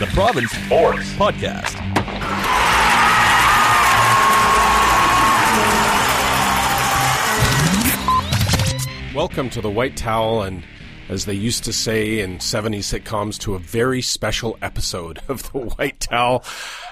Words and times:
The 0.00 0.06
Province 0.06 0.50
Sports 0.52 1.12
Podcast. 1.12 1.76
Welcome 9.14 9.50
to 9.50 9.60
the 9.60 9.68
White 9.68 9.98
Towel, 9.98 10.40
and 10.40 10.64
as 11.10 11.26
they 11.26 11.34
used 11.34 11.64
to 11.64 11.74
say 11.74 12.20
in 12.20 12.38
70s 12.38 12.98
sitcoms, 12.98 13.38
to 13.40 13.56
a 13.56 13.58
very 13.58 14.00
special 14.00 14.56
episode 14.62 15.18
of 15.28 15.52
the 15.52 15.58
White 15.58 16.00
Towel. 16.00 16.44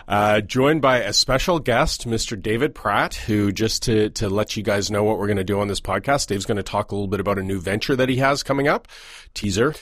Uh, 0.06 0.42
joined 0.42 0.82
by 0.82 0.98
a 0.98 1.14
special 1.14 1.60
guest, 1.60 2.06
Mr. 2.06 2.38
David 2.38 2.74
Pratt, 2.74 3.14
who 3.14 3.52
just 3.52 3.84
to, 3.84 4.10
to 4.10 4.28
let 4.28 4.54
you 4.54 4.62
guys 4.62 4.90
know 4.90 5.02
what 5.02 5.18
we're 5.18 5.28
going 5.28 5.38
to 5.38 5.44
do 5.44 5.60
on 5.60 5.68
this 5.68 5.80
podcast, 5.80 6.26
Dave's 6.26 6.44
going 6.44 6.58
to 6.58 6.62
talk 6.62 6.92
a 6.92 6.94
little 6.94 7.08
bit 7.08 7.20
about 7.20 7.38
a 7.38 7.42
new 7.42 7.58
venture 7.58 7.96
that 7.96 8.10
he 8.10 8.16
has 8.16 8.42
coming 8.42 8.68
up. 8.68 8.86
Teaser. 9.32 9.74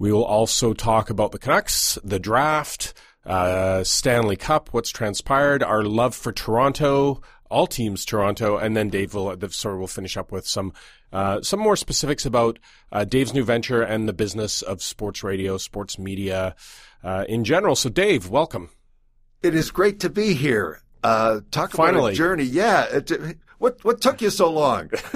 We 0.00 0.12
will 0.12 0.24
also 0.24 0.72
talk 0.72 1.10
about 1.10 1.30
the 1.30 1.38
Canucks, 1.38 1.98
the 2.02 2.18
draft, 2.18 2.94
uh, 3.26 3.84
Stanley 3.84 4.34
Cup, 4.34 4.70
what's 4.72 4.88
transpired, 4.88 5.62
our 5.62 5.84
love 5.84 6.14
for 6.14 6.32
Toronto, 6.32 7.20
all 7.50 7.66
teams 7.66 8.06
Toronto, 8.06 8.56
and 8.56 8.74
then 8.74 8.88
Dave 8.88 9.12
will, 9.12 9.36
sort 9.50 9.74
of 9.74 9.80
will 9.80 9.86
finish 9.86 10.16
up 10.16 10.32
with 10.32 10.46
some, 10.46 10.72
uh, 11.12 11.42
some 11.42 11.60
more 11.60 11.76
specifics 11.76 12.24
about, 12.24 12.58
uh, 12.90 13.04
Dave's 13.04 13.34
new 13.34 13.44
venture 13.44 13.82
and 13.82 14.08
the 14.08 14.14
business 14.14 14.62
of 14.62 14.82
sports 14.82 15.22
radio, 15.22 15.58
sports 15.58 15.98
media, 15.98 16.56
uh, 17.04 17.26
in 17.28 17.44
general. 17.44 17.76
So 17.76 17.90
Dave, 17.90 18.30
welcome. 18.30 18.70
It 19.42 19.54
is 19.54 19.70
great 19.70 20.00
to 20.00 20.08
be 20.08 20.32
here. 20.32 20.80
Uh, 21.04 21.40
talk 21.50 21.72
Finally. 21.72 21.98
about 21.98 22.12
a 22.12 22.16
journey. 22.16 22.44
Yeah. 22.44 22.84
It, 22.84 23.38
what 23.60 23.82
what 23.84 24.00
took 24.00 24.20
you 24.22 24.30
so 24.30 24.50
long? 24.50 24.90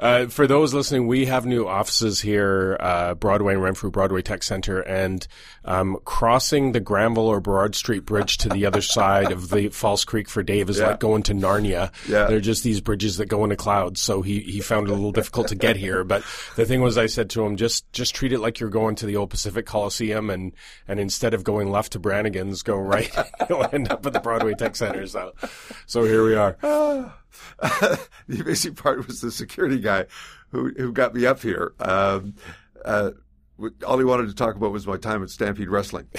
uh, 0.00 0.26
for 0.28 0.46
those 0.46 0.72
listening, 0.72 1.06
we 1.06 1.26
have 1.26 1.44
new 1.46 1.66
offices 1.66 2.20
here, 2.20 2.76
uh, 2.80 3.14
Broadway 3.14 3.54
and 3.54 3.62
Renfrew 3.62 3.90
Broadway 3.90 4.22
Tech 4.22 4.42
Center, 4.42 4.80
and 4.80 5.26
um, 5.64 5.98
crossing 6.04 6.72
the 6.72 6.80
Granville 6.80 7.26
or 7.26 7.40
Burrard 7.40 7.74
Street 7.74 8.04
Bridge 8.06 8.38
to 8.38 8.48
the 8.48 8.66
other 8.66 8.80
side 8.82 9.32
of 9.32 9.50
the 9.50 9.68
False 9.68 10.04
Creek 10.04 10.28
for 10.28 10.42
Dave 10.42 10.70
is 10.70 10.78
Yeah. 10.78 10.88
like 10.88 11.00
going 11.00 11.24
to 11.24 11.34
Narnia. 11.34 11.90
Yeah. 12.08 12.26
They're 12.26 12.40
just 12.40 12.62
these 12.62 12.80
bridges 12.80 13.16
that 13.18 13.26
go 13.26 13.44
into 13.44 13.56
clouds. 13.56 14.00
So 14.00 14.22
he 14.22 14.40
he 14.40 14.60
found 14.60 14.86
it 14.88 14.92
a 14.92 14.94
little 14.94 15.12
difficult 15.12 15.48
to 15.48 15.54
get 15.56 15.76
here. 15.76 16.04
But 16.04 16.22
the 16.56 16.64
thing 16.66 16.80
was, 16.82 16.96
I 16.96 17.06
said 17.06 17.30
to 17.30 17.44
him, 17.44 17.56
just 17.56 17.90
just 17.92 18.14
treat 18.14 18.32
it 18.32 18.38
like 18.40 18.60
you're 18.60 18.70
going 18.70 18.94
to 18.96 19.06
the 19.06 19.16
old 19.16 19.30
Pacific 19.30 19.66
Coliseum, 19.66 20.30
and 20.30 20.52
and 20.86 21.00
instead 21.00 21.34
of 21.34 21.42
going 21.44 21.70
left 21.70 21.92
to 21.92 21.98
Brannigan's, 21.98 22.62
go 22.62 22.76
right. 22.76 23.12
You'll 23.48 23.66
end 23.72 23.90
up 23.90 24.06
at 24.06 24.12
the 24.12 24.20
Broadway 24.20 24.54
Tech 24.54 24.76
Center. 24.76 25.06
So 25.06 25.32
so 25.86 26.04
here 26.04 26.27
we 26.28 26.34
are. 26.34 26.56
the 27.60 28.40
amazing 28.40 28.74
part 28.74 29.06
was 29.06 29.20
the 29.20 29.30
security 29.30 29.78
guy 29.80 30.06
who 30.50 30.70
who 30.76 30.92
got 30.92 31.14
me 31.14 31.26
up 31.26 31.40
here. 31.40 31.72
Um, 31.80 32.34
uh, 32.84 33.10
all 33.86 33.98
he 33.98 34.04
wanted 34.04 34.28
to 34.28 34.34
talk 34.34 34.54
about 34.54 34.70
was 34.72 34.86
my 34.86 34.96
time 34.96 35.22
at 35.22 35.30
Stampede 35.30 35.68
Wrestling. 35.68 36.06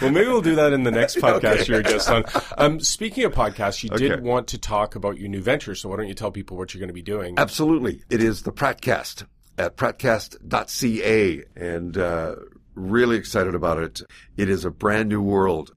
Well, 0.00 0.10
maybe 0.10 0.26
we'll 0.28 0.42
do 0.42 0.56
that 0.56 0.72
in 0.72 0.82
the 0.82 0.90
next 0.90 1.16
podcast 1.18 1.68
you're 1.68 1.78
a 1.80 1.82
guest 1.82 2.08
on. 2.10 2.24
Um, 2.58 2.80
speaking 2.80 3.24
of 3.24 3.32
podcasts, 3.32 3.84
you 3.84 3.90
Okay. 3.92 4.08
did 4.08 4.22
want 4.22 4.48
to 4.48 4.58
talk 4.58 4.96
about 4.96 5.16
your 5.18 5.28
new 5.28 5.40
venture, 5.40 5.74
so 5.76 5.88
why 5.88 5.96
don't 5.96 6.08
you 6.08 6.14
tell 6.14 6.32
people 6.32 6.56
what 6.56 6.74
you're 6.74 6.80
going 6.80 6.88
to 6.88 6.94
be 6.94 7.02
doing? 7.02 7.34
Absolutely. 7.38 8.02
It 8.10 8.20
is 8.22 8.42
the 8.42 8.52
Prattcast 8.52 9.26
at 9.58 9.76
prattcast.ca 9.76 11.44
and 11.54 11.96
uh, 11.96 12.34
really 12.74 13.16
excited 13.16 13.54
about 13.54 13.78
it. 13.78 14.02
It 14.36 14.48
is 14.48 14.64
a 14.64 14.70
brand 14.70 15.08
new 15.08 15.22
world. 15.22 15.72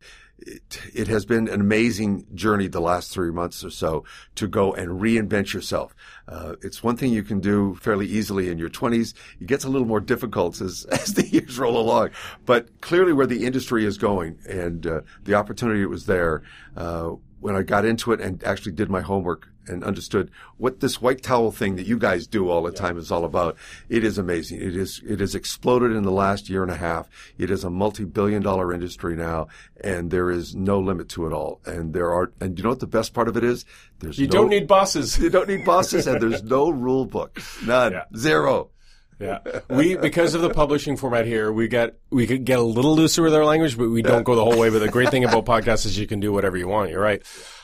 It, 0.46 0.82
it 0.94 1.08
has 1.08 1.26
been 1.26 1.48
an 1.48 1.60
amazing 1.60 2.26
journey 2.36 2.68
the 2.68 2.82
last 2.82 3.12
three 3.12 3.32
months 3.32 3.64
or 3.64 3.70
so 3.70 4.04
to 4.36 4.48
go 4.48 4.74
and 4.74 5.02
reinvent 5.02 5.54
yourself. 5.54 5.96
Uh, 6.28 6.56
it's 6.62 6.84
one 6.84 6.98
thing 6.98 7.12
you 7.12 7.24
can 7.24 7.40
do 7.40 7.76
fairly 7.76 8.06
easily 8.06 8.50
in 8.50 8.58
your 8.58 8.70
20s. 8.70 9.14
It 9.42 9.48
gets 9.48 9.64
a 9.64 9.70
little 9.70 9.88
more 9.88 10.00
difficult 10.00 10.62
as, 10.62 10.86
as 10.92 11.14
the 11.14 11.28
years 11.28 11.58
roll 11.58 11.78
along. 11.78 12.12
But 12.46 12.82
clearly 12.82 13.14
where 13.14 13.28
the 13.28 13.46
industry 13.46 13.86
is 13.86 13.98
going 13.98 14.38
and 14.48 14.86
uh, 14.86 15.02
the 15.24 15.34
opportunity 15.34 15.86
was 15.86 16.06
there, 16.06 16.44
uh, 16.78 17.12
when 17.40 17.56
I 17.56 17.62
got 17.62 17.86
into 17.86 18.12
it 18.12 18.22
and 18.22 18.44
actually 18.44 18.72
did 18.72 18.90
my 18.90 19.02
homework 19.02 19.50
and 19.68 19.84
understood 19.84 20.32
what 20.58 20.80
this 20.80 21.02
white 21.02 21.22
towel 21.22 21.52
thing 21.52 21.76
that 21.76 21.86
you 21.86 21.98
guys 21.98 22.28
do 22.28 22.50
all 22.50 22.64
the 22.64 22.72
time 22.72 22.98
is 22.98 23.12
all 23.12 23.26
about, 23.26 23.58
it 23.90 24.04
is 24.04 24.18
amazing. 24.18 24.62
It 24.62 24.76
is, 24.76 25.02
it 25.06 25.20
has 25.20 25.36
exploded 25.36 25.92
in 25.92 26.04
the 26.04 26.12
last 26.12 26.50
year 26.50 26.64
and 26.64 26.72
a 26.72 26.76
half. 26.76 27.10
It 27.38 27.52
is 27.52 27.64
a 27.64 27.70
multi-billion 27.70 28.42
dollar 28.42 28.74
industry 28.74 29.16
now 29.16 29.48
and 29.82 30.12
there 30.12 30.32
is 30.32 30.56
no 30.56 30.80
limit 30.80 31.10
to 31.10 31.28
it 31.28 31.34
all. 31.34 31.62
And 31.66 31.94
there 31.94 32.12
are, 32.12 32.32
and 32.40 32.58
you 32.58 32.64
know 32.64 32.70
what 32.70 32.80
the 32.80 32.88
best 32.88 33.14
part 33.14 33.28
of 33.28 33.38
it 33.38 33.44
is? 33.44 33.66
There's 34.00 34.18
you 34.18 34.28
no, 34.28 34.32
don't 34.32 34.50
need 34.50 34.68
bosses. 34.68 35.18
you 35.18 35.30
don't 35.30 35.48
need 35.48 35.66
bosses 35.66 36.08
and 36.08 36.22
there's 36.22 36.44
no 36.56 36.70
rule 36.70 37.06
book. 37.06 37.42
None. 37.66 37.94
Yeah. 37.94 38.04
Zero. 38.16 38.70
Yeah, 39.18 39.40
we 39.70 39.96
because 39.96 40.34
of 40.34 40.42
the 40.42 40.50
publishing 40.50 40.98
format 40.98 41.26
here, 41.26 41.50
we 41.52 41.70
get 41.70 41.98
we 42.10 42.28
could 42.28 42.44
get 42.44 42.60
a 42.60 42.64
little 42.64 42.96
looser 42.96 43.22
with 43.22 43.34
our 43.34 43.46
language, 43.46 43.78
but 43.78 43.88
we 43.88 44.02
don't 44.02 44.24
go 44.24 44.36
the 44.36 44.44
whole 44.44 44.60
way. 44.60 44.70
But 44.70 44.80
the 44.80 44.90
great 44.90 45.10
thing 45.10 45.24
about 45.24 45.46
podcasts 45.46 45.86
is 45.86 45.98
you 45.98 46.06
can 46.06 46.20
do 46.20 46.34
whatever 46.34 46.58
you 46.58 46.68
want. 46.68 46.90
You're 46.90 47.02
right. 47.02 47.22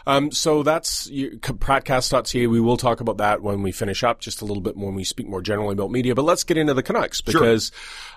Um, 0.08 0.32
so 0.32 0.64
that's 0.64 1.08
you, 1.08 1.40
prattcast.ca. 1.40 2.48
We 2.48 2.62
will 2.62 2.78
talk 2.78 3.02
about 3.02 3.18
that 3.18 3.42
when 3.42 3.62
we 3.64 3.74
finish 3.74 4.02
up, 4.02 4.22
just 4.22 4.42
a 4.42 4.46
little 4.46 4.62
bit 4.62 4.78
more 4.78 4.88
when 4.88 4.96
we 4.96 5.04
speak 5.04 5.28
more 5.28 5.42
generally 5.42 5.74
about 5.74 5.92
media. 5.92 6.16
But 6.16 6.24
let's 6.24 6.46
get 6.46 6.58
into 6.58 6.74
the 6.74 6.84
Canucks 6.84 7.20
because 7.20 7.72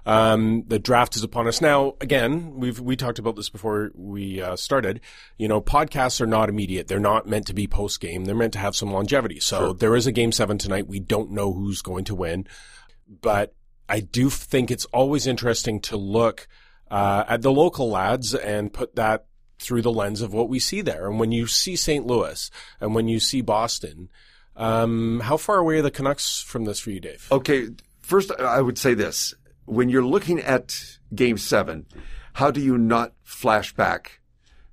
um, 0.06 0.62
the 0.68 0.78
draft 0.78 1.16
is 1.16 1.24
upon 1.24 1.48
us 1.48 1.60
now. 1.60 1.94
Again, 2.00 2.54
we've 2.54 2.78
we 2.78 2.94
talked 2.94 3.18
about 3.18 3.34
this 3.34 3.48
before 3.48 3.90
we 3.96 4.40
uh, 4.40 4.54
started. 4.54 5.00
You 5.38 5.48
know, 5.48 5.60
podcasts 5.60 6.20
are 6.20 6.26
not 6.26 6.48
immediate. 6.48 6.86
They're 6.86 7.00
not 7.00 7.26
meant 7.26 7.48
to 7.48 7.54
be 7.54 7.66
post 7.66 8.00
game. 8.00 8.26
They're 8.26 8.34
meant 8.36 8.52
to 8.52 8.60
have 8.60 8.76
some 8.76 8.92
longevity. 8.92 9.40
So 9.40 9.72
there 9.72 9.96
is 9.96 10.06
a 10.06 10.12
game 10.12 10.30
seven 10.30 10.56
tonight. 10.56 10.86
We 10.86 11.00
don't 11.00 11.32
know 11.32 11.52
who's 11.52 11.82
going 11.82 12.04
to 12.04 12.14
win 12.14 12.46
but 13.08 13.54
I 13.88 14.00
do 14.00 14.30
think 14.30 14.70
it's 14.70 14.86
always 14.86 15.26
interesting 15.26 15.80
to 15.82 15.96
look 15.96 16.48
uh, 16.90 17.24
at 17.28 17.42
the 17.42 17.52
local 17.52 17.90
lads 17.90 18.34
and 18.34 18.72
put 18.72 18.96
that 18.96 19.26
through 19.58 19.82
the 19.82 19.92
lens 19.92 20.20
of 20.20 20.32
what 20.32 20.48
we 20.48 20.58
see 20.58 20.80
there. 20.80 21.08
And 21.08 21.18
when 21.18 21.32
you 21.32 21.46
see 21.46 21.76
St. 21.76 22.06
Louis 22.06 22.50
and 22.80 22.94
when 22.94 23.08
you 23.08 23.20
see 23.20 23.40
Boston, 23.40 24.08
um, 24.56 25.20
how 25.20 25.36
far 25.36 25.58
away 25.58 25.78
are 25.78 25.82
the 25.82 25.90
Canucks 25.90 26.40
from 26.40 26.64
this 26.64 26.78
for 26.78 26.90
you, 26.90 27.00
Dave? 27.00 27.26
Okay, 27.30 27.68
first 28.02 28.30
I 28.38 28.60
would 28.60 28.78
say 28.78 28.94
this. 28.94 29.34
When 29.66 29.88
you're 29.88 30.04
looking 30.04 30.40
at 30.40 30.98
game 31.14 31.38
seven, 31.38 31.86
how 32.34 32.50
do 32.50 32.60
you 32.60 32.76
not 32.76 33.14
flash 33.22 33.74
back 33.74 34.20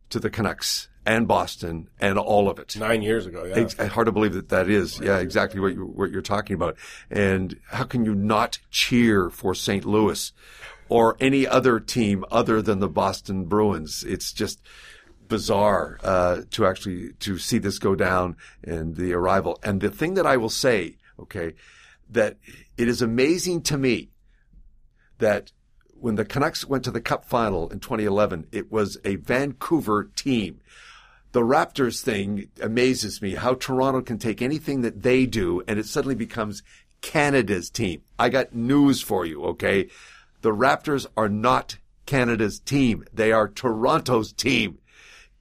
to 0.09 0.19
the 0.19 0.29
Canucks 0.29 0.89
and 1.05 1.27
Boston 1.27 1.89
and 1.99 2.17
all 2.17 2.49
of 2.49 2.59
it? 2.59 2.75
Nine 2.77 3.01
years 3.01 3.25
ago, 3.25 3.43
yeah. 3.43 3.57
It's 3.57 3.75
hard 3.75 4.05
to 4.05 4.11
believe 4.11 4.33
that 4.33 4.49
that 4.49 4.69
is, 4.69 4.99
yeah, 4.99 5.17
exactly 5.17 5.59
what 5.59 5.73
you 5.73 5.85
what 5.85 6.11
you're 6.11 6.21
talking 6.21 6.55
about. 6.55 6.77
And 7.09 7.59
how 7.67 7.83
can 7.83 8.05
you 8.05 8.15
not 8.15 8.59
cheer 8.69 9.29
for 9.29 9.55
St. 9.55 9.85
Louis 9.85 10.31
or 10.89 11.17
any 11.19 11.47
other 11.47 11.79
team 11.79 12.25
other 12.31 12.61
than 12.61 12.79
the 12.79 12.89
Boston 12.89 13.45
Bruins? 13.45 14.03
It's 14.03 14.31
just 14.31 14.61
bizarre 15.27 15.97
uh, 16.03 16.41
to 16.51 16.65
actually 16.65 17.13
to 17.13 17.37
see 17.37 17.57
this 17.57 17.79
go 17.79 17.95
down 17.95 18.35
and 18.63 18.95
the 18.95 19.13
arrival. 19.13 19.59
And 19.63 19.81
the 19.81 19.89
thing 19.89 20.15
that 20.15 20.27
I 20.27 20.37
will 20.37 20.49
say, 20.49 20.97
okay, 21.19 21.53
that 22.09 22.37
it 22.77 22.87
is 22.87 23.01
amazing 23.01 23.61
to 23.63 23.77
me 23.77 24.09
that 25.19 25.51
when 25.93 26.15
the 26.15 26.25
Canucks 26.25 26.65
went 26.65 26.83
to 26.83 26.91
the 26.91 26.99
Cup 26.99 27.25
final 27.25 27.69
in 27.69 27.79
2011, 27.79 28.47
it 28.51 28.71
was 28.71 28.97
a 29.05 29.15
Vancouver 29.15 30.05
team 30.15 30.59
the 31.31 31.41
Raptors 31.41 32.01
thing 32.01 32.49
amazes 32.61 33.21
me 33.21 33.35
how 33.35 33.53
Toronto 33.53 34.01
can 34.01 34.17
take 34.17 34.41
anything 34.41 34.81
that 34.81 35.01
they 35.01 35.25
do 35.25 35.63
and 35.67 35.79
it 35.79 35.85
suddenly 35.85 36.15
becomes 36.15 36.61
Canada's 37.01 37.69
team. 37.69 38.01
I 38.19 38.29
got 38.29 38.53
news 38.53 39.01
for 39.01 39.25
you, 39.25 39.43
okay? 39.45 39.89
The 40.41 40.51
Raptors 40.51 41.05
are 41.15 41.29
not 41.29 41.77
Canada's 42.05 42.59
team. 42.59 43.05
They 43.13 43.31
are 43.31 43.47
Toronto's 43.47 44.33
team. 44.33 44.79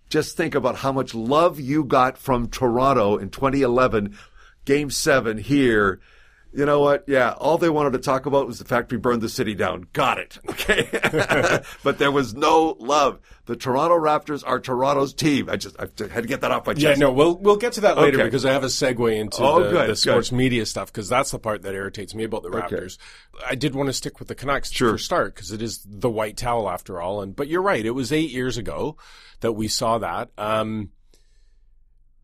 Just 0.09 0.37
think 0.37 0.55
about 0.55 0.77
how 0.77 0.93
much 0.93 1.15
love 1.15 1.61
you 1.61 1.85
got 1.85 2.19
from 2.19 2.49
Toronto 2.49 3.17
in 3.17 3.31
2011, 3.31 4.17
game 4.65 4.91
seven 4.91 5.39
here 5.39 6.01
you 6.53 6.65
know 6.67 6.81
what? 6.81 7.05
Yeah, 7.07 7.33
all 7.33 7.59
they 7.59 7.71
wanted 7.71 7.93
to 7.93 7.99
talk 8.01 8.27
about 8.27 8.47
was 8.47 8.59
the 8.59 8.65
fact 8.65 8.91
we 8.91 8.99
burned 8.99 9.23
the 9.23 9.29
city 9.29 9.55
down. 9.55 9.87
Got 9.93 10.19
it. 10.19 10.39
Okay. 10.51 10.89
but 11.83 11.99
there 11.99 12.11
was 12.13 12.35
no 12.35 12.77
love. 12.79 13.19
The 13.47 13.57
Toronto 13.57 13.97
Raptors 13.99 14.43
are 14.47 14.61
Toronto's 14.61 15.13
team. 15.15 15.49
I 15.49 15.57
just 15.57 15.75
I 15.79 15.83
had 15.83 16.23
to 16.23 16.29
get 16.29 16.43
that 16.43 16.51
off 16.51 16.67
my 16.67 16.75
chest. 16.75 16.83
Yeah, 16.85 16.95
no, 16.95 17.13
we'll 17.13 17.37
we'll 17.39 17.57
get 17.57 17.73
to 17.75 17.81
that 17.83 17.97
later 17.97 18.19
Okay. 18.19 18.25
because 18.25 18.45
I 18.45 18.53
have 18.53 18.63
a 18.63 18.67
segue 18.69 19.17
into 19.19 19.43
Oh, 19.43 19.63
the, 19.65 19.71
good, 19.71 19.91
the 19.91 19.97
sports 19.97 20.31
good. 20.31 20.37
media 20.37 20.67
stuff 20.67 20.93
because 20.93 21.09
that's 21.09 21.31
the 21.31 21.39
part 21.39 21.63
that 21.63 21.75
irritates 21.75 22.15
me 22.15 22.25
about 22.25 22.43
the 22.43 22.51
Raptors. 22.51 22.99
I 23.47 23.55
did 23.55 23.75
want 23.75 23.89
to 23.89 23.93
stick 23.93 24.19
with 24.19 24.29
the 24.29 24.35
Canucks 24.35 24.71
Sure. 24.71 24.93
for 24.93 24.99
start 24.99 25.35
because 25.35 25.51
it 25.51 25.63
is 25.63 25.85
the 25.89 26.11
white 26.11 26.37
towel 26.37 26.69
after 26.69 27.01
all. 27.01 27.23
And 27.23 27.35
but 27.35 27.49
you're 27.49 27.63
right, 27.63 27.85
it 27.85 27.91
was 27.93 28.13
eight 28.13 28.31
years 28.31 28.57
ago 28.59 28.97
that 29.41 29.53
we 29.53 29.67
saw 29.69 29.99
that. 29.99 30.31
Um, 30.39 30.91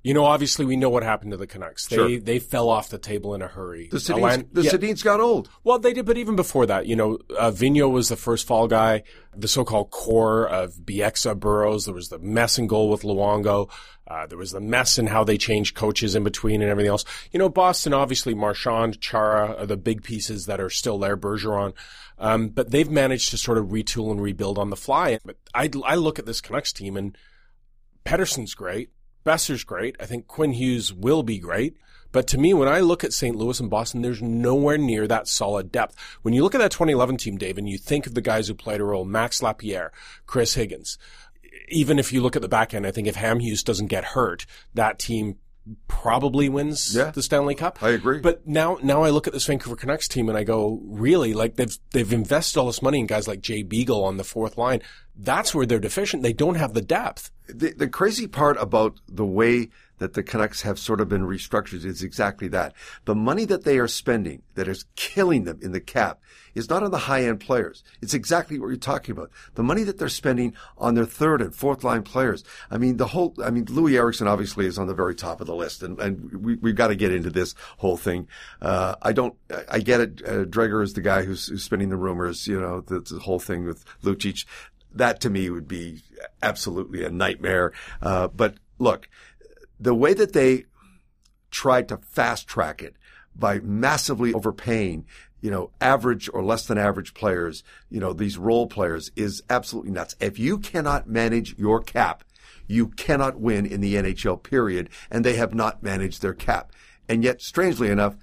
you 0.06 0.14
know, 0.14 0.25
obviously 0.25 0.64
we 0.64 0.76
know 0.76 0.88
what 0.88 1.03
happened 1.03 1.32
to 1.32 1.37
the 1.37 1.49
Canucks. 1.49 1.88
They 1.88 1.97
Sure. 1.97 2.20
they 2.20 2.38
fell 2.38 2.69
off 2.69 2.91
the 2.91 2.99
table 2.99 3.35
in 3.35 3.43
a 3.43 3.49
hurry. 3.49 3.88
The 3.91 3.97
Sedins, 3.97 4.47
the 4.53 4.62
yeah. 4.62 4.70
Sedins 4.70 5.03
got 5.03 5.19
old. 5.19 5.49
Well, 5.64 5.81
they 5.81 5.93
did, 5.93 6.06
but 6.06 6.17
even 6.17 6.37
before 6.37 6.64
that, 6.67 6.87
you 6.87 6.94
know, 6.94 7.19
uh, 7.37 7.50
Vigneault 7.50 7.91
was 7.91 8.08
the 8.08 8.14
first 8.14 8.47
fall 8.47 8.69
guy, 8.69 9.03
the 9.37 9.49
so-called 9.49 9.91
core 9.91 10.49
of 10.49 10.75
Bieksa 10.75 11.37
Burrows. 11.37 11.87
There 11.87 11.94
was 11.94 12.08
the 12.08 12.20
mess 12.20 12.56
in 12.56 12.69
goal 12.69 12.88
with 12.88 13.03
Luongo. 13.03 13.69
Uh, 14.06 14.29
there 14.29 14.38
was 14.38 14.53
the 14.53 14.61
mess 14.61 14.97
in 14.97 15.08
how 15.08 15.25
they 15.25 15.37
changed 15.37 15.75
coaches 15.75 16.14
in 16.14 16.23
between 16.23 16.62
and 16.62 16.70
everything 16.70 16.91
else. 16.91 17.05
You 17.32 17.41
know, 17.41 17.49
Boston, 17.49 17.93
obviously, 17.93 18.32
Marchand, 18.32 19.00
Chara 19.00 19.56
are 19.56 19.67
the 19.67 19.76
big 19.76 20.05
pieces 20.05 20.47
that 20.47 20.61
are 20.61 20.70
still 20.70 21.00
there, 21.00 21.17
Bergeron. 21.17 21.73
Um, 22.17 22.50
but 22.50 22.70
they've 22.70 22.88
managed 22.88 23.31
to 23.31 23.38
sort 23.38 23.59
of 23.59 23.67
retool 23.67 24.12
and 24.12 24.23
rebuild 24.23 24.56
on 24.56 24.70
the 24.70 24.76
fly. 24.76 25.19
But 25.25 25.35
I, 25.52 25.69
I 25.85 25.97
look 25.97 26.20
at 26.20 26.26
this 26.26 26.41
Canucks 26.41 26.73
team 26.73 26.97
and 26.97 27.19
Pettersson's 28.05 28.55
great. 28.55 28.91
Boeser's 29.26 29.64
great. 29.64 29.96
I 29.99 30.06
think 30.06 30.28
Quinn 30.28 30.52
Hughes 30.52 30.93
will 30.93 31.23
be 31.23 31.38
great. 31.38 31.76
But 32.12 32.28
to 32.28 32.38
me, 32.38 32.55
when 32.55 32.69
I 32.69 32.81
look 32.81 33.05
at 33.05 33.12
St. 33.12 33.37
Louis 33.37 33.61
and 33.61 33.69
Boston, 33.69 34.00
there's 34.00 34.23
nowhere 34.23 34.78
near 34.78 35.06
that 35.06 35.28
solid 35.28 35.73
depth. 35.73 35.96
When 36.23 36.32
you 36.32 36.43
look 36.43 36.55
at 36.55 36.58
that 36.58 36.70
2011 36.70 37.19
team, 37.19 37.37
Dave, 37.37 37.58
and 37.58 37.69
you 37.69 37.76
think 37.76 38.06
of 38.06 38.14
the 38.14 38.23
guys 38.23 38.49
who 38.49 38.55
played 38.55 38.81
a 38.81 38.84
role, 38.84 39.05
Max 39.05 39.43
Lapierre, 39.43 39.93
Chris 40.25 40.55
Higgins, 40.55 40.96
even 41.69 41.99
if 41.99 42.12
you 42.12 42.23
look 42.23 42.37
at 42.37 42.43
the 42.43 42.49
back 42.49 42.73
end, 42.73 42.87
I 42.87 42.93
think 42.93 43.08
if 43.08 43.17
Hamhuis 43.17 43.64
doesn't 43.64 43.88
get 43.88 44.05
hurt, 44.05 44.46
that 44.75 44.99
team 44.99 45.37
probably 45.88 46.48
wins 46.48 46.94
Yeah. 46.94 47.10
the 47.10 47.22
Stanley 47.22 47.54
Cup. 47.54 47.82
I 47.82 47.90
agree. 47.90 48.20
But 48.20 48.46
now, 48.46 48.78
now 48.82 49.02
I 49.02 49.10
look 49.10 49.26
at 49.26 49.32
this 49.32 49.46
Vancouver 49.46 49.76
Canucks 49.76 50.08
team 50.08 50.28
and 50.28 50.38
I 50.38 50.44
go, 50.44 50.80
really? 50.84 51.34
Like 51.34 51.56
they've, 51.56 51.76
they've 51.92 52.12
invested 52.12 52.58
all 52.58 52.66
this 52.66 52.82
money 52.82 53.00
in 53.00 53.06
guys 53.06 53.26
like 53.26 53.40
Jay 53.40 53.62
Beagle 53.62 54.04
on 54.04 54.16
the 54.16 54.24
fourth 54.24 54.56
line. 54.56 54.82
That's 55.16 55.54
where 55.54 55.66
they're 55.66 55.78
deficient. 55.78 56.22
They 56.22 56.32
don't 56.32 56.56
have 56.56 56.74
the 56.74 56.82
depth. 56.82 57.30
The, 57.48 57.72
the 57.72 57.88
crazy 57.88 58.26
part 58.26 58.56
about 58.60 58.98
the 59.08 59.24
way 59.24 59.70
that 59.98 60.14
the 60.14 60.22
Canucks 60.22 60.62
have 60.62 60.78
sort 60.78 61.00
of 61.00 61.08
been 61.08 61.26
restructured 61.26 61.84
is 61.84 62.02
exactly 62.02 62.48
that. 62.48 62.75
The 63.04 63.14
money 63.14 63.44
that 63.46 63.64
they 63.64 63.78
are 63.78 63.88
spending 63.88 64.43
that 64.54 64.69
is 64.69 64.84
killing 64.94 65.44
them 65.44 65.58
in 65.62 65.72
the 65.72 65.81
cap 65.81 66.20
is 66.54 66.69
not 66.70 66.82
on 66.82 66.90
the 66.90 66.98
high 66.98 67.25
end 67.25 67.40
players. 67.40 67.82
It's 68.02 68.14
exactly 68.14 68.58
what 68.58 68.69
you're 68.69 68.76
talking 68.76 69.12
about. 69.12 69.31
The 69.54 69.62
money 69.62 69.82
that 69.84 69.98
they're 69.98 70.08
spending 70.08 70.54
on 70.78 70.94
their 70.94 71.04
third 71.04 71.43
and 71.43 71.54
fourth 71.54 71.84
line 71.84 72.02
players. 72.02 72.44
I 72.70 72.78
mean, 72.78 72.96
the 72.96 73.06
whole, 73.06 73.34
I 73.43 73.50
mean, 73.50 73.66
Loui 73.66 73.94
Eriksson 73.94 74.26
obviously 74.26 74.66
is 74.66 74.78
on 74.78 74.87
the 74.87 74.94
very 74.94 75.14
top 75.14 75.40
of 75.40 75.46
the 75.46 75.54
list 75.54 75.82
and, 75.82 75.99
and 76.00 76.44
we, 76.44 76.56
we've 76.56 76.75
got 76.76 76.88
to 76.88 76.96
get 76.96 77.12
into 77.12 77.31
this 77.31 77.54
whole 77.78 77.96
thing. 77.96 78.28
Uh, 78.60 78.96
I 79.02 79.12
don't, 79.12 79.34
I- 79.70 79.81
get 79.87 80.00
it. 80.00 80.22
Uh, 80.26 80.44
Dreger 80.46 80.82
is 80.82 80.94
the 80.94 81.00
guy 81.00 81.22
who's, 81.22 81.46
who's 81.46 81.62
spinning 81.62 81.90
the 81.90 81.96
rumors, 81.96 82.49
you 82.49 82.60
know, 82.60 82.81
the, 82.81 83.00
the 83.00 83.20
whole 83.20 83.38
thing 83.38 83.64
with 83.64 83.84
Lucic. 84.02 84.44
That 84.94 85.20
to 85.20 85.31
me 85.31 85.49
would 85.50 85.69
be 85.69 86.02
absolutely 86.42 87.04
a 87.04 87.10
nightmare. 87.10 87.72
Uh, 88.02 88.26
but 88.28 88.56
look, 88.78 89.08
the 89.78 89.94
way 89.94 90.14
that 90.14 90.32
they 90.32 90.64
tried 91.50 91.88
to 91.88 91.99
fast 91.99 92.46
track 92.46 92.82
it 92.82 92.96
by 93.34 93.61
massively 93.61 94.32
overpaying, 94.32 95.06
you 95.40 95.50
know, 95.50 95.70
average 95.81 96.28
or 96.32 96.43
less 96.43 96.67
than 96.67 96.78
average 96.78 97.14
players, 97.14 97.62
you 97.90 98.00
know, 98.00 98.12
these 98.12 98.38
role 98.38 98.67
players 98.67 99.11
is 99.17 99.43
absolutely 99.50 99.90
nuts. 99.90 100.17
If 100.20 100.38
you 100.38 100.58
cannot 100.58 101.08
manage 101.08 101.56
your 101.58 101.81
cap, 101.82 102.25
you 102.67 102.88
cannot 102.88 103.38
win 103.38 103.67
in 103.67 103.81
the 103.81 103.94
NHL 103.94 104.43
period. 104.43 104.88
And 105.11 105.25
they 105.25 105.34
have 105.34 105.55
not 105.55 105.82
managed 105.82 106.23
their 106.23 106.34
cap. 106.34 106.73
And 107.08 107.23
yet, 107.23 107.40
strangely 107.40 107.88
enough, 107.88 108.17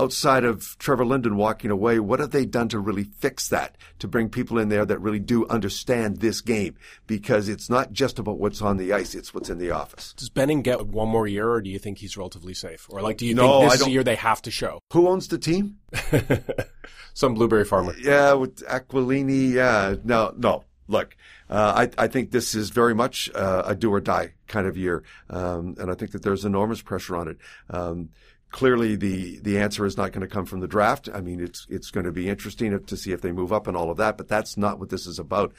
outside 0.00 0.44
of 0.44 0.76
Trevor 0.78 1.04
Linden 1.04 1.36
walking 1.36 1.70
away, 1.70 1.98
what 1.98 2.20
have 2.20 2.30
they 2.30 2.44
done 2.44 2.68
to 2.68 2.78
really 2.78 3.04
fix 3.04 3.48
that? 3.48 3.76
To 4.00 4.08
bring 4.08 4.28
people 4.28 4.58
in 4.58 4.68
there 4.68 4.84
that 4.84 4.98
really 4.98 5.18
do 5.18 5.46
understand 5.48 6.18
this 6.18 6.40
game? 6.40 6.76
Because 7.06 7.48
it's 7.48 7.70
not 7.70 7.92
just 7.92 8.18
about 8.18 8.38
what's 8.38 8.62
on 8.62 8.76
the 8.76 8.92
ice, 8.92 9.14
it's 9.14 9.32
what's 9.32 9.50
in 9.50 9.58
the 9.58 9.70
office. 9.70 10.12
Does 10.14 10.28
Benning 10.28 10.62
get 10.62 10.86
one 10.86 11.08
more 11.08 11.26
year, 11.26 11.50
or 11.50 11.60
do 11.60 11.70
you 11.70 11.78
think 11.78 11.98
he's 11.98 12.16
relatively 12.16 12.54
safe? 12.54 12.86
Or 12.90 13.00
like, 13.00 13.18
do 13.18 13.26
you 13.26 13.34
No, 13.34 13.60
think 13.60 13.72
this 13.72 13.80
is 13.82 13.86
a 13.86 13.90
year 13.90 14.02
they 14.04 14.16
have 14.16 14.42
to 14.42 14.50
show? 14.50 14.80
Who 14.92 15.08
owns 15.08 15.28
the 15.28 15.38
team? 15.38 15.78
Some 17.14 17.34
blueberry 17.34 17.64
farmer. 17.64 17.94
Yeah, 17.98 18.32
with 18.34 18.66
Aquilini. 18.66 19.52
Yeah, 19.52 19.96
no, 20.04 20.32
no. 20.36 20.64
Look, 20.88 21.16
uh, 21.48 21.86
I, 21.96 22.04
I 22.04 22.06
think 22.08 22.32
this 22.32 22.54
is 22.54 22.70
very 22.70 22.94
much 22.94 23.30
uh, 23.34 23.62
a 23.66 23.74
do 23.74 23.92
or 23.92 24.00
die 24.00 24.32
kind 24.48 24.66
of 24.66 24.76
year, 24.76 25.04
um, 25.30 25.76
and 25.78 25.90
I 25.90 25.94
think 25.94 26.10
that 26.12 26.22
there's 26.22 26.44
enormous 26.44 26.82
pressure 26.82 27.16
on 27.16 27.28
it. 27.28 27.38
Um, 27.70 28.10
clearly, 28.52 28.94
the 28.94 29.40
the 29.40 29.58
answer 29.58 29.84
is 29.84 29.96
not 29.96 30.12
going 30.12 30.20
to 30.20 30.32
come 30.32 30.46
from 30.46 30.60
the 30.60 30.68
draft. 30.68 31.08
I 31.12 31.20
mean, 31.20 31.40
it's 31.40 31.66
it's 31.68 31.90
going 31.90 32.06
to 32.06 32.12
be 32.12 32.28
interesting 32.28 32.78
to 32.78 32.96
see 32.96 33.10
if 33.10 33.22
they 33.22 33.32
move 33.32 33.52
up 33.52 33.66
and 33.66 33.76
all 33.76 33.90
of 33.90 33.96
that, 33.96 34.16
but 34.16 34.28
that's 34.28 34.56
not 34.56 34.78
what 34.78 34.90
this 34.90 35.06
is 35.06 35.18
about. 35.18 35.52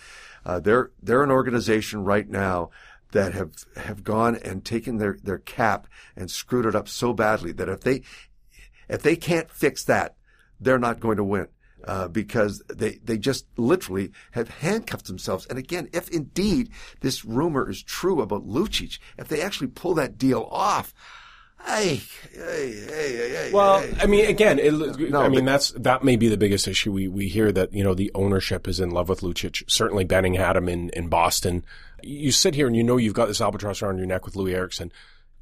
Uh, 0.46 0.60
they're 0.60 0.92
they're 1.02 1.24
an 1.24 1.32
organization 1.32 2.06
right 2.06 2.30
now 2.30 2.70
that 3.12 3.34
have 3.34 3.52
have 3.76 4.04
gone 4.04 4.36
and 4.38 4.64
taken 4.64 4.98
their 4.98 5.18
their 5.22 5.40
cap 5.40 5.88
and 6.16 6.32
screwed 6.32 6.66
it 6.66 6.76
up 6.76 6.88
so 6.88 7.12
badly 7.12 7.52
that 7.52 7.68
if 7.68 7.82
they 7.82 8.04
if 8.88 9.02
they 9.02 9.16
can't 9.16 9.52
fix 9.52 9.84
that, 9.86 10.16
they're 10.62 10.80
not 10.80 11.02
going 11.02 11.18
to 11.18 11.24
win. 11.24 11.48
Uh, 11.86 12.08
because 12.08 12.64
they, 12.74 12.92
they 13.04 13.18
just 13.18 13.46
literally 13.58 14.10
have 14.32 14.48
handcuffed 14.48 15.08
themselves. 15.08 15.46
And 15.48 15.60
again, 15.60 15.90
if 15.92 16.08
indeed 16.08 16.70
this 17.02 17.26
rumor 17.26 17.70
is 17.70 17.84
true 17.84 18.22
about 18.22 18.48
Lucic, 18.48 19.00
if 19.18 19.28
they 19.28 19.42
actually 19.42 19.68
pull 19.68 19.94
that 19.96 20.18
deal 20.18 20.48
off, 20.50 20.94
hey, 21.66 22.02
hey, 22.34 22.86
hey, 22.88 23.30
hey, 23.30 23.52
Well, 23.54 23.80
hey. 23.80 23.96
I 24.00 24.06
mean, 24.06 24.26
again, 24.26 24.60
it, 24.60 24.74
No, 25.12 25.22
I 25.22 25.30
mean 25.30 25.46
that's 25.46 25.72
that 25.72 26.04
may 26.04 26.16
be 26.16 26.28
the 26.28 26.38
biggest 26.38 26.68
issue. 26.68 26.92
We 26.92 27.08
we 27.08 27.28
hear 27.28 27.52
that 27.52 27.74
you 27.74 27.84
know 27.84 27.94
the 27.94 28.12
ownership 28.16 28.68
is 28.68 28.80
in 28.80 28.92
love 28.92 29.10
with 29.10 29.22
Lucic. 29.22 29.64
Certainly, 29.70 30.06
Benning 30.06 30.36
had 30.36 30.56
him 30.56 30.70
in 30.70 30.90
in 30.90 31.08
Boston. 31.08 31.64
You 32.02 32.32
sit 32.32 32.56
here 32.56 32.68
and 32.68 32.76
you 32.76 32.84
know 32.84 32.98
you've 32.98 33.14
got 33.14 33.28
this 33.28 33.40
albatross 33.40 33.82
around 33.82 33.98
your 33.98 34.08
neck 34.08 34.26
with 34.26 34.36
Loui 34.36 34.54
Eriksson. 34.54 34.92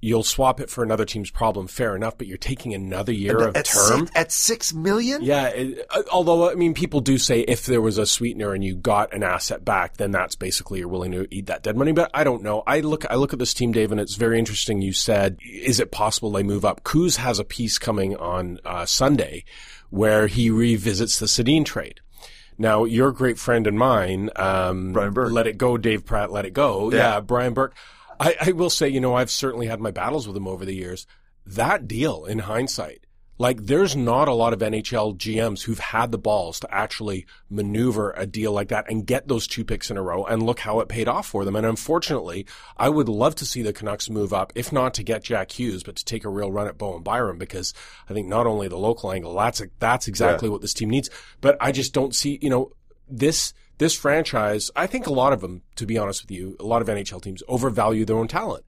You'll 0.03 0.23
swap 0.23 0.59
it 0.59 0.71
for 0.71 0.83
another 0.83 1.05
team's 1.05 1.29
problem, 1.29 1.67
fair 1.67 1.95
enough, 1.95 2.17
but 2.17 2.25
you're 2.25 2.37
taking 2.37 2.73
another 2.73 3.11
year 3.11 3.37
of 3.37 3.55
at, 3.55 3.65
term. 3.65 3.99
Six, 3.99 4.11
at 4.15 4.31
six 4.31 4.73
million? 4.73 5.21
Yeah, 5.21 5.49
it, 5.49 5.85
uh, 5.91 6.01
although 6.11 6.49
I 6.49 6.55
mean, 6.55 6.73
people 6.73 7.01
do 7.01 7.19
say 7.19 7.41
if 7.41 7.67
there 7.67 7.81
was 7.81 7.99
a 7.99 8.07
sweetener 8.07 8.53
and 8.53 8.63
you 8.63 8.75
got 8.75 9.13
an 9.13 9.21
asset 9.21 9.63
back, 9.63 9.97
then 9.97 10.11
that's 10.11 10.35
basically 10.35 10.79
you're 10.79 10.87
willing 10.87 11.11
to 11.11 11.27
eat 11.29 11.45
that 11.45 11.61
dead 11.61 11.77
money. 11.77 11.91
But 11.91 12.09
I 12.15 12.23
don't 12.23 12.41
know. 12.41 12.63
I 12.65 12.79
look, 12.79 13.05
I 13.11 13.15
look 13.15 13.31
at 13.31 13.37
this 13.37 13.53
team, 13.53 13.73
Dave, 13.73 13.91
and 13.91 14.01
it's 14.01 14.15
very 14.15 14.39
interesting. 14.39 14.81
You 14.81 14.91
said, 14.91 15.37
is 15.43 15.79
it 15.79 15.91
possible 15.91 16.31
they 16.31 16.41
move 16.41 16.65
up? 16.65 16.83
Kuz 16.83 17.17
has 17.17 17.37
a 17.37 17.45
piece 17.45 17.77
coming 17.77 18.15
on 18.15 18.59
uh, 18.65 18.87
Sunday 18.87 19.45
where 19.91 20.25
he 20.25 20.49
revisits 20.49 21.19
the 21.19 21.27
Sedin 21.27 21.63
trade. 21.63 21.99
Now, 22.57 22.85
your 22.85 23.11
great 23.11 23.39
friend 23.39 23.67
and 23.67 23.77
mine, 23.77 24.29
um, 24.35 24.93
Brian 24.93 25.13
Burke. 25.13 25.31
let 25.31 25.47
it 25.47 25.57
go, 25.57 25.77
Dave 25.77 26.05
Pratt, 26.05 26.31
let 26.31 26.45
it 26.45 26.53
go. 26.53 26.91
Yeah. 26.91 26.97
yeah 26.97 27.19
Brian 27.19 27.53
Burke. 27.53 27.75
I, 28.21 28.35
I 28.39 28.51
will 28.51 28.69
say, 28.69 28.87
you 28.87 29.01
know, 29.01 29.15
I've 29.15 29.31
certainly 29.31 29.65
had 29.65 29.81
my 29.81 29.89
battles 29.89 30.27
with 30.27 30.37
him 30.37 30.47
over 30.47 30.63
the 30.63 30.75
years. 30.75 31.07
That 31.43 31.87
deal, 31.87 32.25
in 32.25 32.37
hindsight, 32.37 33.07
like 33.39 33.65
there's 33.65 33.95
not 33.95 34.27
a 34.27 34.33
lot 34.33 34.53
of 34.53 34.59
NHL 34.59 35.17
GMs 35.17 35.63
who've 35.63 35.79
had 35.79 36.11
the 36.11 36.19
balls 36.19 36.59
to 36.59 36.71
actually 36.71 37.25
maneuver 37.49 38.13
a 38.15 38.27
deal 38.27 38.51
like 38.51 38.67
that 38.67 38.85
and 38.87 39.07
get 39.07 39.27
those 39.27 39.47
two 39.47 39.65
picks 39.65 39.89
in 39.89 39.97
a 39.97 40.03
row 40.03 40.23
and 40.23 40.43
look 40.43 40.59
how 40.59 40.79
it 40.81 40.87
paid 40.87 41.07
off 41.07 41.25
for 41.25 41.43
them. 41.43 41.55
And 41.55 41.65
unfortunately, 41.65 42.45
I 42.77 42.89
would 42.89 43.09
love 43.09 43.33
to 43.35 43.45
see 43.45 43.63
the 43.63 43.73
Canucks 43.73 44.11
move 44.11 44.31
up, 44.31 44.53
if 44.53 44.71
not 44.71 44.93
to 44.93 45.03
get 45.03 45.23
Jack 45.23 45.57
Hughes, 45.57 45.81
but 45.81 45.95
to 45.95 46.05
take 46.05 46.23
a 46.23 46.29
real 46.29 46.51
run 46.51 46.67
at 46.67 46.77
Bowen 46.77 47.01
Byram 47.01 47.39
because 47.39 47.73
I 48.07 48.13
think 48.13 48.27
not 48.27 48.45
only 48.45 48.67
the 48.67 48.77
local 48.77 49.11
angle, 49.11 49.33
that's 49.33 49.63
that's 49.79 50.07
exactly 50.07 50.47
what 50.47 50.61
this 50.61 50.75
team 50.75 50.91
needs. 50.91 51.09
But 51.41 51.57
I 51.59 51.71
just 51.71 51.91
don't 51.91 52.13
see, 52.13 52.37
you 52.39 52.51
know, 52.51 52.73
this 53.09 53.53
this 53.81 53.97
franchise, 53.97 54.69
I 54.75 54.85
think 54.85 55.07
a 55.07 55.11
lot 55.11 55.33
of 55.33 55.41
them, 55.41 55.63
to 55.77 55.87
be 55.87 55.97
honest 55.97 56.21
with 56.21 56.29
you, 56.29 56.55
a 56.59 56.63
lot 56.63 56.83
of 56.83 56.87
NHL 56.87 57.19
teams 57.19 57.41
overvalue 57.47 58.05
their 58.05 58.15
own 58.15 58.27
talent. 58.27 58.63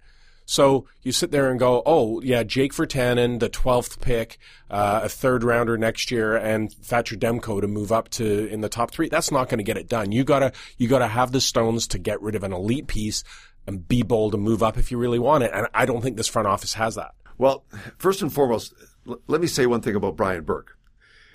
So 0.47 0.87
you 1.03 1.11
sit 1.11 1.29
there 1.29 1.51
and 1.51 1.59
go, 1.59 1.83
oh 1.85 2.19
yeah, 2.21 2.41
Jake 2.41 2.73
Virtanen, 2.73 3.39
the 3.39 3.47
twelfth 3.47 4.01
pick, 4.01 4.39
uh, 4.71 5.01
a 5.03 5.09
third 5.09 5.43
rounder 5.43 5.77
next 5.77 6.09
year, 6.09 6.35
and 6.35 6.73
Thatcher 6.73 7.15
Demko 7.15 7.61
to 7.61 7.67
move 7.67 7.91
up 7.91 8.09
to 8.09 8.47
in 8.47 8.61
the 8.61 8.69
top 8.69 8.89
three. 8.89 9.07
That's 9.07 9.31
not 9.31 9.49
going 9.49 9.59
to 9.59 9.63
get 9.63 9.77
it 9.77 9.87
done. 9.87 10.11
You 10.11 10.23
gotta 10.23 10.51
you 10.79 10.87
gotta 10.87 11.07
have 11.07 11.31
the 11.31 11.39
stones 11.39 11.85
to 11.89 11.99
get 11.99 12.19
rid 12.19 12.33
of 12.33 12.41
an 12.43 12.51
elite 12.51 12.87
piece 12.87 13.23
and 13.67 13.87
be 13.87 14.01
bold 14.01 14.33
and 14.33 14.41
move 14.41 14.63
up 14.63 14.79
if 14.79 14.89
you 14.91 14.97
really 14.97 15.19
want 15.19 15.43
it. 15.43 15.51
And 15.53 15.67
I 15.75 15.85
don't 15.85 16.01
think 16.01 16.17
this 16.17 16.27
front 16.27 16.47
office 16.47 16.73
has 16.73 16.95
that. 16.95 17.11
Well, 17.37 17.65
first 17.99 18.23
and 18.23 18.33
foremost, 18.33 18.73
l- 19.07 19.21
let 19.27 19.41
me 19.41 19.47
say 19.47 19.67
one 19.67 19.81
thing 19.81 19.95
about 19.95 20.17
Brian 20.17 20.43
Burke. 20.43 20.75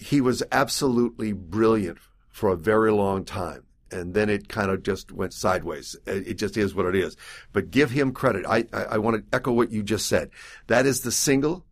He 0.01 0.21
was 0.21 0.43
absolutely 0.51 1.33
brilliant 1.33 1.99
for 2.29 2.51
a 2.51 2.57
very 2.57 2.91
long 2.91 3.25
time. 3.25 3.63
And 3.91 4.15
then 4.15 4.29
it 4.29 4.49
kind 4.49 4.71
of 4.71 4.83
just 4.83 5.13
went 5.13 5.33
sideways. 5.33 5.97
It 6.07 6.35
just 6.35 6.57
is 6.57 6.75
what 6.75 6.87
it 6.87 6.95
is. 6.95 7.17
But 7.53 7.71
give 7.71 7.91
him 7.91 8.13
credit. 8.13 8.45
I, 8.47 8.67
I, 8.73 8.83
I 8.83 8.99
want 8.99 9.17
to 9.17 9.37
echo 9.37 9.53
what 9.53 9.73
you 9.73 9.83
just 9.83 10.07
said. 10.07 10.31
That 10.67 10.87
is 10.87 11.01
the 11.01 11.13
single 11.13 11.65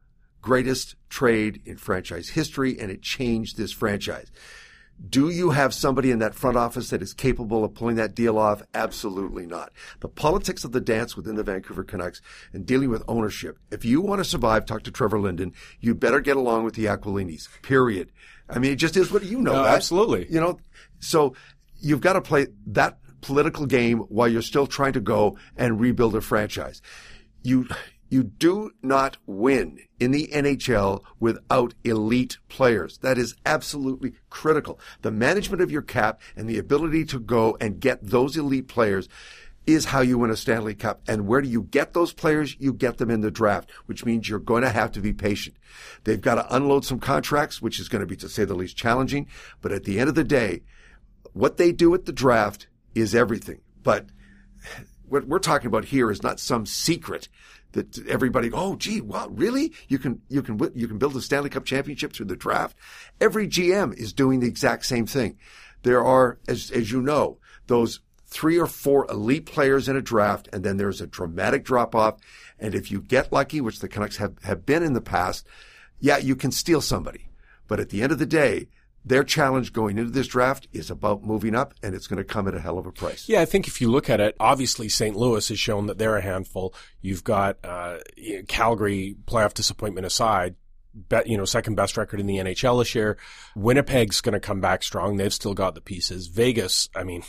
greatest 0.46 0.94
trade 1.08 1.60
in 1.64 1.76
franchise 1.76 2.28
history, 2.28 2.78
and 2.78 2.88
it 2.88 3.02
changed 3.02 3.56
this 3.56 3.72
franchise. 3.72 4.30
Do 5.10 5.28
you 5.28 5.50
have 5.50 5.74
somebody 5.74 6.10
in 6.10 6.20
that 6.20 6.34
front 6.34 6.56
office 6.56 6.88
that 6.90 7.02
is 7.02 7.12
capable 7.12 7.64
of 7.64 7.74
pulling 7.74 7.96
that 7.96 8.14
deal 8.14 8.38
off? 8.38 8.62
Absolutely 8.72 9.44
not. 9.44 9.72
The 10.00 10.08
politics 10.08 10.64
of 10.64 10.72
the 10.72 10.80
dance 10.80 11.16
within 11.16 11.34
the 11.34 11.42
Vancouver 11.42 11.84
Canucks 11.84 12.22
and 12.52 12.64
dealing 12.64 12.90
with 12.90 13.02
ownership. 13.06 13.58
If 13.70 13.84
you 13.84 14.00
want 14.00 14.20
to 14.20 14.24
survive, 14.24 14.64
talk 14.64 14.84
to 14.84 14.90
Trevor 14.90 15.18
Linden. 15.18 15.52
You 15.80 15.94
better 15.94 16.20
get 16.20 16.36
along 16.36 16.64
with 16.64 16.74
the 16.74 16.86
Aquilinis. 16.86 17.48
Period. 17.62 18.10
I 18.48 18.58
mean, 18.58 18.72
it 18.72 18.76
just 18.76 18.96
is 18.96 19.10
what 19.10 19.24
you 19.24 19.40
know. 19.40 19.52
No, 19.52 19.62
that. 19.64 19.74
absolutely. 19.74 20.28
You 20.30 20.40
know, 20.40 20.60
so 21.00 21.34
you've 21.86 22.00
got 22.00 22.14
to 22.14 22.20
play 22.20 22.48
that 22.66 22.98
political 23.20 23.66
game 23.66 23.98
while 24.00 24.28
you're 24.28 24.42
still 24.42 24.66
trying 24.66 24.92
to 24.92 25.00
go 25.00 25.38
and 25.56 25.80
rebuild 25.80 26.14
a 26.14 26.20
franchise. 26.20 26.82
You 27.42 27.68
you 28.08 28.22
do 28.22 28.70
not 28.82 29.16
win 29.26 29.80
in 29.98 30.12
the 30.12 30.28
NHL 30.32 31.02
without 31.18 31.74
elite 31.82 32.38
players. 32.48 32.98
That 32.98 33.18
is 33.18 33.34
absolutely 33.44 34.12
critical. 34.30 34.78
The 35.02 35.10
management 35.10 35.60
of 35.60 35.72
your 35.72 35.82
cap 35.82 36.20
and 36.36 36.48
the 36.48 36.58
ability 36.58 37.04
to 37.06 37.18
go 37.18 37.56
and 37.60 37.80
get 37.80 38.04
those 38.04 38.36
elite 38.36 38.68
players 38.68 39.08
is 39.66 39.86
how 39.86 40.00
you 40.02 40.18
win 40.18 40.30
a 40.30 40.36
Stanley 40.36 40.76
Cup. 40.76 41.02
And 41.08 41.26
where 41.26 41.40
do 41.40 41.48
you 41.48 41.64
get 41.64 41.94
those 41.94 42.12
players? 42.12 42.56
You 42.60 42.72
get 42.72 42.98
them 42.98 43.10
in 43.10 43.22
the 43.22 43.30
draft, 43.32 43.72
which 43.86 44.04
means 44.04 44.28
you're 44.28 44.38
going 44.38 44.62
to 44.62 44.70
have 44.70 44.92
to 44.92 45.00
be 45.00 45.12
patient. 45.12 45.56
They've 46.04 46.20
got 46.20 46.36
to 46.36 46.54
unload 46.54 46.84
some 46.84 47.00
contracts, 47.00 47.60
which 47.60 47.80
is 47.80 47.88
going 47.88 48.00
to 48.00 48.06
be, 48.06 48.16
to 48.16 48.28
say 48.28 48.44
the 48.44 48.54
least, 48.54 48.76
challenging. 48.76 49.26
But 49.60 49.72
at 49.72 49.82
the 49.82 49.98
end 49.98 50.08
of 50.08 50.14
the 50.14 50.22
day, 50.22 50.62
what 51.36 51.58
they 51.58 51.70
do 51.70 51.92
at 51.94 52.06
the 52.06 52.12
draft 52.12 52.66
is 52.94 53.14
everything. 53.14 53.60
But 53.82 54.06
what 55.06 55.26
we're 55.26 55.38
talking 55.38 55.66
about 55.66 55.84
here 55.84 56.10
is 56.10 56.22
not 56.22 56.40
some 56.40 56.64
secret 56.64 57.28
that 57.72 58.08
everybody, 58.08 58.50
oh, 58.54 58.74
gee, 58.76 59.02
wow, 59.02 59.28
really? 59.28 59.74
You 59.86 59.98
can, 59.98 60.22
you 60.30 60.40
can, 60.40 60.58
you 60.74 60.88
can 60.88 60.96
build 60.96 61.14
a 61.14 61.20
Stanley 61.20 61.50
Cup 61.50 61.66
championship 61.66 62.14
through 62.14 62.26
the 62.26 62.36
draft. 62.36 62.74
Every 63.20 63.46
GM 63.46 63.94
is 63.94 64.14
doing 64.14 64.40
the 64.40 64.46
exact 64.46 64.86
same 64.86 65.04
thing. 65.04 65.36
There 65.82 66.02
are, 66.02 66.38
as, 66.48 66.70
as 66.70 66.90
you 66.90 67.02
know, 67.02 67.36
those 67.66 68.00
three 68.26 68.58
or 68.58 68.66
four 68.66 69.06
elite 69.10 69.44
players 69.44 69.90
in 69.90 69.96
a 69.96 70.00
draft, 70.00 70.48
and 70.54 70.64
then 70.64 70.78
there's 70.78 71.02
a 71.02 71.06
dramatic 71.06 71.64
drop 71.64 71.94
off. 71.94 72.18
And 72.58 72.74
if 72.74 72.90
you 72.90 73.02
get 73.02 73.30
lucky, 73.30 73.60
which 73.60 73.80
the 73.80 73.88
Canucks 73.88 74.16
have, 74.16 74.36
have 74.44 74.64
been 74.64 74.82
in 74.82 74.94
the 74.94 75.02
past, 75.02 75.46
yeah, 76.00 76.16
you 76.16 76.34
can 76.34 76.50
steal 76.50 76.80
somebody. 76.80 77.28
But 77.68 77.78
at 77.78 77.90
the 77.90 78.02
end 78.02 78.10
of 78.10 78.18
the 78.18 78.24
day, 78.24 78.68
their 79.06 79.22
challenge 79.22 79.72
going 79.72 79.98
into 79.98 80.10
this 80.10 80.26
draft 80.26 80.66
is 80.72 80.90
about 80.90 81.22
moving 81.22 81.54
up, 81.54 81.72
and 81.82 81.94
it's 81.94 82.08
going 82.08 82.18
to 82.18 82.24
come 82.24 82.48
at 82.48 82.54
a 82.54 82.60
hell 82.60 82.76
of 82.76 82.86
a 82.86 82.92
price. 82.92 83.28
Yeah, 83.28 83.40
I 83.40 83.44
think 83.44 83.68
if 83.68 83.80
you 83.80 83.88
look 83.88 84.10
at 84.10 84.20
it, 84.20 84.34
obviously 84.40 84.88
St. 84.88 85.14
Louis 85.14 85.46
has 85.48 85.58
shown 85.60 85.86
that 85.86 85.96
they're 85.98 86.16
a 86.16 86.20
handful. 86.22 86.74
You've 87.00 87.22
got 87.24 87.56
uh, 87.64 87.98
Calgary 88.48 89.16
playoff 89.26 89.54
disappointment 89.54 90.06
aside. 90.06 90.56
Bet, 90.98 91.26
you 91.26 91.36
know, 91.36 91.44
second 91.44 91.74
best 91.74 91.98
record 91.98 92.20
in 92.20 92.26
the 92.26 92.38
NHL 92.38 92.80
this 92.80 92.94
year. 92.94 93.18
Winnipeg's 93.54 94.22
going 94.22 94.32
to 94.32 94.40
come 94.40 94.62
back 94.62 94.82
strong. 94.82 95.18
They've 95.18 95.32
still 95.32 95.52
got 95.52 95.74
the 95.74 95.82
pieces. 95.82 96.26
Vegas, 96.28 96.88
I 96.96 97.04
mean, 97.04 97.22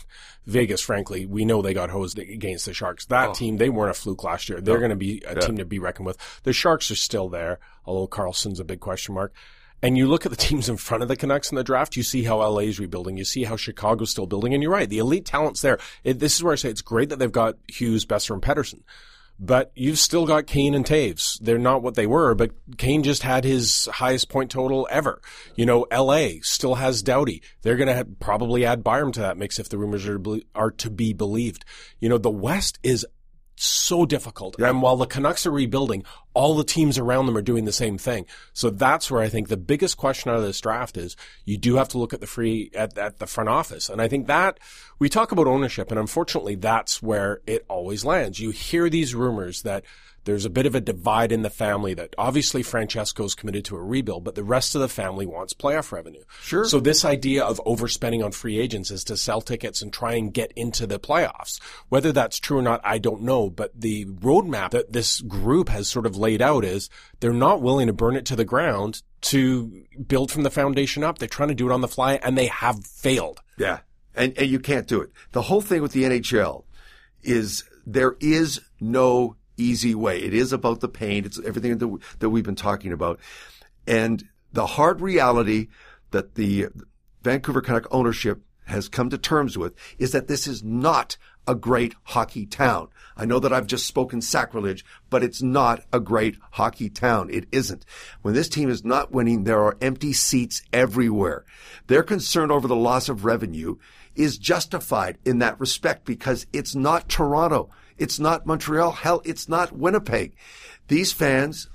Vegas, 0.46 0.80
frankly, 0.80 1.26
we 1.26 1.44
know 1.44 1.60
they 1.60 1.74
got 1.74 1.90
hosed 1.90 2.18
against 2.18 2.64
the 2.64 2.72
Sharks. 2.72 3.04
That 3.06 3.28
Oh. 3.28 3.34
team, 3.34 3.58
they 3.58 3.68
weren't 3.68 3.90
a 3.90 3.94
fluke 3.94 4.24
last 4.24 4.48
year. 4.48 4.62
They're 4.62 4.76
No. 4.76 4.80
going 4.80 4.90
to 4.90 4.96
be 4.96 5.22
a 5.26 5.34
Yeah. 5.34 5.40
team 5.40 5.58
to 5.58 5.66
be 5.66 5.78
reckoned 5.78 6.06
with. 6.06 6.16
The 6.44 6.54
Sharks 6.54 6.90
are 6.90 6.96
still 6.96 7.28
there, 7.28 7.58
although 7.84 8.08
Karlsson's 8.08 8.58
a 8.58 8.64
big 8.64 8.80
question 8.80 9.14
mark. 9.14 9.34
And 9.82 9.96
you 9.96 10.08
look 10.08 10.26
at 10.26 10.30
the 10.30 10.36
teams 10.48 10.68
in 10.68 10.76
front 10.76 11.02
of 11.02 11.08
the 11.08 11.16
Canucks 11.16 11.50
in 11.50 11.56
the 11.56 11.64
draft, 11.64 11.96
you 11.96 12.02
see 12.02 12.24
how 12.24 12.38
LA 12.38 12.60
is 12.60 12.80
rebuilding. 12.80 13.16
You 13.16 13.24
see 13.24 13.44
how 13.44 13.56
Chicago's 13.56 14.10
still 14.10 14.26
building. 14.26 14.54
And 14.54 14.62
you're 14.62 14.72
right. 14.72 14.88
The 14.88 14.98
elite 14.98 15.24
talent's 15.24 15.60
there. 15.60 15.78
It, 16.04 16.18
this 16.18 16.36
is 16.36 16.42
where 16.42 16.52
I 16.52 16.56
say 16.56 16.70
it's 16.70 16.82
great 16.82 17.08
that 17.10 17.18
they've 17.18 17.30
got 17.30 17.56
Hughes, 17.68 18.04
Boeser, 18.04 18.32
and 18.32 18.42
Pettersson. 18.42 18.82
But 19.40 19.70
you've 19.76 20.00
still 20.00 20.26
got 20.26 20.48
Kane 20.48 20.74
and 20.74 20.84
Toews. 20.84 21.38
They're 21.40 21.58
not 21.58 21.80
what 21.80 21.94
they 21.94 22.08
were, 22.08 22.34
but 22.34 22.50
Kane 22.76 23.04
just 23.04 23.22
had 23.22 23.44
his 23.44 23.88
highest 23.92 24.28
point 24.28 24.50
total 24.50 24.88
ever. 24.90 25.22
You 25.54 25.64
know, 25.64 25.86
LA 25.92 26.40
still 26.42 26.74
has 26.74 27.02
Doughty. 27.02 27.40
They're 27.62 27.76
going 27.76 27.94
to 27.94 28.04
probably 28.18 28.64
add 28.64 28.82
Byram 28.82 29.12
to 29.12 29.20
that 29.20 29.36
mix 29.36 29.60
if 29.60 29.68
the 29.68 29.78
rumors 29.78 30.08
are 30.08 30.20
are 30.56 30.72
to 30.72 30.90
be 30.90 31.12
believed. 31.12 31.64
You 32.00 32.08
know, 32.08 32.18
the 32.18 32.30
West 32.30 32.80
is 32.82 33.06
so 33.58 34.06
difficult. 34.06 34.60
And 34.60 34.82
while 34.82 34.96
the 34.96 35.06
Canucks 35.06 35.46
are 35.46 35.50
rebuilding, 35.50 36.04
all 36.34 36.54
the 36.54 36.64
teams 36.64 36.98
around 36.98 37.26
them 37.26 37.36
are 37.36 37.42
doing 37.42 37.64
the 37.64 37.72
same 37.72 37.98
thing. 37.98 38.26
So 38.52 38.70
that's 38.70 39.10
where 39.10 39.20
I 39.20 39.28
think 39.28 39.48
the 39.48 39.56
biggest 39.56 39.96
question 39.96 40.30
out 40.30 40.36
of 40.36 40.44
this 40.44 40.60
draft 40.60 40.96
is 40.96 41.16
you 41.44 41.56
do 41.56 41.76
have 41.76 41.88
to 41.88 41.98
look 41.98 42.12
at 42.12 42.20
the 42.20 42.26
free, 42.26 42.70
at, 42.74 42.96
at 42.96 43.18
the 43.18 43.26
front 43.26 43.48
office. 43.48 43.88
And 43.88 44.00
I 44.00 44.08
think 44.08 44.26
that 44.28 44.58
we 44.98 45.08
talk 45.08 45.32
about 45.32 45.46
ownership 45.46 45.90
and 45.90 45.98
unfortunately 45.98 46.54
that's 46.54 47.02
where 47.02 47.40
it 47.46 47.64
always 47.68 48.04
lands. 48.04 48.38
You 48.38 48.50
hear 48.50 48.88
these 48.88 49.14
rumors 49.14 49.62
that 49.62 49.84
there's 50.28 50.44
a 50.44 50.50
bit 50.50 50.66
of 50.66 50.74
a 50.74 50.80
divide 50.80 51.32
in 51.32 51.40
the 51.40 51.48
family 51.48 51.94
that 51.94 52.14
obviously 52.18 52.62
Francesco's 52.62 53.34
committed 53.34 53.64
to 53.64 53.76
a 53.76 53.82
rebuild, 53.82 54.24
but 54.24 54.34
the 54.34 54.44
rest 54.44 54.74
of 54.74 54.82
the 54.82 54.88
family 54.88 55.24
wants 55.24 55.54
playoff 55.54 55.90
revenue. 55.90 56.22
Sure. 56.42 56.66
So 56.66 56.80
this 56.80 57.02
idea 57.02 57.42
of 57.42 57.58
overspending 57.64 58.22
on 58.22 58.32
free 58.32 58.58
agents 58.58 58.90
is 58.90 59.04
to 59.04 59.16
sell 59.16 59.40
tickets 59.40 59.80
and 59.80 59.90
try 59.90 60.16
and 60.16 60.32
get 60.32 60.52
into 60.54 60.86
the 60.86 61.00
playoffs. 61.00 61.62
Whether 61.88 62.12
that's 62.12 62.38
true 62.38 62.58
or 62.58 62.62
not, 62.62 62.82
I 62.84 62.98
don't 62.98 63.22
know. 63.22 63.48
But 63.48 63.72
the 63.74 64.04
roadmap 64.04 64.72
that 64.72 64.92
this 64.92 65.22
group 65.22 65.70
has 65.70 65.88
sort 65.88 66.04
of 66.04 66.14
laid 66.14 66.42
out 66.42 66.62
is 66.62 66.90
they're 67.20 67.32
not 67.32 67.62
willing 67.62 67.86
to 67.86 67.94
burn 67.94 68.14
it 68.14 68.26
to 68.26 68.36
the 68.36 68.44
ground 68.44 69.00
to 69.22 69.84
build 70.06 70.30
from 70.30 70.42
the 70.42 70.50
foundation 70.50 71.02
up. 71.02 71.16
They're 71.16 71.26
trying 71.26 71.48
to 71.48 71.54
do 71.54 71.70
it 71.70 71.72
on 71.72 71.80
the 71.80 71.88
fly 71.88 72.16
and 72.22 72.36
they 72.36 72.48
have 72.48 72.84
failed. 72.84 73.40
Yeah. 73.56 73.78
And, 74.14 74.36
and 74.36 74.50
you 74.50 74.60
can't 74.60 74.86
do 74.86 75.00
it. 75.00 75.10
The 75.32 75.42
whole 75.42 75.62
thing 75.62 75.80
with 75.80 75.92
the 75.92 76.02
NHL 76.02 76.64
is 77.22 77.64
there 77.86 78.16
is 78.20 78.60
no 78.78 79.37
easy 79.58 79.94
way. 79.94 80.18
It 80.18 80.32
is 80.32 80.52
about 80.52 80.80
the 80.80 80.88
pain. 80.88 81.24
It's 81.24 81.40
everything 81.44 81.78
that, 81.78 81.98
that 82.20 82.30
we've 82.30 82.44
been 82.44 82.54
talking 82.54 82.92
about. 82.92 83.20
And 83.86 84.26
the 84.52 84.66
hard 84.66 85.00
reality 85.00 85.68
that 86.10 86.34
the 86.34 86.68
Vancouver 87.22 87.60
Canuck 87.60 87.86
ownership 87.90 88.40
has 88.64 88.88
come 88.88 89.10
to 89.10 89.18
terms 89.18 89.58
with 89.58 89.74
is 89.98 90.12
that 90.12 90.28
this 90.28 90.46
is 90.46 90.62
not 90.62 91.16
a 91.46 91.54
great 91.54 91.94
hockey 92.04 92.44
town. 92.44 92.88
I 93.16 93.24
know 93.24 93.40
that 93.40 93.52
I've 93.52 93.66
just 93.66 93.86
spoken 93.86 94.20
sacrilege, 94.20 94.84
but 95.08 95.24
it's 95.24 95.42
not 95.42 95.82
a 95.92 95.98
great 95.98 96.36
hockey 96.52 96.90
town. 96.90 97.30
It 97.30 97.46
isn't. 97.50 97.86
When 98.20 98.34
this 98.34 98.50
team 98.50 98.68
is 98.68 98.84
not 98.84 99.12
winning, 99.12 99.44
there 99.44 99.62
are 99.62 99.78
empty 99.80 100.12
seats 100.12 100.62
everywhere. 100.72 101.46
Their 101.86 102.02
concern 102.02 102.50
over 102.50 102.68
the 102.68 102.76
loss 102.76 103.08
of 103.08 103.24
revenue 103.24 103.76
is 104.14 104.36
justified 104.36 105.16
in 105.24 105.38
that 105.38 105.58
respect 105.58 106.04
because 106.04 106.46
it's 106.52 106.74
not 106.74 107.08
Toronto. 107.08 107.70
It's 107.98 108.18
not 108.18 108.46
Montreal. 108.46 108.92
Hell, 108.92 109.22
it's 109.24 109.48
not 109.48 109.72
Winnipeg. 109.72 110.34
These 110.86 111.12
fans 111.12 111.68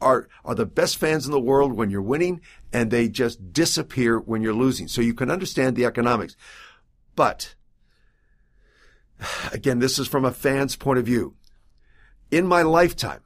are, 0.00 0.28
are 0.44 0.54
the 0.54 0.66
best 0.66 0.96
fans 0.96 1.26
in 1.26 1.32
the 1.32 1.40
world 1.40 1.72
when 1.72 1.90
you're 1.90 2.00
winning 2.00 2.40
and 2.72 2.90
they 2.90 3.08
just 3.08 3.52
disappear 3.52 4.18
when 4.18 4.42
you're 4.42 4.54
losing. 4.54 4.88
So 4.88 5.00
you 5.00 5.14
can 5.14 5.30
understand 5.30 5.76
the 5.76 5.84
economics. 5.84 6.36
But 7.16 7.54
again, 9.52 9.78
this 9.78 9.98
is 9.98 10.08
from 10.08 10.24
a 10.24 10.32
fan's 10.32 10.76
point 10.76 10.98
of 10.98 11.06
view. 11.06 11.34
In 12.30 12.46
my 12.46 12.62
lifetime, 12.62 13.22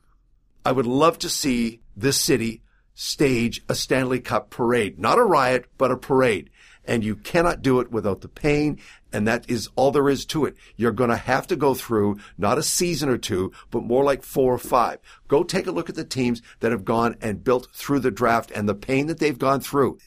I 0.65 0.73
would 0.73 0.87
love 0.87 1.19
to 1.19 1.29
see 1.29 1.81
this 1.97 2.19
city 2.19 2.63
stage 2.95 3.63
a 3.69 3.75
Stanley 3.75 4.21
Cup 4.21 4.51
parade, 4.51 4.99
not 4.99 5.19
a 5.19 5.25
riot, 5.25 5.67
but 5.77 5.91
a 5.91 5.97
parade. 5.97 6.51
And 6.85 7.05
you 7.05 7.17
cannot 7.17 7.63
do 7.63 7.81
it 7.81 7.91
without 7.91 8.21
the 8.21 8.29
pain. 8.29 8.81
And 9.13 9.29
that 9.29 9.49
is 9.49 9.69
all 9.77 9.91
there 9.91 10.09
is 10.09 10.25
to 10.27 10.45
it. 10.45 10.57
You're 10.77 10.93
going 10.93 11.11
to 11.11 11.17
have 11.17 11.47
to 11.49 11.57
go 11.57 11.75
through 11.75 12.19
not 12.39 12.59
a 12.59 12.63
season 12.63 13.09
or 13.09 13.19
two, 13.19 13.53
but 13.71 13.85
more 13.85 14.05
like 14.05 14.23
four 14.23 14.55
or 14.55 14.59
five. 14.59 14.99
Go 15.29 15.43
take 15.45 15.67
a 15.67 15.73
look 15.73 15.89
at 15.89 15.95
the 15.95 16.05
teams 16.05 16.41
that 16.61 16.73
have 16.73 16.85
gone 16.85 17.17
and 17.21 17.45
built 17.45 17.69
through 17.73 18.01
the 18.01 18.11
draft 18.11 18.51
and 18.53 18.69
the 18.69 18.75
pain 18.75 19.07
that 19.07 19.19
they've 19.19 19.39
gone 19.39 19.61
through. 19.61 19.99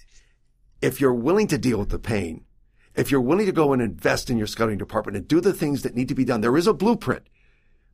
If 0.81 0.99
you're 0.99 1.13
willing 1.13 1.47
to 1.47 1.57
deal 1.57 1.79
with 1.79 1.89
the 1.89 1.99
pain, 1.99 2.45
if 2.95 3.11
you're 3.11 3.21
willing 3.21 3.45
to 3.45 3.51
go 3.51 3.73
and 3.73 3.81
invest 3.81 4.29
in 4.29 4.37
your 4.37 4.47
scouting 4.47 4.77
department 4.77 5.17
and 5.17 5.27
do 5.27 5.41
the 5.41 5.53
things 5.53 5.83
that 5.83 5.95
need 5.95 6.07
to 6.09 6.15
be 6.15 6.25
done, 6.25 6.41
there 6.41 6.57
is 6.57 6.67
a 6.67 6.73
blueprint, 6.73 7.23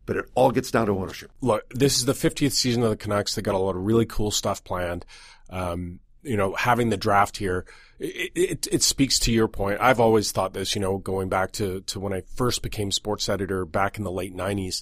but 0.06 0.16
it 0.16 0.26
all 0.36 0.52
gets 0.52 0.72
down 0.72 0.88
to 0.88 0.94
ownership. 0.94 1.32
Look, 1.42 1.70
this 1.74 1.98
is 1.98 2.06
the 2.06 2.14
50th 2.14 2.52
season 2.52 2.84
of 2.84 2.90
the 2.90 2.98
Canucks. 2.98 3.36
They 3.36 3.42
got 3.42 3.56
a 3.56 3.60
lot 3.60 3.76
of 3.76 3.84
really 3.84 4.06
cool 4.06 4.32
stuff 4.32 4.64
planned. 4.64 5.06
Um, 5.50 6.00
you 6.24 6.38
know, 6.38 6.54
having 6.54 6.90
the 6.90 6.98
draft 6.98 7.38
here, 7.38 7.66
it, 8.02 8.68
it, 8.72 8.82
speaks 8.82 9.20
to 9.20 9.32
your 9.32 9.48
point. 9.48 9.80
I've 9.80 10.00
always 10.00 10.32
thought 10.32 10.54
this, 10.54 10.74
you 10.74 10.82
know, 10.82 10.98
going 10.98 11.30
back 11.30 11.52
to, 11.54 11.82
to 11.82 12.00
when 12.00 12.14
I 12.14 12.24
first 12.36 12.64
became 12.64 12.92
sports 12.92 13.30
editor 13.30 13.64
back 13.64 13.98
in 13.98 14.04
the 14.04 14.12
late 14.12 14.36
90s 14.36 14.82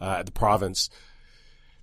uh, 0.00 0.16
at 0.18 0.26
the 0.26 0.32
province. 0.32 0.90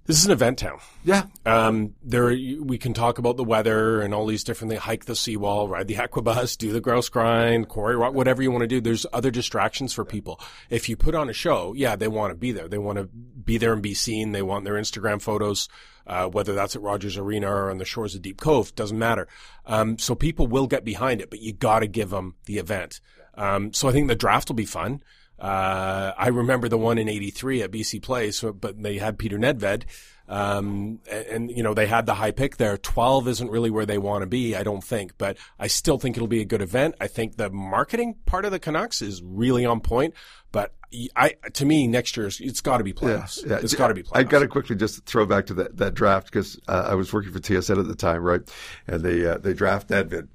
This 0.06 0.20
is 0.20 0.28
an 0.28 0.32
event 0.32 0.60
town. 0.60 0.78
Yeah. 1.04 1.24
Um, 1.48 1.96
there, 2.04 2.28
we 2.28 2.78
can 2.78 2.94
talk 2.94 3.18
about 3.18 3.38
the 3.38 3.44
weather 3.44 4.02
and 4.02 4.14
all 4.14 4.28
these 4.28 4.44
different 4.44 4.70
things. 4.70 4.84
Hike 4.84 5.06
the 5.06 5.16
seawall, 5.16 5.68
ride 5.68 5.88
the 5.88 5.96
aquabus, 5.96 6.56
do 6.58 6.72
the 6.72 6.80
grouse 6.80 7.10
grind, 7.10 7.70
quarry 7.70 7.96
rock, 7.96 8.14
whatever 8.14 8.44
you 8.44 8.52
want 8.52 8.62
to 8.62 8.68
do. 8.68 8.80
There's 8.80 9.08
other 9.12 9.32
distractions 9.32 9.94
for 9.94 10.06
people. 10.06 10.40
If 10.70 10.90
you 10.90 10.96
put 10.96 11.16
on 11.16 11.28
a 11.28 11.34
show, 11.34 11.74
yeah, 11.74 11.96
they 11.96 12.08
want 12.08 12.32
to 12.32 12.36
be 12.36 12.52
there. 12.52 12.68
They 12.68 12.78
want 12.78 13.00
to 13.00 13.06
be 13.06 13.58
there 13.58 13.74
and 13.74 13.82
be 13.82 13.96
seen. 13.96 14.32
They 14.32 14.44
want 14.44 14.64
their 14.64 14.76
Instagram 14.76 15.20
photos, 15.20 15.70
uh, 16.06 16.28
whether 16.28 16.54
that's 16.54 16.76
at 16.76 16.84
Rogers 16.84 17.18
Arena 17.18 17.50
or 17.50 17.72
on 17.72 17.80
the 17.80 17.86
shores 17.86 18.14
of 18.14 18.22
Deep 18.22 18.40
Cove, 18.40 18.76
doesn't 18.76 19.00
matter. 19.00 19.28
Um, 19.66 19.98
so 19.98 20.14
people 20.14 20.46
will 20.46 20.68
get 20.68 20.86
behind 20.86 21.20
it, 21.20 21.32
but 21.32 21.42
you 21.42 21.52
got 21.52 21.80
to 21.80 21.88
give 21.88 22.12
them 22.12 22.36
the 22.46 22.60
event. 22.60 23.02
Um, 23.34 23.74
so 23.74 23.90
I 23.90 23.92
think 23.92 24.08
the 24.08 24.16
draft 24.16 24.50
will 24.50 24.56
be 24.56 24.66
fun. 24.66 25.02
Uh, 25.40 26.14
I 26.18 26.30
remember 26.30 26.70
the 26.70 26.78
one 26.78 26.98
in 26.98 27.10
83 27.10 27.64
at 27.64 27.72
BC 27.72 28.02
Place, 28.02 28.42
but 28.42 28.82
they 28.82 28.98
had 28.98 29.18
Peter 29.18 29.38
Nedved. 29.38 29.84
Um, 30.28 31.00
and, 31.10 31.26
and, 31.28 31.52
you 31.52 31.62
know, 31.62 31.74
they 31.74 31.86
had 31.86 32.06
the 32.08 32.16
high 32.16 32.32
pick 32.32 32.58
there. 32.58 32.78
12 32.78 33.28
isn't 33.28 33.52
really 33.52 33.70
where 33.70 33.86
they 33.86 33.98
want 33.98 34.24
to 34.24 34.26
be, 34.26 34.56
I 34.56 34.64
don't 34.64 34.84
think, 34.84 35.18
but 35.18 35.38
I 35.60 35.68
still 35.68 36.00
think 36.00 36.16
it'll 36.16 36.28
be 36.28 36.42
a 36.42 36.46
good 36.46 36.62
event. 36.62 36.96
I 37.00 37.08
think 37.08 37.38
the 37.38 37.50
marketing 37.52 38.16
part 38.26 38.46
of 38.46 38.52
the 38.52 38.60
Canucks 38.60 39.02
is 39.02 39.22
really 39.22 39.66
on 39.66 39.82
point, 39.82 40.16
but 40.52 40.74
I, 41.16 41.34
to 41.54 41.66
me, 41.66 41.86
next 41.88 42.18
year, 42.18 42.28
it's 42.28 42.62
got 42.62 42.78
to 42.78 42.84
be 42.84 42.94
playoffs. 42.94 43.44
Yeah, 43.44 43.54
yeah. 43.54 43.60
It's 43.62 43.76
got 43.76 43.90
to 43.90 43.94
be 43.94 44.02
playoffs. 44.02 44.18
I 44.18 44.24
got 44.24 44.40
to 44.40 44.48
quickly 44.48 44.76
just 44.76 45.06
throw 45.06 45.26
back 45.26 45.46
to 45.48 45.54
that, 45.56 45.78
that 45.78 45.94
draft 45.94 46.28
because 46.28 46.60
uh, 46.68 46.88
I 46.90 46.96
was 46.96 47.14
working 47.14 47.32
for 47.32 47.40
TSN 47.40 47.80
at 47.80 47.88
the 47.88 47.96
time, 47.96 48.24
right? 48.24 48.42
And 48.88 49.04
they, 49.04 49.26
uh, 49.28 49.38
they 49.38 49.54
draft 49.54 49.90
Nedved 49.90 50.30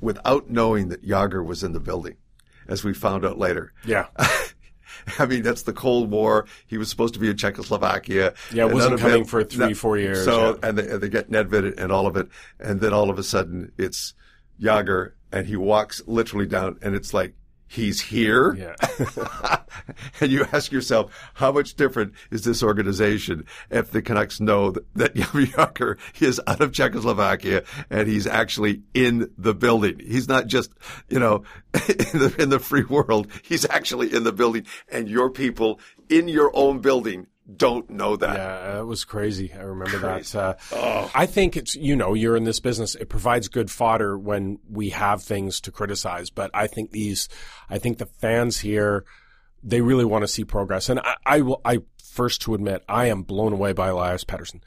without 0.00 0.50
knowing 0.50 0.88
that 0.88 1.06
Jagr 1.06 1.44
was 1.44 1.62
in 1.62 1.72
the 1.72 1.80
building 1.80 2.16
as 2.70 2.84
we 2.84 2.94
found 2.94 3.24
out 3.24 3.38
later. 3.38 3.72
Yeah. 3.84 4.06
I 5.18 5.26
mean, 5.26 5.42
that's 5.42 5.62
the 5.62 5.72
Cold 5.72 6.10
War. 6.10 6.46
He 6.66 6.78
was 6.78 6.88
supposed 6.88 7.14
to 7.14 7.20
be 7.20 7.28
in 7.28 7.36
Czechoslovakia. 7.36 8.34
Yeah, 8.52 8.66
it 8.66 8.74
wasn't 8.74 9.00
coming 9.00 9.24
for 9.24 9.44
three, 9.44 9.74
four 9.74 9.98
years. 9.98 10.24
So, 10.24 10.58
yeah. 10.62 10.68
and, 10.68 10.78
they, 10.78 10.88
and 10.88 11.00
they 11.00 11.08
get 11.08 11.30
Nedved 11.30 11.78
and 11.78 11.92
all 11.92 12.06
of 12.06 12.16
it. 12.16 12.28
And 12.58 12.80
then 12.80 12.92
all 12.92 13.10
of 13.10 13.18
a 13.18 13.22
sudden 13.22 13.72
it's 13.78 14.14
Jagr 14.60 15.12
and 15.32 15.46
he 15.46 15.56
walks 15.56 16.02
literally 16.06 16.46
down 16.46 16.78
and 16.82 16.94
it's 16.94 17.14
like, 17.14 17.34
he's 17.70 18.00
here. 18.00 18.54
Yeah. 18.54 19.60
and 20.20 20.32
you 20.32 20.44
ask 20.52 20.72
yourself, 20.72 21.12
how 21.34 21.52
much 21.52 21.74
different 21.74 22.14
is 22.30 22.42
this 22.42 22.62
organization 22.62 23.46
if 23.70 23.92
the 23.92 24.02
Canucks 24.02 24.40
know 24.40 24.72
that, 24.72 24.84
that 24.94 25.14
Jagr 25.14 25.96
is 26.20 26.40
out 26.46 26.60
of 26.60 26.72
Czechoslovakia 26.72 27.62
and 27.88 28.08
he's 28.08 28.26
actually 28.26 28.82
in 28.92 29.30
the 29.38 29.54
building? 29.54 30.00
He's 30.00 30.28
not 30.28 30.48
just, 30.48 30.72
you 31.08 31.20
know, 31.20 31.44
in 31.74 32.18
the, 32.18 32.34
in 32.38 32.48
the 32.50 32.58
free 32.58 32.84
world. 32.84 33.28
He's 33.42 33.64
actually 33.70 34.12
in 34.14 34.24
the 34.24 34.32
building 34.32 34.66
and 34.90 35.08
your 35.08 35.30
people 35.30 35.78
in 36.08 36.26
your 36.26 36.50
own 36.54 36.80
building 36.80 37.28
don't 37.56 37.90
know 37.90 38.16
that. 38.16 38.36
Yeah, 38.36 38.80
it 38.80 38.86
was 38.86 39.04
crazy. 39.04 39.52
I 39.52 39.62
remember 39.62 39.98
crazy. 39.98 40.38
that. 40.38 40.60
Uh, 40.72 40.76
oh. 40.76 41.10
I 41.14 41.26
think 41.26 41.56
it's, 41.56 41.74
you 41.74 41.96
know, 41.96 42.14
you're 42.14 42.36
in 42.36 42.44
this 42.44 42.60
business. 42.60 42.94
It 42.94 43.08
provides 43.08 43.48
good 43.48 43.70
fodder 43.70 44.18
when 44.18 44.58
we 44.68 44.90
have 44.90 45.22
things 45.22 45.60
to 45.62 45.72
criticize. 45.72 46.30
But 46.30 46.50
I 46.54 46.66
think 46.66 46.90
these, 46.90 47.28
I 47.68 47.78
think 47.78 47.98
the 47.98 48.06
fans 48.06 48.60
here, 48.60 49.04
they 49.62 49.80
really 49.80 50.04
want 50.04 50.22
to 50.22 50.28
see 50.28 50.44
progress. 50.44 50.88
And 50.88 51.00
I, 51.00 51.16
I 51.26 51.40
will, 51.42 51.60
I 51.64 51.78
first 52.02 52.42
to 52.42 52.54
admit, 52.54 52.84
I 52.88 53.06
am 53.06 53.22
blown 53.22 53.52
away 53.52 53.72
by 53.72 53.88
Elias 53.88 54.24
Pettersson. 54.24 54.62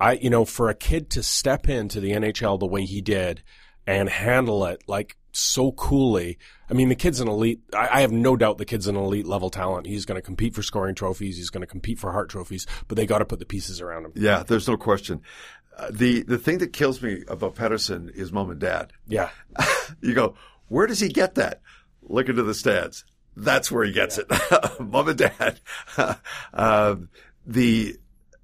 I, 0.00 0.12
you 0.12 0.30
know, 0.30 0.44
for 0.44 0.68
a 0.68 0.74
kid 0.74 1.10
to 1.10 1.22
step 1.22 1.68
into 1.68 2.00
the 2.00 2.12
NHL 2.12 2.58
the 2.58 2.66
way 2.66 2.84
he 2.84 3.00
did 3.00 3.42
and 3.86 4.08
handle 4.08 4.64
it 4.66 4.82
like 4.86 5.16
so 5.38 5.72
coolly. 5.72 6.38
I 6.70 6.74
mean, 6.74 6.88
the 6.88 6.94
kid's 6.94 7.20
an 7.20 7.28
elite. 7.28 7.60
I, 7.74 7.88
I 7.88 8.00
have 8.02 8.12
no 8.12 8.36
doubt 8.36 8.58
the 8.58 8.64
kid's 8.64 8.86
an 8.86 8.96
elite 8.96 9.26
level 9.26 9.50
talent. 9.50 9.86
He's 9.86 10.04
going 10.04 10.16
to 10.16 10.22
compete 10.22 10.54
for 10.54 10.62
scoring 10.62 10.94
trophies. 10.94 11.36
He's 11.36 11.50
going 11.50 11.62
to 11.62 11.66
compete 11.66 11.98
for 11.98 12.12
heart 12.12 12.28
trophies, 12.28 12.66
but 12.86 12.96
they 12.96 13.06
got 13.06 13.18
to 13.18 13.24
put 13.24 13.38
the 13.38 13.46
pieces 13.46 13.80
around 13.80 14.04
him. 14.06 14.12
Yeah, 14.14 14.42
there's 14.42 14.68
no 14.68 14.76
question. 14.76 15.22
Uh, 15.76 15.90
the 15.92 16.22
the 16.24 16.38
thing 16.38 16.58
that 16.58 16.72
kills 16.72 17.00
me 17.00 17.22
about 17.28 17.54
Pettersson 17.54 18.10
is 18.14 18.32
mom 18.32 18.50
and 18.50 18.60
dad. 18.60 18.92
Yeah, 19.06 19.30
you 20.00 20.14
go, 20.14 20.34
where 20.68 20.86
does 20.86 21.00
he 21.00 21.08
get 21.08 21.36
that? 21.36 21.60
Look 22.02 22.28
into 22.28 22.42
the 22.42 22.52
stats. 22.52 23.04
That's 23.36 23.70
where 23.70 23.84
he 23.84 23.92
gets 23.92 24.18
yeah. 24.18 24.38
it. 24.52 24.80
mom 24.80 25.08
and 25.08 25.18
dad. 25.18 25.60
uh, 26.52 26.96
the 27.46 27.96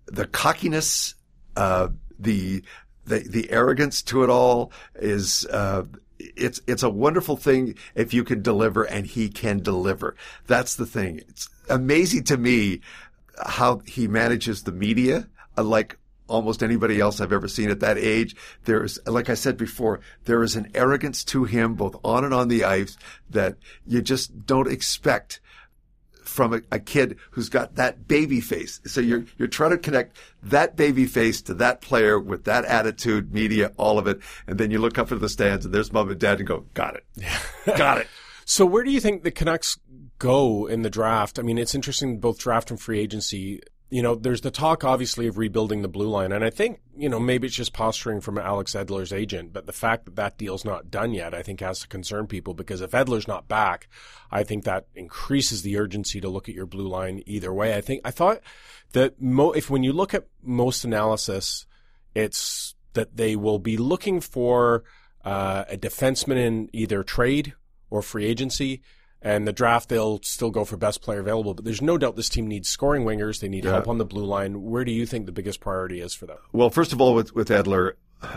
the 0.07 0.27
cockiness, 0.27 1.17
uh, 1.57 1.89
the 2.19 2.63
the 3.05 3.19
the 3.19 3.51
arrogance 3.51 4.03
to 4.03 4.23
it 4.23 4.31
all 4.31 4.73
is 4.95 5.45
uh, 5.47 5.83
it's 6.37 6.61
it's 6.67 6.83
a 6.83 6.91
wonderful 6.91 7.37
thing 7.37 7.75
if 7.95 8.15
you 8.15 8.25
can 8.25 8.43
deliver 8.43 8.85
and 8.85 9.07
he 9.07 9.29
can 9.29 9.61
deliver. 9.61 10.17
That's 10.47 10.77
the 10.77 10.87
thing. 10.87 11.21
It's 11.29 11.49
amazing 11.69 12.25
to 12.25 12.37
me 12.37 12.81
how 13.45 13.81
he 13.87 14.09
manages 14.09 14.63
the 14.63 14.73
media, 14.73 15.29
like 15.57 15.99
almost 16.27 16.63
anybody 16.63 17.01
else 17.01 17.21
I've 17.21 17.33
ever 17.33 17.49
seen 17.49 17.71
at 17.71 17.81
that 17.81 17.99
age. 17.99 18.35
There's, 18.65 18.99
like 19.07 19.29
I 19.29 19.35
said 19.35 19.57
before, 19.57 20.01
there 20.25 20.43
is 20.43 20.57
an 20.57 20.71
arrogance 20.75 21.25
to 21.25 21.45
him, 21.45 21.75
both 21.75 21.97
on 22.05 22.25
and 22.25 22.33
on 22.33 22.49
the 22.49 22.65
ice, 22.65 22.97
that 23.31 23.57
you 23.87 24.01
just 24.01 24.47
don't 24.47 24.71
expect 24.71 25.41
from 26.25 26.55
a, 26.55 26.61
a, 26.73 26.79
kid 26.79 27.17
who's 27.31 27.49
got 27.49 27.77
that 27.77 28.09
baby 28.09 28.41
face. 28.41 28.81
So 28.87 29.01
you're 29.01 29.25
you're 29.39 29.49
trying 29.49 29.71
to 29.71 29.79
connect 29.79 30.17
that 30.43 30.77
baby 30.77 31.07
face 31.07 31.43
to 31.43 31.55
that 31.55 31.81
player 31.81 32.19
with 32.19 32.45
that 32.45 32.65
attitude, 32.65 33.33
media, 33.33 33.73
all 33.77 33.99
of 33.99 34.07
it, 34.07 34.21
and 34.47 34.59
then 34.59 34.71
you 34.71 34.79
look 34.79 34.99
up 34.99 35.13
into 35.13 35.21
the 35.21 35.29
stands 35.29 35.65
and 35.65 35.75
there's 35.75 35.93
mom 35.93 36.11
and 36.11 36.19
dad 36.19 36.39
and 36.39 36.49
go, 36.49 36.65
got 36.75 36.97
it, 36.97 37.05
got 37.77 37.99
it. 37.99 38.09
So 38.45 38.67
where 38.67 38.85
do 38.85 38.91
you 38.91 39.01
think 39.01 39.23
the 39.23 39.31
Canucks 39.31 39.79
go 40.19 40.67
in 40.67 40.83
the 40.83 40.91
draft? 40.91 41.39
I 41.39 41.43
mean, 41.43 41.59
it's 41.59 41.75
interesting 41.75 42.19
both 42.21 42.39
draft 42.39 42.71
and 42.71 42.81
free 42.81 43.01
agency 43.01 43.61
you 43.95 44.03
know, 44.03 44.17
there's 44.17 44.41
the 44.41 44.51
talk 44.51 44.83
obviously 44.83 45.29
of 45.29 45.39
rebuilding 45.39 45.83
the 45.83 45.89
blue 45.89 46.09
line, 46.09 46.33
and 46.33 46.45
I 46.45 46.51
think 46.51 46.81
you 46.97 47.09
know 47.09 47.21
maybe 47.21 47.47
it's 47.47 47.55
just 47.55 47.73
posturing 47.73 48.21
from 48.21 48.39
Alex 48.39 48.73
Edler's 48.73 49.13
agent, 49.13 49.53
but 49.53 49.67
the 49.67 49.73
fact 49.73 50.07
that 50.07 50.17
that 50.17 50.37
deal's 50.37 50.65
not 50.65 50.91
done 50.91 51.15
yet, 51.15 51.33
I 51.33 51.43
think, 51.43 51.61
has 51.61 51.79
to 51.79 51.87
concern 51.87 52.27
people 52.27 52.55
because 52.55 52.81
if 52.81 52.91
Edler's 52.91 53.29
not 53.29 53.47
back, 53.47 53.87
I 54.33 54.43
think 54.43 54.65
that 54.65 54.89
increases 54.97 55.63
the 55.63 55.79
urgency 55.79 56.21
to 56.21 56.29
look 56.29 56.49
at 56.49 56.57
your 56.57 56.67
blue 56.67 56.89
line 56.89 57.23
either 57.25 57.55
way. 57.55 57.77
I 57.77 57.81
think 57.81 58.01
I 58.05 58.11
thought 58.11 58.41
that 58.95 59.23
mo- 59.23 59.53
if 59.53 59.71
when 59.71 59.85
you 59.85 59.93
look 59.93 60.13
at 60.13 60.27
most 60.43 60.85
analysis, 60.85 61.65
it's 62.17 62.75
that 62.95 63.17
they 63.17 63.37
will 63.37 63.61
be 63.61 63.77
looking 63.77 64.21
for 64.21 64.83
uh, 65.25 65.67
a 65.69 65.77
defenseman 65.77 66.37
in 66.37 66.69
either 66.73 67.05
trade 67.05 67.55
or 67.91 68.03
free 68.03 68.25
agency 68.25 68.83
and 69.25 69.49
the 69.49 69.53
draft, 69.53 69.89
they'll 69.89 70.21
still 70.23 70.51
go 70.51 70.67
for 70.67 70.77
best 70.77 71.01
player 71.01 71.21
available. 71.21 71.55
But 71.55 71.65
there's 71.65 71.81
no 71.81 71.97
doubt 71.97 72.15
this 72.15 72.29
team 72.29 72.47
needs 72.47 72.69
scoring 72.69 73.05
wingers. 73.05 73.41
They 73.41 73.49
need 73.49 73.65
yeah. 73.65 73.73
help 73.73 73.89
on 73.89 73.97
the 73.97 74.05
blue 74.05 74.27
line. 74.27 74.63
Where 74.63 74.85
do 74.85 74.93
you 74.93 75.07
think 75.07 75.25
the 75.25 75.33
biggest 75.33 75.61
priority 75.61 76.01
is 76.01 76.15
for 76.15 76.27
them? 76.27 76.37
Well, 76.53 76.69
first 76.69 76.93
of 76.93 77.01
all, 77.01 77.15
with, 77.15 77.35
with 77.35 77.49
Edler, 77.49 77.95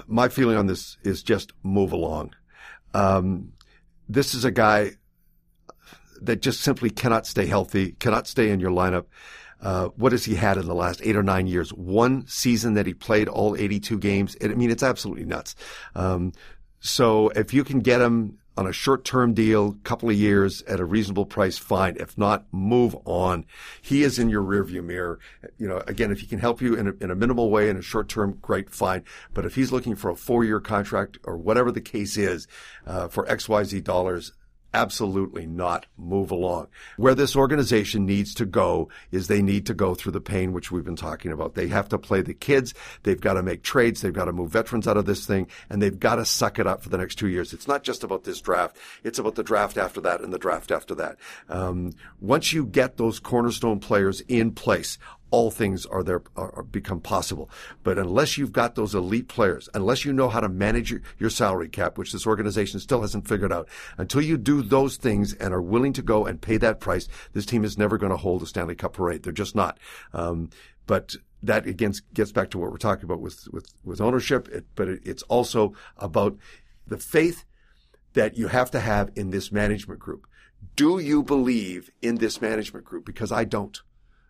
my 0.08 0.30
feeling 0.30 0.56
on 0.58 0.68
this 0.68 0.98
is 1.04 1.22
just 1.22 1.52
move 1.62 1.92
along. 1.92 2.34
Um, 2.94 3.52
this 4.08 4.34
is 4.34 4.46
a 4.46 4.52
guy 4.52 4.92
that 6.22 6.42
just 6.42 6.62
simply 6.62 6.90
cannot 6.90 7.28
stay 7.28 7.46
healthy, 7.46 7.92
cannot 8.00 8.26
stay 8.26 8.50
in 8.50 8.62
your 8.62 8.72
lineup. 8.72 9.06
Uh, 9.60 9.88
what 9.98 10.14
has 10.14 10.24
he 10.24 10.36
had 10.36 10.56
in 10.56 10.68
the 10.68 10.76
last 10.76 11.02
eight 11.04 11.18
or 11.18 11.24
nine 11.24 11.48
years? 11.48 11.74
One 11.74 12.26
season 12.28 12.76
that 12.76 12.86
he 12.86 12.94
played 12.94 13.28
all 13.28 13.58
82 13.58 13.98
games. 14.00 14.38
I 14.42 14.48
mean, 14.48 14.72
it's 14.72 14.84
absolutely 14.84 15.26
nuts. 15.26 15.56
Um, 15.96 16.32
so 16.80 17.30
if 17.30 17.54
you 17.54 17.64
can 17.64 17.80
get 17.82 18.00
him 18.00 18.38
on 18.58 18.66
a 18.66 18.74
short-term 18.74 19.36
deal, 19.36 19.78
couple 19.84 20.10
of 20.10 20.16
years 20.16 20.64
at 20.64 20.80
a 20.80 20.86
reasonable 20.86 21.28
price, 21.28 21.60
fine. 21.60 21.96
If 22.00 22.18
not, 22.18 22.46
move 22.52 22.96
on. 23.06 23.46
He 23.82 24.02
is 24.02 24.18
in 24.18 24.30
your 24.30 24.42
rearview 24.42 24.84
mirror. 24.84 25.20
You 25.60 25.68
know, 25.68 25.84
again, 25.86 26.12
if 26.12 26.22
he 26.22 26.26
can 26.26 26.40
help 26.40 26.60
you 26.60 26.74
in 26.74 26.88
a, 26.88 26.94
in 27.00 27.12
a 27.12 27.16
minimal 27.16 27.52
way 27.52 27.70
in 27.70 27.78
a 27.78 27.84
short 27.84 28.10
term, 28.10 28.40
great, 28.42 28.72
fine. 28.72 29.04
But 29.34 29.46
if 29.46 29.54
he's 29.54 29.72
looking 29.72 29.96
for 29.96 30.10
a 30.10 30.16
four-year 30.16 30.60
contract 30.60 31.20
or 31.24 31.38
whatever 31.38 31.72
the 31.72 31.82
case 31.82 32.18
is, 32.18 32.48
uh, 32.88 33.08
for 33.08 33.26
XYZ 33.28 33.84
dollars, 33.84 34.34
absolutely 34.74 35.46
not 35.46 35.86
move 35.98 36.32
along. 36.32 36.68
Where 36.98 37.16
this 37.16 37.36
organization 37.36 38.06
needs 38.06 38.34
to 38.36 38.46
go 38.46 38.90
is 39.12 39.28
they 39.28 39.42
need 39.42 39.66
to 39.68 39.74
go 39.74 39.96
through 39.96 40.12
the 40.12 40.22
pain 40.22 40.54
which 40.54 40.72
we've 40.72 40.86
been 40.86 40.96
talking 40.96 41.32
about. 41.32 41.56
They 41.56 41.68
have 41.68 41.90
to 41.90 41.98
play 41.98 42.22
the 42.22 42.34
kids. 42.34 42.74
They've 43.04 43.20
got 43.20 43.34
to 43.34 43.44
make 43.44 43.64
trades. 43.64 44.02
They've 44.02 44.14
got 44.14 44.26
to 44.26 44.34
move 44.34 44.52
veterans 44.52 44.88
out 44.88 44.98
of 44.98 45.06
this 45.06 45.26
thing 45.26 45.48
and 45.70 45.82
they've 45.82 46.00
got 46.00 46.16
to 46.16 46.26
suck 46.26 46.60
it 46.60 46.68
up 46.68 46.84
for 46.84 46.90
the 46.90 46.98
next 46.98 47.16
two 47.16 47.28
years. 47.28 47.54
It's 47.54 47.68
not 47.68 47.84
just 47.84 48.04
about 48.04 48.24
this 48.24 48.42
draft. 48.42 48.78
It's 49.04 49.20
about 49.20 49.36
the 49.36 49.44
draft 49.44 49.78
after 49.78 50.02
that 50.02 50.22
and 50.22 50.34
the 50.34 50.40
draft 50.40 50.72
after 50.72 50.96
that. 50.96 51.18
Um, 51.50 51.94
once 52.20 52.54
you 52.54 52.66
get 52.66 52.98
those 52.98 53.20
cornerstone 53.20 53.80
players 53.80 54.22
in 54.22 54.52
place, 54.52 54.98
all 55.30 55.52
things 55.52 55.86
are 55.86 56.04
there 56.04 56.22
are, 56.36 56.64
become 56.64 57.02
possible. 57.02 57.50
But 57.84 57.98
unless 57.98 58.38
you've 58.38 58.52
got 58.52 58.76
those 58.76 58.96
elite 58.96 59.28
players, 59.28 59.68
unless 59.74 60.06
you 60.06 60.14
know 60.14 60.30
how 60.30 60.40
to 60.40 60.50
manage 60.50 60.92
your, 60.92 61.02
your, 61.20 61.30
salary 61.30 61.70
cap, 61.70 61.98
which 61.98 62.12
this 62.12 62.26
organization 62.26 62.80
still 62.80 63.02
hasn't 63.02 63.28
figured 63.28 63.52
out, 63.52 63.68
until 63.98 64.22
you 64.22 64.38
do 64.38 64.62
those 64.62 64.98
things 64.98 65.34
and 65.34 65.54
are 65.54 65.62
willing 65.62 65.94
to 65.94 66.02
go 66.02 66.26
and 66.26 66.42
pay 66.42 66.58
that 66.58 66.80
price, 66.80 67.08
this 67.34 67.46
team 67.46 67.64
is 67.64 67.78
never 67.78 67.98
going 67.98 68.12
to 68.12 68.18
hold 68.18 68.42
a 68.42 68.46
Stanley 68.46 68.76
Cup 68.76 68.94
parade. 68.94 69.24
They're 69.24 69.34
just 69.34 69.56
not. 69.56 69.78
Um, 70.14 70.50
but 70.86 71.16
that 71.44 71.68
again 71.68 71.94
gets 72.14 72.32
back 72.32 72.50
to 72.52 72.58
what 72.58 72.72
we're 72.72 72.78
talking 72.78 73.06
about 73.06 73.20
with 73.20 73.48
with, 73.52 73.74
with 73.84 74.02
ownership. 74.02 74.48
It, 74.48 74.66
but 74.76 74.88
it, 74.88 75.02
it's 75.04 75.24
also 75.24 75.74
about 75.98 76.38
the 76.88 76.98
faith 76.98 77.44
that 78.14 78.38
you 78.38 78.48
have 78.48 78.72
to 78.72 78.80
have 78.80 79.12
in 79.16 79.30
this 79.30 79.52
management 79.52 80.00
group. 80.00 80.26
Do 80.76 81.00
you 81.00 81.22
believe 81.22 81.92
in 82.02 82.16
this 82.16 82.42
management 82.42 82.86
group? 82.86 83.06
Because 83.06 83.32
I 83.32 83.44
don't. 83.44 83.80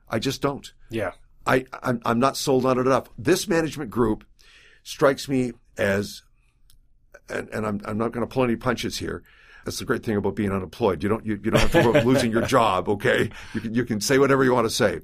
I 0.10 0.20
just 0.20 0.42
don't. 0.42 0.72
Yeah. 0.90 1.12
I, 1.46 1.66
I'm, 1.82 2.02
I'm 2.06 2.20
not 2.20 2.38
sold 2.38 2.66
on 2.66 2.78
it 2.78 2.82
enough. 2.82 3.10
This 3.18 3.48
management 3.48 3.90
group 3.90 4.26
strikes 4.84 5.28
me 5.28 5.54
as, 5.78 6.24
and, 7.30 7.50
and 7.50 7.66
I'm, 7.66 7.82
I'm 7.86 7.98
not 7.98 8.12
going 8.12 8.26
to 8.28 8.32
pull 8.32 8.44
any 8.44 8.56
punches 8.56 8.98
here. 8.98 9.24
That's 9.66 9.80
the 9.80 9.86
great 9.86 10.04
thing 10.04 10.16
about 10.16 10.36
being 10.36 10.52
unemployed. 10.52 11.04
You 11.04 11.10
don't, 11.10 11.26
you, 11.26 11.40
you 11.44 11.52
don't 11.52 11.60
have 11.60 11.72
to 11.72 11.80
worry 11.80 11.90
about 11.90 12.06
losing 12.06 12.32
your 12.32 12.44
job. 12.46 12.88
Okay. 12.88 13.30
You 13.54 13.62
can, 13.62 13.74
you 13.74 13.86
can 13.86 14.02
say 14.02 14.18
whatever 14.18 14.44
you 14.44 14.54
want 14.54 14.66
to 14.66 14.74
say. 14.74 15.02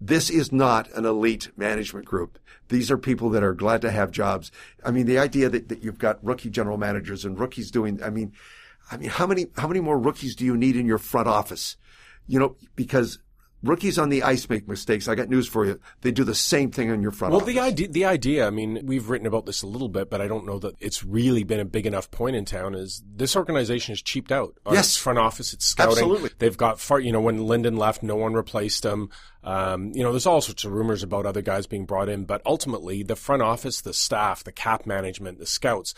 This 0.00 0.30
is 0.30 0.52
not 0.52 0.90
an 0.92 1.04
elite 1.04 1.50
management 1.56 2.06
group. 2.06 2.38
These 2.68 2.90
are 2.90 2.98
people 2.98 3.30
that 3.30 3.42
are 3.42 3.54
glad 3.54 3.80
to 3.82 3.90
have 3.90 4.10
jobs. 4.10 4.52
I 4.84 4.90
mean, 4.90 5.06
the 5.06 5.18
idea 5.18 5.48
that, 5.48 5.68
that 5.68 5.82
you've 5.82 5.98
got 5.98 6.22
rookie 6.24 6.50
general 6.50 6.78
managers 6.78 7.24
and 7.24 7.38
rookies 7.38 7.70
doing, 7.70 8.02
I 8.02 8.10
mean, 8.10 8.32
I 8.90 8.96
mean, 8.96 9.10
how 9.10 9.26
many, 9.26 9.46
how 9.56 9.68
many 9.68 9.80
more 9.80 9.98
rookies 9.98 10.36
do 10.36 10.44
you 10.44 10.56
need 10.56 10.76
in 10.76 10.86
your 10.86 10.98
front 10.98 11.28
office? 11.28 11.76
You 12.26 12.38
know, 12.38 12.56
because 12.76 13.18
Rookies 13.62 13.98
on 13.98 14.08
the 14.08 14.22
ice 14.22 14.48
make 14.48 14.68
mistakes. 14.68 15.08
I 15.08 15.16
got 15.16 15.28
news 15.28 15.48
for 15.48 15.66
you. 15.66 15.80
They 16.02 16.12
do 16.12 16.22
the 16.22 16.34
same 16.34 16.70
thing 16.70 16.92
on 16.92 17.02
your 17.02 17.10
front 17.10 17.34
office. 17.34 17.46
well, 17.46 17.58
office. 17.66 17.74
the 17.76 17.84
idea, 17.84 17.88
the 17.88 18.04
idea, 18.04 18.46
I 18.46 18.50
mean, 18.50 18.80
we've 18.84 19.08
written 19.10 19.26
about 19.26 19.46
this 19.46 19.62
a 19.62 19.66
little 19.66 19.88
bit, 19.88 20.10
but 20.10 20.20
I 20.20 20.28
don't 20.28 20.46
know 20.46 20.60
that 20.60 20.76
it's 20.78 21.02
really 21.04 21.42
been 21.42 21.58
a 21.58 21.64
big 21.64 21.84
enough 21.84 22.08
point 22.12 22.36
in 22.36 22.44
town 22.44 22.76
is 22.76 23.02
this 23.16 23.34
organization 23.34 23.92
is 23.94 24.00
cheaped 24.00 24.30
out. 24.30 24.54
On 24.64 24.74
Yes. 24.74 24.86
Its 24.90 24.96
front 24.96 25.18
office, 25.18 25.52
it's 25.52 25.64
scouting. 25.64 25.92
Absolutely. 26.04 26.30
They've 26.38 26.56
got 26.56 26.78
far, 26.78 27.00
you 27.00 27.10
know, 27.10 27.20
when 27.20 27.46
Linden 27.46 27.76
left, 27.76 28.02
no 28.04 28.14
one 28.14 28.34
replaced 28.34 28.84
him. 28.84 29.10
Um, 29.42 29.90
you 29.92 30.04
know, 30.04 30.12
there's 30.12 30.26
all 30.26 30.40
sorts 30.40 30.64
of 30.64 30.72
rumors 30.72 31.02
about 31.02 31.26
other 31.26 31.42
guys 31.42 31.66
being 31.66 31.84
brought 31.84 32.08
in, 32.08 32.26
but 32.26 32.42
ultimately 32.46 33.02
the 33.02 33.16
front 33.16 33.42
office, 33.42 33.80
the 33.80 33.92
staff, 33.94 34.44
the 34.44 34.52
cap 34.52 34.86
management, 34.86 35.38
the 35.40 35.46
scouts, 35.46 35.94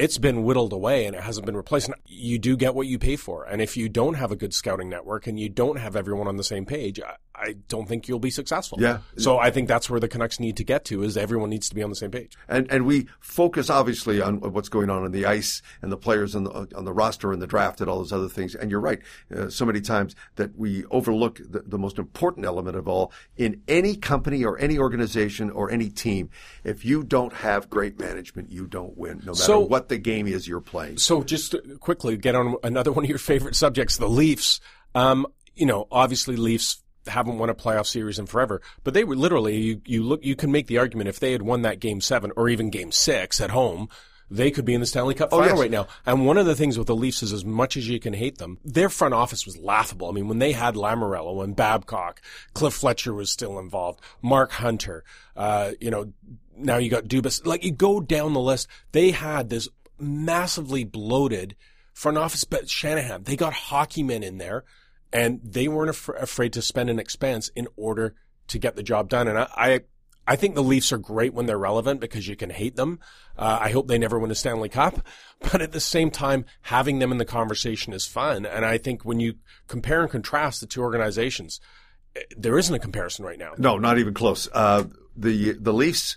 it's 0.00 0.16
been 0.16 0.44
whittled 0.44 0.72
away 0.72 1.04
and 1.04 1.14
it 1.14 1.22
hasn't 1.22 1.44
been 1.44 1.56
replaced. 1.56 1.88
And 1.88 1.96
you 2.06 2.38
do 2.38 2.56
get 2.56 2.74
what 2.74 2.86
you 2.86 2.98
pay 2.98 3.16
for. 3.16 3.44
And 3.44 3.60
if 3.60 3.76
you 3.76 3.90
don't 3.90 4.14
have 4.14 4.32
a 4.32 4.36
good 4.36 4.54
scouting 4.54 4.88
network 4.88 5.26
and 5.26 5.38
you 5.38 5.50
don't 5.50 5.78
have 5.78 5.94
everyone 5.94 6.26
on 6.26 6.38
the 6.38 6.44
same 6.44 6.64
page, 6.64 6.98
I, 7.40 7.54
don't 7.68 7.88
think 7.88 8.08
you'll 8.08 8.18
be 8.18 8.30
successful. 8.30 8.78
Yeah. 8.80 8.98
So 9.16 9.38
I 9.38 9.50
think 9.50 9.68
that's 9.68 9.88
where 9.88 10.00
the 10.00 10.08
Canucks 10.08 10.40
need 10.40 10.56
to 10.58 10.64
get 10.64 10.84
to 10.86 11.02
is 11.02 11.16
everyone 11.16 11.50
needs 11.50 11.68
to 11.68 11.74
be 11.74 11.82
on 11.82 11.90
the 11.90 11.96
same 11.96 12.10
page. 12.10 12.36
and 12.48 12.70
and 12.70 12.86
we 12.86 13.06
focus 13.20 13.70
obviously 13.70 14.20
on 14.20 14.40
what's 14.40 14.68
going 14.68 14.90
on 14.90 15.04
on 15.04 15.12
the 15.12 15.26
ice 15.26 15.62
and 15.82 15.90
the 15.90 15.96
players 15.96 16.34
on 16.34 16.44
the 16.44 16.50
on 16.74 16.84
the 16.84 16.92
roster 16.92 17.32
and 17.32 17.40
the 17.40 17.46
draft 17.46 17.80
and 17.80 17.88
all 17.88 17.98
those 17.98 18.12
other 18.12 18.28
things. 18.28 18.54
And 18.54 18.70
you're 18.70 18.80
right, 18.80 19.00
uh, 19.34 19.48
so 19.48 19.64
many 19.64 19.80
times 19.80 20.14
that 20.36 20.56
we 20.56 20.84
overlook 20.86 21.38
the, 21.38 21.60
the 21.66 21.78
most 21.78 21.98
important 21.98 22.46
element 22.46 22.76
of 22.76 22.88
all 22.88 23.12
in 23.36 23.62
any 23.68 23.96
company 23.96 24.44
or 24.44 24.58
any 24.58 24.78
organization 24.78 25.50
or 25.50 25.70
any 25.70 25.88
team. 25.90 26.30
If 26.64 26.84
you 26.84 27.02
don't 27.02 27.32
have 27.32 27.70
great 27.70 27.98
management, 27.98 28.50
you 28.50 28.66
don't 28.66 28.96
win, 28.96 29.18
no 29.24 29.32
matter 29.32 29.34
So- 29.34 29.60
what 29.60 29.88
the 29.88 29.98
game 29.98 30.26
is 30.26 30.46
you're 30.48 30.60
playing. 30.60 30.98
So 30.98 31.22
just 31.22 31.54
quickly 31.80 32.16
get 32.16 32.34
on 32.34 32.56
another 32.62 32.92
one 32.96 33.04
of 33.04 33.08
your 33.08 33.18
favorite 33.18 33.56
subjects, 33.56 33.96
the 33.96 34.08
Leafs. 34.08 34.60
Um, 34.94 35.26
you 35.54 35.66
know, 35.66 35.86
obviously 35.90 36.36
Leafs 36.36 36.82
haven't 37.06 37.38
won 37.38 37.50
a 37.50 37.54
playoff 37.54 37.86
series 37.86 38.18
in 38.18 38.26
forever, 38.26 38.60
but 38.84 38.94
they 38.94 39.04
were 39.04 39.16
literally, 39.16 39.56
you, 39.56 39.80
you 39.84 40.02
look, 40.02 40.24
you 40.24 40.36
can 40.36 40.52
make 40.52 40.66
the 40.66 40.78
argument 40.78 41.08
if 41.08 41.20
they 41.20 41.32
had 41.32 41.42
won 41.42 41.62
that 41.62 41.80
game 41.80 42.00
seven 42.00 42.32
or 42.36 42.48
even 42.48 42.70
game 42.70 42.92
six 42.92 43.40
at 43.40 43.50
home, 43.50 43.88
they 44.30 44.50
could 44.50 44.64
be 44.64 44.74
in 44.74 44.80
the 44.80 44.86
Stanley 44.86 45.14
Cup 45.14 45.30
final 45.30 45.46
yes. 45.46 45.58
right 45.58 45.70
now. 45.70 45.88
And 46.06 46.24
one 46.24 46.38
of 46.38 46.46
the 46.46 46.54
things 46.54 46.78
with 46.78 46.86
the 46.86 46.94
Leafs 46.94 47.22
is 47.22 47.32
as 47.32 47.44
much 47.44 47.76
as 47.76 47.88
you 47.88 47.98
can 47.98 48.12
hate 48.12 48.38
them, 48.38 48.58
their 48.64 48.88
front 48.88 49.12
office 49.12 49.44
was 49.44 49.58
laughable. 49.58 50.08
I 50.08 50.12
mean, 50.12 50.28
when 50.28 50.38
they 50.38 50.52
had 50.52 50.76
Lamoriello 50.76 51.42
and 51.42 51.56
Babcock, 51.56 52.22
Cliff 52.54 52.74
Fletcher 52.74 53.12
was 53.12 53.30
still 53.30 53.58
involved, 53.58 54.00
Mark 54.22 54.52
Hunter, 54.52 55.02
uh, 55.36 55.72
you 55.80 55.90
know, 55.90 56.12
now 56.56 56.76
you 56.76 56.90
got 56.90 57.04
Dubas. 57.04 57.44
Like 57.44 57.64
you 57.64 57.72
go 57.72 58.00
down 58.00 58.34
the 58.34 58.40
list, 58.40 58.68
they 58.92 59.10
had 59.10 59.48
this 59.48 59.68
massively 59.98 60.84
bloated 60.84 61.56
front 61.92 62.16
office, 62.16 62.44
but 62.44 62.70
Shanahan, 62.70 63.24
they 63.24 63.36
got 63.36 63.52
hockey 63.52 64.02
men 64.02 64.22
in 64.22 64.38
there 64.38 64.64
and 65.12 65.40
they 65.42 65.68
weren't 65.68 65.90
af- 65.90 66.08
afraid 66.08 66.52
to 66.54 66.62
spend 66.62 66.90
an 66.90 66.98
expense 66.98 67.48
in 67.54 67.68
order 67.76 68.14
to 68.48 68.58
get 68.58 68.76
the 68.76 68.82
job 68.82 69.08
done. 69.08 69.28
And 69.28 69.38
I, 69.38 69.48
I, 69.56 69.80
I 70.26 70.36
think 70.36 70.54
the 70.54 70.62
Leafs 70.62 70.92
are 70.92 70.98
great 70.98 71.34
when 71.34 71.46
they're 71.46 71.58
relevant 71.58 72.00
because 72.00 72.28
you 72.28 72.36
can 72.36 72.50
hate 72.50 72.76
them. 72.76 73.00
Uh, 73.36 73.58
I 73.60 73.70
hope 73.70 73.88
they 73.88 73.98
never 73.98 74.18
win 74.18 74.30
a 74.30 74.34
Stanley 74.34 74.68
Cup, 74.68 75.06
but 75.52 75.62
at 75.62 75.72
the 75.72 75.80
same 75.80 76.10
time, 76.10 76.44
having 76.62 76.98
them 76.98 77.12
in 77.12 77.18
the 77.18 77.24
conversation 77.24 77.92
is 77.92 78.06
fun. 78.06 78.46
And 78.46 78.64
I 78.64 78.78
think 78.78 79.04
when 79.04 79.20
you 79.20 79.34
compare 79.66 80.02
and 80.02 80.10
contrast 80.10 80.60
the 80.60 80.66
two 80.66 80.82
organizations, 80.82 81.60
eh, 82.14 82.22
there 82.36 82.58
isn't 82.58 82.74
a 82.74 82.78
comparison 82.78 83.24
right 83.24 83.38
now. 83.38 83.52
No, 83.58 83.78
not 83.78 83.98
even 83.98 84.14
close. 84.14 84.48
Uh, 84.52 84.84
the 85.16 85.52
the 85.52 85.72
Leafs, 85.72 86.16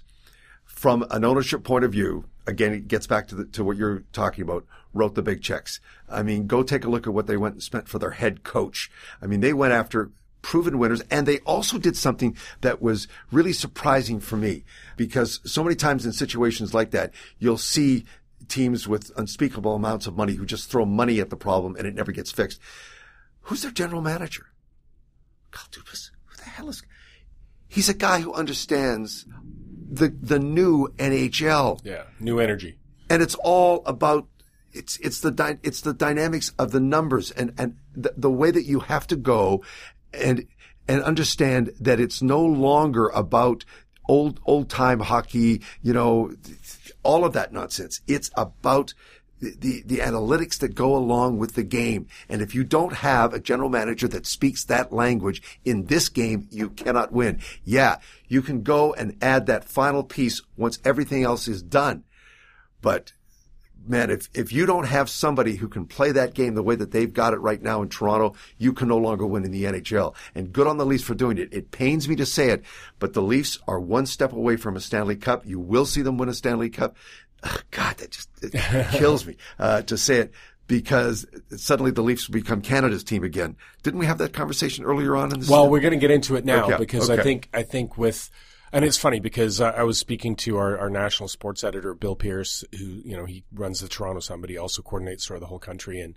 from 0.66 1.06
an 1.10 1.26
ownership 1.26 1.64
point 1.64 1.84
of 1.84 1.92
view, 1.92 2.26
again, 2.46 2.74
it 2.74 2.88
gets 2.88 3.08
back 3.08 3.28
to 3.30 3.36
the, 3.36 3.46
to 3.46 3.64
what 3.64 3.78
you're 3.78 4.04
talking 4.14 4.44
about. 4.44 4.66
Wrote 4.94 5.16
the 5.16 5.22
big 5.24 5.42
checks. 5.42 5.80
I 6.08 6.22
mean, 6.24 6.46
go 6.48 6.62
take 6.64 6.86
a 6.86 6.90
look 6.90 7.08
at 7.08 7.14
what 7.14 7.26
they 7.28 7.38
went 7.38 7.56
and 7.56 7.64
spent 7.64 7.88
for 7.88 7.98
their 8.00 8.12
head 8.12 8.44
coach. 8.44 8.92
I 9.22 9.26
mean, 9.28 9.40
they 9.40 9.54
went 9.54 9.74
after 9.74 10.12
proven 10.44 10.78
winners, 10.78 11.02
and 11.10 11.26
they 11.26 11.40
also 11.40 11.78
did 11.78 11.96
something 11.98 12.36
that 12.62 12.82
was 12.82 13.08
really 13.32 13.54
surprising 13.54 14.20
for 14.20 14.36
me 14.38 14.64
because 14.98 15.40
so 15.46 15.64
many 15.64 15.76
times 15.76 16.06
in 16.06 16.12
situations 16.12 16.74
like 16.74 16.92
that, 16.92 17.12
you'll 17.40 17.58
see 17.58 18.04
teams 18.50 18.88
with 18.88 19.10
unspeakable 19.18 19.74
amounts 19.74 20.06
of 20.06 20.18
money 20.18 20.34
who 20.34 20.46
just 20.46 20.70
throw 20.70 20.86
money 20.86 21.20
at 21.22 21.30
the 21.30 21.38
problem 21.38 21.76
and 21.78 21.88
it 21.88 21.96
never 21.96 22.12
gets 22.12 22.30
fixed. 22.32 22.60
Who's 23.44 23.62
their 23.62 23.72
general 23.72 24.02
manager? 24.02 24.48
Kyle 25.52 25.66
Dubas. 25.72 26.12
Who 26.26 26.36
the 26.38 26.44
hell 26.50 26.70
is? 26.70 26.84
He's 27.68 27.90
a 27.90 27.94
guy 27.94 28.20
who 28.20 28.34
understands 28.34 29.26
the 29.90 30.10
the 30.10 30.40
new 30.40 30.90
NHL, 30.98 31.80
Yeah. 31.84 32.04
New 32.20 32.40
energy. 32.40 32.78
and 33.10 33.22
it's 33.24 33.36
all 33.36 33.82
about 33.86 34.28
it's 34.74 34.98
it's 34.98 35.22
the 35.22 35.60
it's 35.64 35.82
the 35.82 35.94
dynamics 35.94 36.52
of 36.58 36.72
the 36.72 36.80
numbers 36.80 37.32
and 37.32 37.54
and 37.58 37.78
the, 37.96 38.14
the 38.18 38.32
way 38.32 38.52
that 38.52 38.64
you 38.64 38.82
have 38.82 39.08
to 39.08 39.16
go 39.16 39.64
and 40.14 40.46
and 40.88 41.02
understand 41.04 41.74
that 41.80 42.00
it's 42.00 42.22
no 42.22 42.44
longer 42.44 43.10
about 43.10 43.66
old 44.08 44.40
old 44.46 44.70
time 44.70 45.00
hockey, 45.00 45.62
you 45.82 45.94
know, 45.94 46.34
all 47.04 47.26
of 47.26 47.34
that 47.34 47.54
nonsense. 47.54 48.02
It's 48.08 48.30
about 48.36 48.94
the, 49.40 49.56
the, 49.60 49.84
the 49.86 49.98
analytics 49.98 50.60
that 50.60 50.74
go 50.74 50.96
along 50.96 51.38
with 51.38 51.56
the 51.56 51.64
game. 51.64 52.08
And 52.30 52.42
if 52.42 52.56
you 52.56 52.64
don't 52.64 52.94
have 52.94 53.34
a 53.34 53.40
general 53.40 53.70
manager 53.70 54.08
that 54.10 54.26
speaks 54.26 54.64
that 54.66 54.94
language 54.94 55.42
in 55.66 55.86
this 55.86 56.10
game, 56.10 56.48
you 56.50 56.70
cannot 56.70 57.12
win. 57.12 57.40
Yeah, 57.64 57.98
you 58.28 58.42
can 58.42 58.64
go 58.64 58.94
and 58.94 59.18
add 59.22 59.46
that 59.48 59.66
final 59.66 60.04
piece 60.04 60.42
once 60.56 60.80
everything 60.86 61.24
else 61.24 61.48
is 61.48 61.62
done. 61.62 62.04
But 62.82 63.14
man, 63.88 64.10
if, 64.10 64.30
if 64.34 64.52
you 64.52 64.66
don't 64.66 64.86
have 64.86 65.10
somebody 65.10 65.56
who 65.56 65.68
can 65.68 65.86
play 65.86 66.12
that 66.12 66.34
game 66.34 66.56
the 66.56 66.64
way 66.64 66.76
that 66.76 66.92
they've 66.92 67.14
got 67.14 67.34
it 67.34 67.38
right 67.38 67.62
now 67.62 67.82
in 67.82 67.90
Toronto, 67.90 68.36
you 68.58 68.74
can 68.74 68.88
no 68.88 68.98
longer 68.98 69.26
win 69.26 69.44
in 69.44 69.52
the 69.52 69.64
NHL. 69.64 70.16
And 70.36 70.54
good 70.54 70.68
on 70.68 70.78
the 70.78 70.86
Leafs 70.86 71.04
for 71.04 71.16
doing 71.16 71.38
it. 71.38 71.50
It 71.52 71.72
pains 71.72 72.08
me 72.08 72.16
to 72.18 72.26
say 72.26 72.50
it, 72.50 72.64
but 73.00 73.14
the 73.14 73.22
Leafs 73.22 73.60
are 73.68 73.80
one 73.80 74.06
step 74.06 74.34
away 74.34 74.58
from 74.58 74.76
a 74.76 74.82
Stanley 74.82 75.16
Cup. 75.16 75.46
You 75.46 75.60
will 75.60 75.86
see 75.86 76.02
them 76.02 76.18
win 76.18 76.30
a 76.30 76.34
Stanley 76.34 76.70
Cup. 76.70 76.96
Ugh, 77.44 77.64
God, 77.72 77.98
that 77.98 78.12
just 78.12 78.30
it 78.42 78.90
kills 78.92 79.26
me 79.26 79.36
uh, 79.60 79.82
to 79.84 79.98
say 79.98 80.18
it 80.18 80.34
because 80.68 81.26
suddenly 81.58 81.92
the 81.92 82.02
Leafs 82.02 82.28
become 82.28 82.62
Canada's 82.62 83.04
team 83.04 83.24
again. 83.24 83.56
Didn't 83.84 84.00
we 84.00 84.06
have 84.06 84.18
that 84.20 84.34
conversation 84.34 84.86
earlier 84.86 85.16
on 85.16 85.32
in 85.34 85.42
the 85.42 85.52
Well, 85.52 85.70
we're 85.70 85.82
going 85.82 85.92
to 85.94 86.00
get 86.00 86.12
into 86.12 86.36
it 86.36 86.46
now 86.46 86.66
Okay, 86.66 86.78
because 86.78 87.10
I 87.10 87.22
think 87.22 87.50
I 87.54 87.64
think 87.64 87.98
with 87.98 88.30
and 88.74 88.84
it's 88.84 88.98
funny 88.98 89.20
because 89.22 89.62
uh, 89.62 89.72
I 89.78 89.84
was 89.84 89.98
speaking 89.98 90.36
to 90.38 90.58
our, 90.58 90.78
our 90.78 90.90
national 90.90 91.30
sports 91.30 91.64
editor 91.64 91.94
Bill 91.94 92.16
Pierce, 92.16 92.66
who 92.78 93.02
you 93.06 93.16
know 93.16 93.26
he 93.26 93.46
runs 93.54 93.80
the 93.80 93.88
Toronto 93.88 94.20
Sun, 94.20 94.42
but 94.42 94.50
he 94.50 94.58
also 94.58 94.82
coordinates 94.82 95.26
sort 95.26 95.38
of 95.38 95.42
the 95.42 95.48
whole 95.48 95.60
country, 95.60 96.02
and 96.02 96.16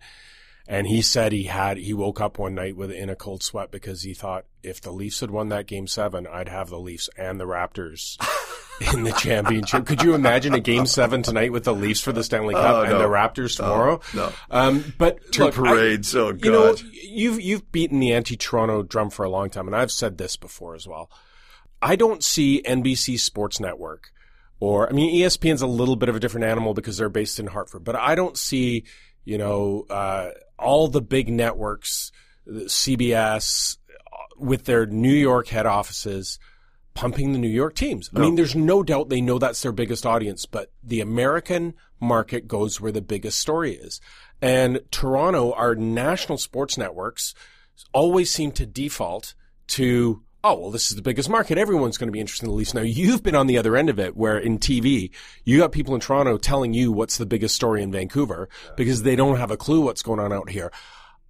and 0.66 0.88
he 0.88 1.02
said 1.02 1.30
he 1.30 1.44
had 1.44 1.76
he 1.76 1.94
woke 1.94 2.20
up 2.20 2.38
one 2.38 2.54
night 2.56 2.76
with 2.76 2.90
in 2.90 3.08
a 3.08 3.14
cold 3.14 3.42
sweat 3.44 3.70
because 3.70 4.02
he 4.02 4.14
thought 4.14 4.46
if 4.64 4.80
the 4.80 4.90
Leafs 4.90 5.20
had 5.20 5.30
won 5.30 5.48
that 5.50 5.66
game 5.68 5.86
seven, 5.86 6.26
I'd 6.26 6.48
have 6.48 6.70
the 6.70 6.80
Leafs 6.80 7.08
and 7.16 7.38
the 7.38 7.44
Raptors. 7.46 8.16
In 8.92 9.04
the 9.04 9.12
championship, 9.12 9.86
could 9.86 10.02
you 10.02 10.14
imagine 10.14 10.52
a 10.52 10.60
game 10.60 10.84
seven 10.84 11.22
tonight 11.22 11.50
with 11.50 11.64
the 11.64 11.72
Leafs 11.72 12.02
for 12.02 12.12
the 12.12 12.22
Stanley 12.22 12.52
Cup 12.52 12.74
Oh, 12.74 12.82
and 12.82 12.90
no. 12.90 12.98
the 12.98 13.04
Raptors 13.06 13.56
tomorrow? 13.56 14.02
no. 14.14 14.30
Um, 14.50 14.92
but 14.98 15.32
Two 15.32 15.44
look, 15.44 15.54
I- 15.54 15.56
parades, 15.56 16.14
oh, 16.14 16.34
you 16.34 16.52
know, 16.52 16.76
you've 16.92 17.40
you've 17.40 17.72
beaten 17.72 18.00
the 18.00 18.12
anti-Toronto 18.12 18.82
drum 18.82 19.08
for 19.08 19.24
a 19.24 19.30
long 19.30 19.48
time, 19.48 19.66
and 19.66 19.74
I've 19.74 19.90
said 19.90 20.18
this 20.18 20.36
before 20.36 20.74
as 20.74 20.86
well. 20.86 21.10
I 21.82 21.96
don't 21.96 22.24
see 22.24 22.62
NBC 22.62 23.18
Sports 23.18 23.60
Network 23.60 24.12
or 24.60 24.88
I 24.88 24.92
mean 24.92 25.14
ESPN's 25.14 25.62
a 25.62 25.66
little 25.66 25.96
bit 25.96 26.08
of 26.08 26.16
a 26.16 26.20
different 26.20 26.46
animal 26.46 26.74
because 26.74 26.96
they're 26.96 27.08
based 27.08 27.38
in 27.38 27.46
Hartford, 27.46 27.84
but 27.84 27.96
I 27.96 28.14
don't 28.14 28.36
see 28.36 28.84
you 29.24 29.38
know 29.38 29.86
uh, 29.90 30.30
all 30.58 30.88
the 30.88 31.02
big 31.02 31.28
networks, 31.28 32.12
CBS, 32.48 33.78
uh, 33.90 34.16
with 34.38 34.64
their 34.64 34.86
New 34.86 35.14
York 35.14 35.48
head 35.48 35.66
offices 35.66 36.38
pumping 36.94 37.32
the 37.32 37.38
New 37.38 37.48
York 37.48 37.74
teams. 37.74 38.08
I 38.16 38.20
mean, 38.20 38.36
there's 38.36 38.56
no 38.56 38.82
doubt 38.82 39.10
they 39.10 39.20
know 39.20 39.38
that's 39.38 39.60
their 39.60 39.70
biggest 39.70 40.06
audience, 40.06 40.46
but 40.46 40.72
the 40.82 41.02
American 41.02 41.74
market 42.00 42.48
goes 42.48 42.80
where 42.80 42.90
the 42.90 43.02
biggest 43.02 43.38
story 43.38 43.74
is. 43.74 44.00
And 44.40 44.80
Toronto, 44.90 45.52
our 45.52 45.74
national 45.74 46.38
sports 46.38 46.78
networks 46.78 47.34
always 47.92 48.30
seem 48.30 48.50
to 48.52 48.64
default 48.64 49.34
to, 49.68 50.22
oh, 50.44 50.54
well, 50.60 50.70
this 50.70 50.90
is 50.90 50.96
the 50.96 51.02
biggest 51.02 51.28
market. 51.28 51.58
Everyone's 51.58 51.98
going 51.98 52.08
to 52.08 52.12
be 52.12 52.20
interested 52.20 52.46
in 52.46 52.50
the 52.50 52.56
Leafs. 52.56 52.74
Now, 52.74 52.82
you've 52.82 53.22
been 53.22 53.34
on 53.34 53.46
the 53.46 53.58
other 53.58 53.76
end 53.76 53.88
of 53.88 53.98
it 53.98 54.16
where 54.16 54.38
in 54.38 54.58
TV, 54.58 55.10
you 55.44 55.58
got 55.58 55.72
people 55.72 55.94
in 55.94 56.00
Toronto 56.00 56.38
telling 56.38 56.72
you 56.72 56.92
what's 56.92 57.18
the 57.18 57.26
biggest 57.26 57.54
story 57.54 57.82
in 57.82 57.90
Vancouver 57.90 58.48
because 58.76 59.02
they 59.02 59.16
don't 59.16 59.38
have 59.38 59.50
a 59.50 59.56
clue 59.56 59.80
what's 59.80 60.02
going 60.02 60.20
on 60.20 60.32
out 60.32 60.50
here. 60.50 60.70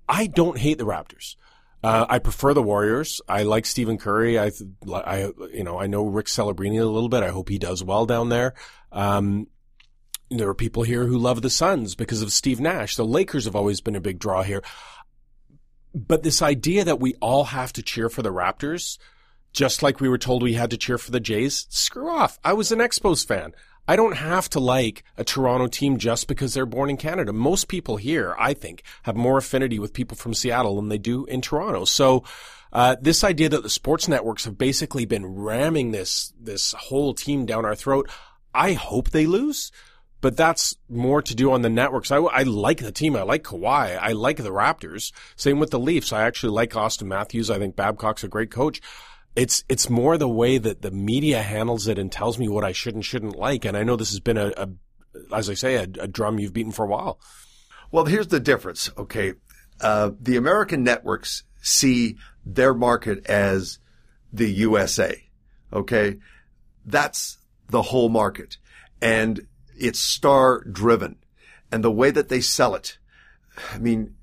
I 0.09 0.27
don't 0.27 0.59
hate 0.59 0.79
the 0.79 0.85
Raptors. 0.85 1.37
Uh, 1.83 2.07
I 2.09 2.19
prefer 2.19 2.53
the 2.53 2.63
Warriors. 2.63 3.21
I 3.29 3.45
like 3.45 3.67
Stephen 3.67 3.99
Curry. 3.99 4.39
I, 4.39 4.51
I, 4.93 5.31
you 5.53 5.63
know, 5.63 5.79
I 5.79 5.87
know 5.87 6.07
Rick 6.07 6.27
Celebrini 6.27 6.81
a 6.81 6.85
little 6.85 7.09
bit. 7.09 7.23
I 7.23 7.29
hope 7.29 7.49
he 7.49 7.59
does 7.59 7.85
well 7.85 8.07
down 8.07 8.29
there. 8.29 8.55
Um, 8.93 9.47
there 10.31 10.49
are 10.49 10.55
people 10.55 10.83
here 10.83 11.07
who 11.07 11.19
love 11.19 11.43
the 11.43 11.51
Suns 11.51 11.95
because 11.95 12.23
of 12.23 12.33
Steve 12.33 12.59
Nash. 12.61 12.97
The 12.97 13.05
Lakers 13.05 13.45
have 13.45 13.55
always 13.55 13.81
been 13.81 13.95
a 13.95 14.01
big 14.01 14.19
draw 14.19 14.43
here. 14.43 14.63
But 15.97 16.23
this 16.23 16.43
idea 16.43 16.85
that 16.85 17.01
we 17.01 17.15
all 17.23 17.45
have 17.45 17.73
to 17.73 17.83
cheer 17.83 18.11
for 18.11 18.21
the 18.21 18.33
Raptors, 18.33 18.99
just 19.55 19.83
like 19.83 19.99
we 19.99 20.11
were 20.11 20.19
told 20.19 20.43
we 20.43 20.53
had 20.53 20.69
to 20.71 20.77
cheer 20.77 20.99
for 20.99 21.11
the 21.11 21.21
Jays, 21.21 21.67
screw 21.71 22.11
off. 22.11 22.39
I 22.45 22.53
was 22.53 22.71
an 22.71 22.81
Expos 22.81 23.27
fan. 23.27 23.55
I 23.89 23.97
don't 23.97 24.17
have 24.17 24.51
to 24.51 24.61
like 24.61 25.05
a 25.17 25.25
Toronto 25.25 25.69
team 25.69 25.97
just 25.97 26.29
because 26.29 26.53
they're 26.53 26.67
born 26.67 26.91
in 26.91 26.99
Canada. 26.99 27.33
Most 27.33 27.69
people 27.69 27.97
here, 27.97 28.35
I 28.39 28.53
think, 28.53 28.83
have 29.05 29.17
more 29.17 29.39
affinity 29.39 29.79
with 29.79 29.95
people 29.95 30.19
from 30.19 30.35
Seattle 30.35 30.77
than 30.77 30.91
they 30.91 30.99
do 30.99 31.25
in 31.25 31.41
Toronto. 31.41 31.87
So, 31.87 32.25
uh, 32.75 32.97
this 33.01 33.25
idea 33.25 33.49
that 33.49 33.63
the 33.63 33.71
sports 33.71 34.07
networks 34.07 34.45
have 34.45 34.59
basically 34.59 35.07
been 35.07 35.25
ramming 35.25 35.93
this, 35.93 36.35
this 36.39 36.73
whole 36.73 37.15
team 37.15 37.47
down 37.47 37.65
our 37.65 37.77
throat, 37.77 38.11
I 38.53 38.75
hope 38.75 39.11
they 39.11 39.25
lose 39.25 39.73
but 40.27 40.37
that's 40.37 40.75
more 40.89 41.23
to 41.23 41.37
do 41.37 41.53
on 41.53 41.63
the 41.63 41.71
networks. 41.71 42.11
I, 42.11 42.17
I 42.17 42.43
like 42.43 42.79
the 42.79 42.91
team. 42.91 43.15
I 43.15 43.23
like 43.23 43.45
Kawhi. 43.45 43.97
I 43.97 44.11
like 44.11 44.39
the 44.39 44.51
Raptors. 44.51 45.13
Same 45.37 45.61
with 45.61 45.71
the 45.71 45.79
Leafs. 45.79 46.13
I 46.13 46.25
actually 46.25 46.51
like 46.51 46.73
Auston 46.73 47.07
Matthews. 47.07 47.49
I 47.49 47.61
think 47.61 47.77
Babcock's 47.77 48.25
a 48.25 48.29
great 48.29 48.51
coach. 48.51 48.81
It's, 49.37 49.63
it's 49.69 49.89
more 49.89 50.19
the 50.19 50.27
way 50.27 50.59
that 50.59 50.83
the 50.83 50.91
media 50.91 51.43
handles 51.43 51.87
it 51.87 51.97
and 51.97 52.11
tells 52.11 52.41
me 52.41 52.49
what 52.49 52.65
I 52.65 52.73
should 52.73 52.97
and 52.97 53.05
shouldn't 53.05 53.39
like. 53.39 53.65
And 53.65 53.77
I 53.77 53.85
know 53.85 53.95
this 53.95 54.11
has 54.11 54.19
been 54.19 54.37
a, 54.37 54.53
a 54.57 54.69
as 55.33 55.49
I 55.49 55.55
say, 55.55 55.77
a, 55.77 55.83
a, 55.83 56.09
drum 56.09 56.41
you've 56.41 56.53
beaten 56.53 56.73
for 56.73 56.85
a 56.85 56.89
while. 56.89 57.21
Well, 57.93 58.07
here's 58.07 58.27
the 58.27 58.41
difference. 58.41 58.91
Okay. 58.99 59.35
Uh, 59.81 60.11
the 60.21 60.35
American 60.35 60.83
networks 60.83 61.45
see 61.63 62.17
their 62.45 62.75
market 62.75 63.27
as 63.27 63.79
the 64.33 64.51
USA. 64.51 65.23
Okay. 65.73 66.17
That's 66.85 67.39
the 67.69 67.83
whole 67.83 68.09
market. 68.09 68.57
And 69.01 69.47
it's 69.79 69.99
star 69.99 70.63
driven 70.65 71.17
and 71.71 71.83
the 71.83 71.91
way 71.91 72.11
that 72.11 72.29
they 72.29 72.41
sell 72.41 72.75
it. 72.75 72.99
I 73.73 73.79
mean, 73.79 74.15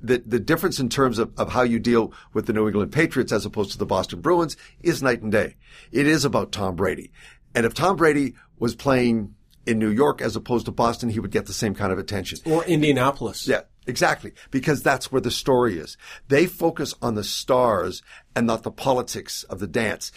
the, 0.00 0.18
the 0.18 0.40
difference 0.40 0.78
in 0.78 0.88
terms 0.88 1.18
of, 1.18 1.32
of 1.38 1.52
how 1.52 1.62
you 1.62 1.78
deal 1.78 2.12
with 2.32 2.46
the 2.46 2.52
New 2.52 2.66
England 2.66 2.92
Patriots 2.92 3.32
as 3.32 3.46
opposed 3.46 3.72
to 3.72 3.78
the 3.78 3.86
Boston 3.86 4.20
Bruins 4.20 4.56
is 4.80 5.02
night 5.02 5.22
and 5.22 5.32
day. 5.32 5.56
It 5.90 6.06
is 6.06 6.24
about 6.24 6.52
Tom 6.52 6.76
Brady. 6.76 7.12
And 7.54 7.64
if 7.64 7.74
Tom 7.74 7.96
Brady 7.96 8.34
was 8.58 8.74
playing 8.74 9.34
in 9.66 9.78
New 9.78 9.90
York 9.90 10.20
as 10.20 10.36
opposed 10.36 10.66
to 10.66 10.72
Boston, 10.72 11.08
he 11.08 11.20
would 11.20 11.30
get 11.30 11.46
the 11.46 11.52
same 11.52 11.74
kind 11.74 11.92
of 11.92 11.98
attention. 11.98 12.38
Or 12.44 12.64
Indianapolis. 12.64 13.48
Yeah, 13.48 13.62
exactly. 13.86 14.32
Because 14.50 14.82
that's 14.82 15.10
where 15.10 15.20
the 15.20 15.30
story 15.30 15.78
is. 15.78 15.96
They 16.28 16.46
focus 16.46 16.94
on 17.00 17.14
the 17.14 17.24
stars 17.24 18.02
and 18.34 18.46
not 18.46 18.62
the 18.62 18.70
politics 18.70 19.42
of 19.44 19.58
the 19.58 19.66
dance. 19.66 20.12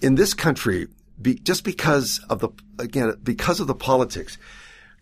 In 0.00 0.14
this 0.14 0.32
country, 0.32 0.86
be, 1.20 1.34
just 1.34 1.64
because 1.64 2.20
of 2.28 2.40
the, 2.40 2.50
again, 2.78 3.14
because 3.22 3.60
of 3.60 3.66
the 3.66 3.74
politics, 3.74 4.38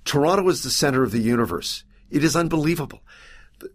Toronto 0.05 0.49
is 0.49 0.63
the 0.63 0.71
center 0.71 1.03
of 1.03 1.13
the 1.13 1.21
universe. 1.21 1.85
It 2.11 2.25
is 2.25 2.37
unbelievable. 2.37 3.01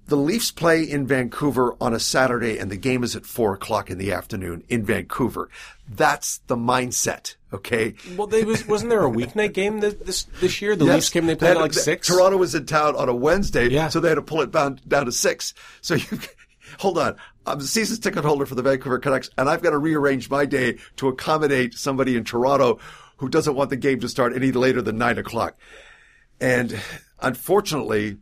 The, 0.06 0.16
Leafs 0.16 0.52
play 0.52 0.84
in 0.84 1.08
Vancouver 1.08 1.76
on 1.82 1.94
a 1.94 2.00
Saturday 2.00 2.60
and 2.60 2.70
the 2.70 2.78
game 2.78 3.04
is 3.04 3.16
at 3.16 3.26
four 3.26 3.54
o'clock 3.54 3.90
in 3.90 3.98
the 3.98 4.12
afternoon 4.12 4.64
in 4.70 4.86
Vancouver. 4.86 5.50
That's 5.90 6.38
the 6.48 6.56
mindset. 6.56 7.36
Okay. 7.52 7.96
Well, 8.16 8.28
they 8.28 8.44
was, 8.44 8.68
wasn't 8.68 8.92
there 8.92 9.04
a 9.04 9.10
weeknight 9.10 9.54
game 9.54 9.80
this, 9.80 10.26
this, 10.40 10.62
year? 10.62 10.76
The 10.76 10.86
yes. 10.86 10.94
Leafs 10.94 11.10
came, 11.10 11.26
they 11.26 11.36
played 11.36 11.56
they 11.56 11.60
like 11.60 11.74
six. 11.74 12.08
Toronto 12.08 12.38
was 12.38 12.54
in 12.54 12.68
town 12.68 12.96
on 12.96 13.10
a 13.10 13.16
Wednesday. 13.16 13.70
Yeah. 13.70 13.90
So 13.90 14.00
they 14.00 14.10
had 14.10 14.16
to 14.16 14.22
pull 14.22 14.42
it 14.42 14.52
down, 14.52 14.80
down 14.88 15.06
to 15.06 15.12
six. 15.12 15.56
So 15.82 15.96
you, 15.96 16.20
hold 16.80 16.98
on. 16.98 17.16
I'm 17.46 17.60
the 17.60 17.66
season 17.66 18.00
ticket 18.02 18.24
holder 18.24 18.46
for 18.46 18.56
the 18.56 18.62
Vancouver 18.62 19.00
Canucks, 19.00 19.30
and 19.38 19.50
I've 19.50 19.64
got 19.64 19.72
to 19.72 19.78
rearrange 19.78 20.30
my 20.30 20.46
day 20.46 20.78
to 20.98 21.08
accommodate 21.08 21.74
somebody 21.74 22.16
in 22.16 22.24
Toronto 22.24 22.80
who 23.18 23.30
doesn't 23.30 23.56
want 23.56 23.70
the 23.70 23.78
game 23.78 24.00
to 24.00 24.10
start 24.10 24.36
any 24.36 24.52
later 24.52 24.82
than 24.82 24.98
nine 24.98 25.18
o'clock. 25.18 25.58
And 26.40 26.80
unfortunately, 27.20 28.18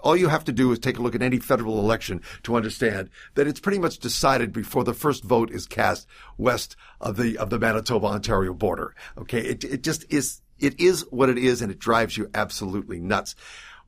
all 0.00 0.16
you 0.16 0.28
have 0.28 0.44
to 0.44 0.52
do 0.52 0.70
is 0.72 0.78
take 0.78 0.98
a 0.98 1.02
look 1.02 1.14
at 1.14 1.22
any 1.22 1.38
federal 1.38 1.78
election 1.78 2.22
to 2.44 2.56
understand 2.56 3.10
that 3.34 3.46
it's 3.46 3.60
pretty 3.60 3.78
much 3.78 3.98
decided 3.98 4.52
before 4.52 4.84
the 4.84 4.94
first 4.94 5.24
vote 5.24 5.50
is 5.50 5.66
cast 5.66 6.06
west 6.38 6.76
of 7.00 7.16
the 7.16 7.38
of 7.38 7.50
the 7.50 7.58
Manitoba 7.58 8.06
Ontario 8.06 8.54
border. 8.54 8.94
Okay, 9.18 9.40
it 9.40 9.64
it 9.64 9.82
just 9.82 10.04
is 10.12 10.40
it 10.58 10.78
is 10.80 11.04
what 11.10 11.28
it 11.28 11.38
is, 11.38 11.62
and 11.62 11.72
it 11.72 11.78
drives 11.78 12.16
you 12.16 12.30
absolutely 12.34 13.00
nuts 13.00 13.34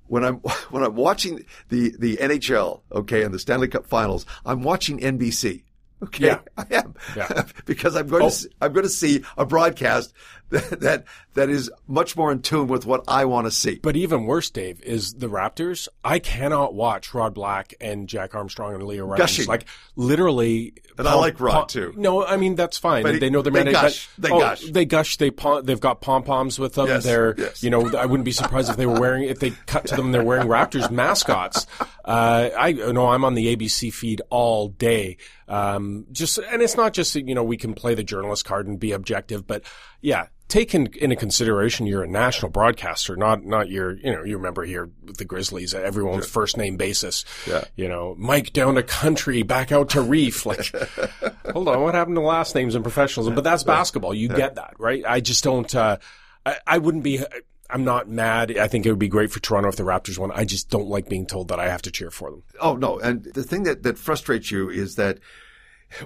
when 0.07 0.25
I'm 0.25 0.37
when 0.71 0.83
I'm 0.83 0.95
watching 0.95 1.45
the 1.69 1.95
the 1.99 2.17
NHL, 2.17 2.81
okay, 2.93 3.23
and 3.23 3.35
the 3.35 3.39
Stanley 3.39 3.69
Cup 3.69 3.87
Finals, 3.87 4.27
I'm 4.45 4.63
watching 4.63 5.01
NBC. 5.01 5.63
Okay, 6.03 6.27
yeah. 6.27 6.41
I 6.57 6.67
am 6.71 6.95
yeah. 7.17 7.45
because 7.65 7.97
I'm 7.97 8.09
going 8.09 8.25
oh. 8.25 8.31
to 8.31 8.51
I'm 8.61 8.73
going 8.73 8.85
to 8.85 8.91
see 8.91 9.23
a 9.39 9.47
broadcast 9.47 10.13
that, 10.51 10.81
that 10.81 11.05
that 11.35 11.51
is 11.51 11.71
much 11.87 12.17
more 12.17 12.31
in 12.31 12.41
tune 12.41 12.69
with 12.69 12.87
what 12.87 13.05
I 13.09 13.25
want 13.25 13.47
to 13.47 13.51
see. 13.51 13.81
But 13.83 13.97
even 13.97 14.25
worse, 14.25 14.51
Dave, 14.51 14.81
is 14.83 15.15
the 15.15 15.27
Raptors. 15.29 15.89
I 16.05 16.19
cannot 16.19 16.75
watch 16.75 17.13
Rod 17.13 17.35
Black 17.35 17.75
and 17.81 18.09
Jack 18.09 18.35
Armstrong 18.35 18.75
and 18.75 18.83
Leo 18.85 19.07
Ryan. 19.07 19.19
Gushing. 19.19 19.47
Like 19.47 19.67
literally. 19.97 20.75
And 20.97 21.09
I 21.09 21.15
like 21.15 21.41
Rod 21.41 21.69
too. 21.69 21.93
No, 21.97 22.25
I 22.25 22.37
mean 22.37 22.55
that's 22.55 22.79
fine. 22.79 23.03
But 23.03 23.21
they 23.21 23.31
know 23.31 23.43
their 23.43 23.53
they 23.53 23.73
gush. 23.73 24.09
They 24.17 24.31
oh, 24.31 24.39
gush. 24.39 24.63
They 24.63 24.85
gush. 24.85 25.17
They 25.17 25.31
pom- 25.31 25.65
they've 25.65 25.81
got 25.81 26.01
pom 26.01 26.23
poms 26.23 26.59
with 26.59 26.75
them. 26.75 26.87
Yes, 26.87 27.05
they're 27.05 27.35
yes. 27.37 27.63
you 27.63 27.71
know 27.71 27.97
I 27.97 28.07
wouldn't 28.07 28.25
be 28.25 28.33
surprised 28.33 28.71
if 28.71 28.77
they 28.77 28.87
were 28.87 29.01
wearing 29.01 29.25
if 29.25 29.41
they 29.41 29.51
cut 29.67 29.87
to 29.87 29.97
them 29.97 30.13
they're 30.13 30.25
wearing 30.25 30.47
Raptors 30.47 30.91
mascots. 30.91 31.67
Uh, 32.05 32.51
I 32.57 32.73
know 32.73 33.09
I'm 33.09 33.25
on 33.25 33.35
the 33.35 33.55
ABC 33.57 33.93
feed 33.93 34.23
all 34.31 34.69
day. 34.69 35.17
Um, 35.47 36.07
just 36.13 36.39
and 36.39 36.63
it's 36.63 36.77
not 36.77 36.95
just 36.95 37.15
you 37.15 37.35
know 37.35 37.45
we 37.45 37.57
can 37.57 37.75
play 37.75 37.95
the 37.95 38.05
journalist 38.05 38.45
card 38.45 38.67
and 38.67 38.79
be 38.79 38.93
objective, 38.93 39.47
but 39.47 39.63
yeah, 40.05 40.27
take 40.49 40.75
in, 40.75 40.89
into 41.01 41.17
consideration 41.17 41.87
you're 41.87 42.03
a 42.03 42.09
national 42.09 42.51
broadcaster, 42.51 43.17
not 43.17 43.43
not 43.43 43.71
your 43.71 43.97
you 43.97 44.13
know 44.13 44.23
you 44.23 44.37
remember 44.37 44.63
here 44.63 44.91
with 45.03 45.17
the 45.17 45.25
Grizzlies 45.25 45.73
everyone's 45.73 46.29
first 46.29 46.59
name 46.59 46.77
basis. 46.77 47.25
Yeah. 47.47 47.65
You 47.75 47.89
know, 47.89 48.15
Mike 48.19 48.53
down 48.53 48.75
to 48.75 48.83
country, 48.83 49.43
back 49.43 49.73
out 49.73 49.89
to 49.91 50.03
reef. 50.03 50.45
Like, 50.45 50.71
hold 51.53 51.69
on, 51.69 51.81
what 51.81 51.95
happened 51.95 52.17
to 52.17 52.21
last 52.23 52.55
names 52.55 52.75
in 52.75 52.83
professionalism? 52.83 53.35
But 53.35 53.45
that's 53.45 53.65
basketball. 53.65 54.13
You 54.13 54.29
get 54.29 54.57
that, 54.57 54.75
right? 54.79 55.03
I 55.07 55.21
just 55.21 55.43
don't. 55.43 55.75
Uh, 55.75 55.97
I, 56.45 56.59
I 56.67 56.79
wouldn't 56.79 57.03
be. 57.03 57.25
I'm 57.71 57.85
not 57.85 58.11
mad. 58.11 58.59
I 58.59 58.69
think 58.69 58.85
it 58.85 58.91
would 58.91 58.99
be 58.99 59.09
great 59.09 59.33
for 59.33 59.41
Toronto 59.41 59.71
if 59.71 59.77
the 59.77 59.85
Raptors 59.85 60.19
won. 60.19 60.31
I 60.33 60.45
just 60.45 60.69
don't 60.69 60.89
like 60.89 61.09
being 61.09 61.27
told 61.27 61.49
that 61.49 61.59
I 61.59 61.71
have 61.71 61.81
to 61.83 61.91
cheer 61.91 62.11
for 62.11 62.31
them. 62.31 62.43
Oh 62.61 62.77
no! 62.77 62.99
And 62.99 63.25
the 63.25 63.43
thing 63.43 63.63
that 63.63 63.85
that 63.85 63.97
frustrates 63.97 64.51
you 64.51 64.69
is 64.69 64.97
that 64.97 65.19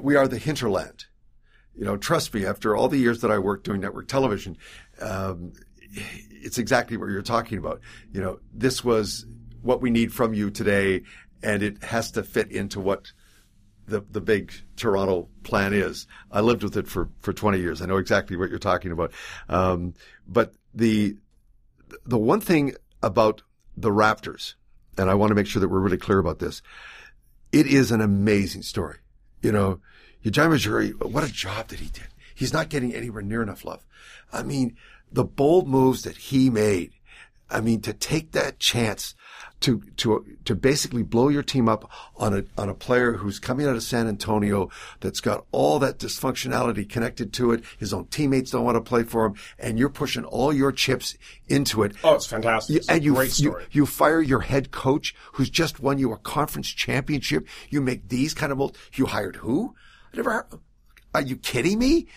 we 0.01 0.15
are 0.15 0.29
the 0.29 0.39
hinterland 0.39 1.07
you 1.79 1.85
know, 1.85 1.97
trust 1.97 2.35
me, 2.35 2.45
after 2.45 2.77
all 2.77 2.89
the 2.89 2.99
years 2.99 3.21
that 3.21 3.31
I 3.31 3.39
worked 3.39 3.65
doing 3.65 3.81
network 3.81 4.09
television, 4.09 4.59
um, 5.01 5.53
it's 5.91 6.59
exactly 6.59 6.97
what 6.97 7.09
you're 7.09 7.23
talking 7.23 7.57
about. 7.57 7.81
You 8.13 8.21
know, 8.21 8.41
this 8.53 8.85
was 8.85 9.27
what 9.63 9.81
we 9.81 9.91
need 9.91 10.13
from 10.13 10.35
you 10.35 10.51
today, 10.51 11.05
and 11.41 11.63
it 11.63 11.85
has 11.85 12.11
to 12.13 12.25
fit 12.25 12.51
into 12.51 12.81
what 12.81 13.13
the 13.87 14.05
the 14.11 14.21
big 14.21 14.53
Toronto 14.75 15.29
plan 15.45 15.73
is. 15.73 16.09
I 16.33 16.41
lived 16.41 16.65
with 16.65 16.77
it 16.77 16.89
for 16.89 17.11
for 17.21 17.33
20 17.33 17.61
years. 17.61 17.81
I 17.81 17.87
know 17.87 17.99
exactly 17.99 18.37
what 18.37 18.51
you're 18.51 18.59
talking 18.59 18.91
about. 18.91 19.13
Um, 19.49 19.95
but 20.27 20.55
the 20.75 21.17
the 22.07 22.19
one 22.19 22.41
thing 22.41 22.75
about 23.05 23.43
the 23.77 23.91
Raptors, 23.91 24.55
and 24.99 25.09
I 25.09 25.15
want 25.15 25.31
to 25.31 25.37
make 25.37 25.47
sure 25.47 25.61
that 25.61 25.69
we're 25.69 25.79
really 25.79 25.97
clear 25.97 26.19
about 26.19 26.41
this, 26.41 26.61
it 27.53 27.67
is 27.69 27.93
an 27.93 28.01
amazing 28.01 28.63
story. 28.63 28.99
You 29.43 29.53
know, 29.53 29.81
Ujai 30.25 30.49
Majuri, 30.49 31.05
what 31.05 31.25
a 31.25 31.33
job 31.33 31.69
that 31.69 31.81
he 31.81 31.87
did. 31.87 32.09
He's 32.35 32.53
not 32.53 32.69
getting 32.69 32.95
anywhere 32.95 33.23
near 33.23 33.43
enough 33.43 33.65
love. 33.65 33.85
I 34.33 34.43
mean, 34.43 34.77
the 35.11 35.25
bold 35.25 35.69
moves 35.69 36.03
that 36.03 36.17
he 36.17 36.51
made. 36.51 36.93
I 37.51 37.61
mean, 37.61 37.81
to 37.83 37.95
take 37.95 38.33
that 38.33 38.59
chance 38.59 39.15
to, 39.61 39.83
to, 39.97 40.25
to 40.45 40.55
basically 40.55 41.03
blow 41.03 41.29
your 41.29 41.43
team 41.43 41.69
up 41.69 41.91
on 42.17 42.35
a, 42.35 42.45
on 42.61 42.69
a 42.69 42.75
player 42.75 43.15
who's 43.15 43.39
coming 43.39 43.67
out 43.67 43.75
of 43.75 43.83
San 43.83 44.07
Antonio 44.07 44.71
that's 45.01 45.21
got 45.21 45.47
all 45.51 45.79
that 45.79 45.99
dysfunctionality 45.99 46.89
connected 46.89 47.33
to 47.35 47.53
it. 47.53 47.65
His 47.79 47.93
own 47.93 48.05
teammates 48.07 48.51
don't 48.51 48.65
want 48.65 48.77
to 48.77 48.81
play 48.81 49.03
for 49.03 49.27
him 49.27 49.35
and 49.59 49.79
you're 49.79 49.89
pushing 49.89 50.25
all 50.25 50.53
your 50.53 50.73
chips 50.73 51.17
into 51.49 51.83
it. 51.83 51.93
Oh, 52.05 52.15
it's 52.15 52.27
fantastic. 52.27 52.83
And 52.89 53.03
you, 53.03 53.21
you, 53.23 53.59
you, 53.73 53.87
fire 53.87 54.21
your 54.21 54.41
head 54.41 54.71
coach 54.71 55.15
who's 55.33 55.51
just 55.51 55.81
won 55.81 55.99
you 55.99 56.13
a 56.13 56.19
conference 56.19 56.69
championship. 56.69 57.49
You 57.71 57.81
make 57.81 58.09
these 58.09 58.35
kind 58.35 58.53
of 58.53 58.59
moves. 58.59 58.79
You 58.95 59.07
hired 59.07 59.37
who? 59.37 59.75
I 60.13 60.17
never 60.17 60.33
heard, 60.33 60.47
are 61.15 61.23
you 61.23 61.37
kidding 61.37 61.79
me? 61.79 62.09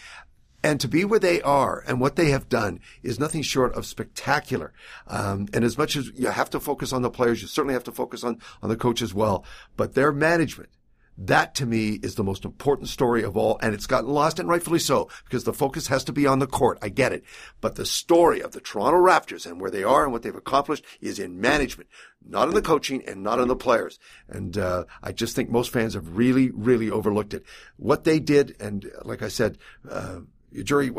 And 0.64 0.80
to 0.80 0.88
be 0.88 1.06
where 1.06 1.20
they 1.20 1.42
are 1.42 1.84
and 1.88 2.00
what 2.00 2.16
they 2.16 2.30
have 2.30 2.48
done 2.48 2.82
is 3.02 3.20
nothing 3.20 3.42
short 3.42 3.74
of 3.74 3.86
spectacular. 3.86 4.74
Um, 5.08 5.48
and 5.54 5.66
as 5.66 5.76
much 5.76 5.96
as 5.96 6.12
you 6.14 6.28
have 6.28 6.52
to 6.52 6.60
focus 6.60 6.94
on 6.94 7.02
the 7.02 7.10
players, 7.10 7.42
you 7.42 7.48
certainly 7.48 7.74
have 7.74 7.84
to 7.86 7.92
focus 7.92 8.24
on, 8.24 8.40
on 8.62 8.70
the 8.70 8.76
coach 8.76 9.02
as 9.02 9.14
well. 9.14 9.44
But 9.76 9.96
their 9.96 10.12
management, 10.12 10.70
That 11.18 11.56
to 11.56 11.66
me 11.66 12.00
is 12.02 12.16
the 12.16 12.24
most 12.24 12.46
important 12.46 12.90
story 12.90 13.24
of 13.24 13.38
all, 13.38 13.60
and 13.62 13.74
it's 13.74 13.86
gotten 13.86 14.10
lost, 14.10 14.40
and 14.40 14.50
rightfully 14.50 14.80
so, 14.80 15.10
because 15.26 15.44
the 15.44 15.54
focus 15.54 15.88
has 15.88 16.04
to 16.06 16.14
be 16.14 16.26
on 16.26 16.40
the 16.40 16.48
court. 16.48 16.80
I 16.82 16.90
get 16.90 17.12
it. 17.12 17.24
But 17.60 17.76
the 17.76 17.86
story 17.86 18.42
of 18.42 18.54
the 18.54 18.62
Toronto 18.62 18.98
Raptors 19.00 19.46
and 19.46 19.60
where 19.60 19.72
they 19.72 19.84
are 19.84 20.04
and 20.04 20.12
what 20.12 20.24
they've 20.24 20.36
accomplished 20.36 20.86
is 21.00 21.20
in 21.20 21.40
management, 21.40 21.90
not 22.26 22.48
in 22.48 22.54
the 22.54 22.62
coaching 22.62 23.04
and 23.08 23.24
not 23.24 23.40
in 23.40 23.48
the 23.48 23.56
players. 23.56 24.00
And 24.28 24.58
uh, 24.58 24.86
I 25.04 25.12
just 25.12 25.36
think 25.36 25.50
most 25.50 25.72
fans 25.72 25.94
have 25.94 26.16
really, 26.18 26.50
really 26.52 26.90
overlooked 26.90 27.34
it. 27.34 27.46
What 27.78 28.04
they 28.04 28.20
did, 28.20 28.56
and 28.60 28.90
like 29.04 29.22
I 29.22 29.28
said, 29.28 29.58
uh, 29.90 30.22
jury, 30.64 30.92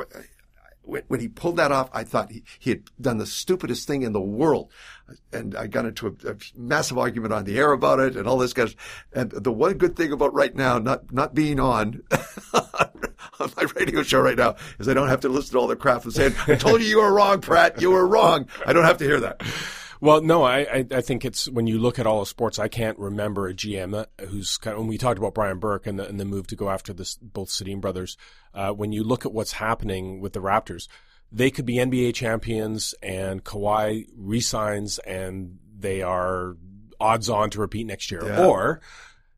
when, 0.85 1.21
he 1.21 1.29
pulled 1.29 1.57
that 1.57 1.73
off, 1.73 1.89
I 1.93 2.05
thought 2.05 2.33
he, 2.33 2.43
he 2.59 2.71
had 2.71 2.83
done 3.01 3.19
the 3.19 3.27
stupidest 3.27 3.87
thing 3.87 4.03
in 4.03 4.13
the 4.13 4.21
world. 4.21 4.71
And 5.33 5.57
I 5.57 5.67
got 5.67 5.87
into 5.87 6.07
a, 6.09 6.31
a 6.31 6.37
massive 6.57 6.99
argument 6.99 7.33
on 7.33 7.45
the 7.45 7.59
air 7.59 7.73
about 7.73 8.01
it 8.01 8.17
and 8.17 8.27
all 8.27 8.39
this 8.39 8.53
guys. 8.53 8.75
And 9.13 9.31
the 9.31 9.53
one 9.53 9.75
good 9.75 9.97
thing 9.97 10.13
about 10.13 10.35
right 10.35 10.55
now, 10.55 10.79
not, 10.79 11.13
not 11.13 11.35
being 11.35 11.61
on, 11.61 12.03
on 12.55 13.51
my 13.57 13.67
radio 13.77 14.03
show 14.03 14.21
right 14.21 14.37
now 14.37 14.57
is 14.79 14.89
I 14.89 14.95
don't 14.95 15.09
have 15.09 15.21
to 15.21 15.29
listen 15.29 15.53
to 15.53 15.59
all 15.59 15.67
the 15.67 15.77
crap 15.77 16.05
and 16.05 16.13
saying, 16.13 16.35
I 16.47 16.57
told 16.57 16.81
you 16.81 16.87
you 16.87 17.01
were 17.01 17.13
wrong, 17.13 17.41
Pratt. 17.41 17.81
You 17.81 17.91
were 17.91 18.07
wrong. 18.07 18.49
I 18.67 18.73
don't 18.73 18.85
have 18.85 18.99
to 18.99 19.05
hear 19.05 19.21
that. 19.21 19.43
Well, 20.03 20.21
no, 20.21 20.43
I, 20.43 20.59
I, 20.59 20.87
I 20.91 21.01
think 21.01 21.25
it's 21.25 21.49
when 21.49 21.69
you 21.69 21.79
look 21.79 22.01
at 22.01 22.09
all 22.09 22.23
of 22.23 22.27
sports, 22.27 22.59
I 22.59 22.67
can't 22.67 22.99
remember 22.99 23.47
a 23.47 23.55
GM 23.55 24.05
who's 24.29 24.57
kind 24.57 24.75
of, 24.75 24.81
when 24.81 24.89
we 24.89 24.99
talked 24.99 25.17
about 25.17 25.33
Brian 25.33 25.61
Burke 25.61 25.87
and 25.87 25.97
the, 25.97 26.09
and 26.09 26.19
the 26.19 26.25
move 26.25 26.49
to 26.49 26.57
go 26.57 26.69
after 26.69 26.93
this, 26.93 27.15
both 27.23 27.51
Sedin 27.51 27.81
brothers, 27.81 28.17
uh, 28.53 28.71
when 28.71 28.91
you 28.91 29.05
look 29.05 29.25
at 29.25 29.33
what's 29.33 29.53
happening 29.53 30.21
with 30.21 30.33
the 30.33 30.41
Raptors, 30.41 30.89
they 31.31 31.53
could 31.53 31.67
be 31.67 31.77
NBA 31.77 32.15
champions 32.15 32.97
and 33.01 33.45
Kawhi 33.45 34.09
resigns 34.17 34.99
and 34.99 35.59
they 35.79 36.03
are 36.03 36.57
odds 36.99 37.29
on 37.29 37.51
to 37.51 37.61
repeat 37.61 37.87
next 37.87 38.11
year. 38.11 38.27
Yeah. 38.27 38.45
Or 38.45 38.81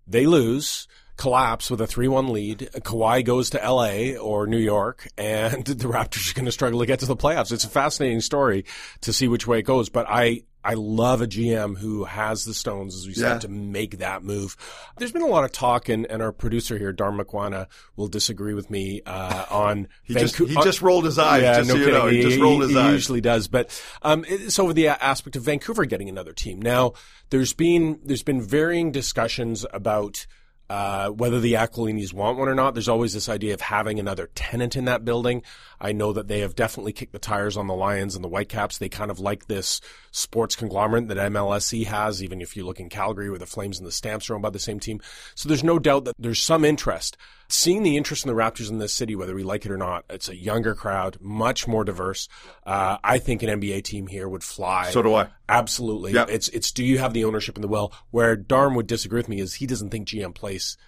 they 0.07 0.25
lose, 0.25 0.89
collapse 1.19 1.71
with 1.71 1.83
a 1.83 1.87
3-1 1.87 2.31
lead. 2.31 2.71
Kawhi 2.77 3.23
goes 3.23 3.51
to 3.51 3.59
LA 3.59 4.17
or 4.19 4.47
New 4.47 4.57
York 4.57 5.09
and 5.19 5.63
the 5.67 5.89
Raptors 5.89 6.31
are 6.31 6.35
going 6.35 6.47
to 6.47 6.53
struggle 6.53 6.81
to 6.81 6.87
get 6.87 7.01
to 7.01 7.07
the 7.07 7.17
playoffs. 7.17 7.53
It's 7.53 7.65
a 7.65 7.69
fascinating 7.69 8.23
story 8.23 8.65
to 9.03 9.13
see 9.13 9.29
which 9.29 9.47
way 9.47 9.59
it 9.59 9.65
goes, 9.65 9.91
but 9.91 10.07
I, 10.09 10.45
I 10.65 10.75
love 10.75 11.21
a 11.21 11.27
GM 11.27 11.77
who 11.77 12.05
has 12.05 12.45
the 12.45 12.55
stones, 12.55 12.97
as 12.97 13.07
we 13.07 13.13
said, 13.13 13.43
to 13.43 13.49
make 13.49 13.99
that 13.99 14.23
move. 14.25 14.57
There's 14.97 15.13
been 15.13 15.23
a 15.23 15.27
lot 15.27 15.45
of 15.45 15.53
talk, 15.53 15.89
and, 15.91 16.07
and 16.07 16.23
our 16.23 16.33
producer 16.33 16.79
here, 16.79 16.93
Darm 16.93 17.21
McWana, 17.21 17.67
will 17.97 18.09
disagree 18.09 18.55
with 18.55 18.71
me 18.71 19.03
uh, 19.05 19.45
on 19.51 19.89
He 20.05 20.15
just, 20.15 20.37
he 20.37 20.55
just 20.63 20.81
rolled 20.81 21.05
his 21.05 21.19
eyes. 21.19 21.43
yeah, 21.43 21.59
just 21.59 21.69
no 21.69 21.75
so 21.75 21.79
you 21.81 21.85
kidding. 21.87 22.01
know, 22.01 22.07
he, 22.09 22.23
just 22.23 22.41
rolled 22.41 22.63
his 22.63 22.71
he 22.71 22.79
eyes. 22.79 22.93
usually 22.93 23.21
does, 23.21 23.47
but 23.47 23.83
um, 24.03 24.25
it's 24.27 24.59
over 24.59 24.73
the 24.73 24.89
aspect 24.89 25.37
of 25.37 25.43
Vancouver 25.43 25.85
getting 25.85 26.09
another 26.09 26.33
team. 26.33 26.63
Now, 26.63 26.95
there's 27.31 27.53
been 27.53 28.01
there's 28.05 28.23
been 28.23 28.41
varying 28.41 28.91
discussions 28.93 29.67
about 29.73 30.27
uh, 30.71 31.11
whether 31.11 31.41
the 31.41 31.53
Aquilinis 31.55 32.13
want 32.15 32.39
one 32.39 32.49
or 32.49 32.55
not. 32.55 32.75
There's 32.75 32.89
always 32.89 33.13
this 33.13 33.29
idea 33.29 33.55
of 33.55 33.61
having 33.61 34.01
another 34.01 34.31
tenant 34.35 34.77
in 34.77 34.87
that 34.87 35.05
building. 35.05 35.43
I 35.81 35.93
know 35.93 36.13
that 36.13 36.29
they 36.29 36.41
have 36.41 36.55
definitely 36.55 36.93
kicked 36.93 37.13
the 37.13 37.19
tires 37.19 37.57
on 37.57 37.67
the 37.67 37.75
Lions 37.75 38.15
and 38.15 38.25
the 38.25 38.29
Whitecaps. 38.29 38.79
They 38.79 38.89
kind 38.89 39.11
of 39.11 39.19
like 39.19 39.47
this 39.47 39.81
sports 40.11 40.57
conglomerate 40.57 41.09
that 41.09 41.17
MLSE 41.17 41.87
has, 41.87 42.23
even 42.23 42.41
if 42.41 42.57
you 42.57 42.65
look 42.65 42.81
in 42.81 42.89
Calgary 42.89 43.31
where 43.31 43.39
the 43.39 43.47
Flames 43.47 43.79
and 43.79 43.87
the 43.87 43.93
Stamps 43.93 44.31
are 44.31 44.35
owned 44.35 44.43
by 44.43 44.51
the 44.51 44.59
same 44.59 44.81
team. 44.81 45.01
So 45.35 45.49
there's 45.49 45.65
no 45.65 45.79
doubt 45.79 46.05
that 46.05 46.15
there's 46.19 46.41
some 46.41 46.65
interest. 46.65 47.17
Seeing 47.49 47.83
the 47.83 47.97
interest 47.97 48.25
in 48.25 48.35
the 48.35 48.41
Raptors 48.41 48.71
in 48.71 48.79
this 48.79 48.93
city, 48.93 49.15
whether 49.15 49.35
we 49.35 49.43
like 49.43 49.67
it 49.67 49.71
or 49.71 49.77
not, 49.77 50.05
it's 50.09 50.29
a 50.29 50.37
younger 50.37 50.75
crowd, 50.75 51.19
much 51.21 51.69
more 51.69 51.85
diverse. 51.85 52.29
Uh, 52.65 52.97
I 53.05 53.19
think 53.19 53.43
an 53.43 53.61
NBA 53.61 53.85
team 53.85 54.07
here 54.07 54.29
would 54.29 54.43
fly. 54.43 54.91
So 54.91 55.03
do 55.03 55.15
I. 55.15 55.29
Absolutely. 55.49 56.13
Yeah. 56.13 56.25
It's, 56.29 56.49
it's, 56.49 56.73
do 56.73 56.83
you 56.83 56.99
have 56.99 57.13
the 57.13 57.25
ownership 57.25 57.57
in 57.57 57.63
the 57.63 57.69
will? 57.69 57.93
Where 58.11 58.37
Darm 58.37 58.75
would 58.77 58.87
disagree 58.87 59.19
with 59.19 59.29
me 59.29 59.41
is 59.41 59.55
he 59.55 59.67
doesn't 59.67 59.91
think 59.91 60.09
GM 60.09 60.35
Place, 60.35 60.79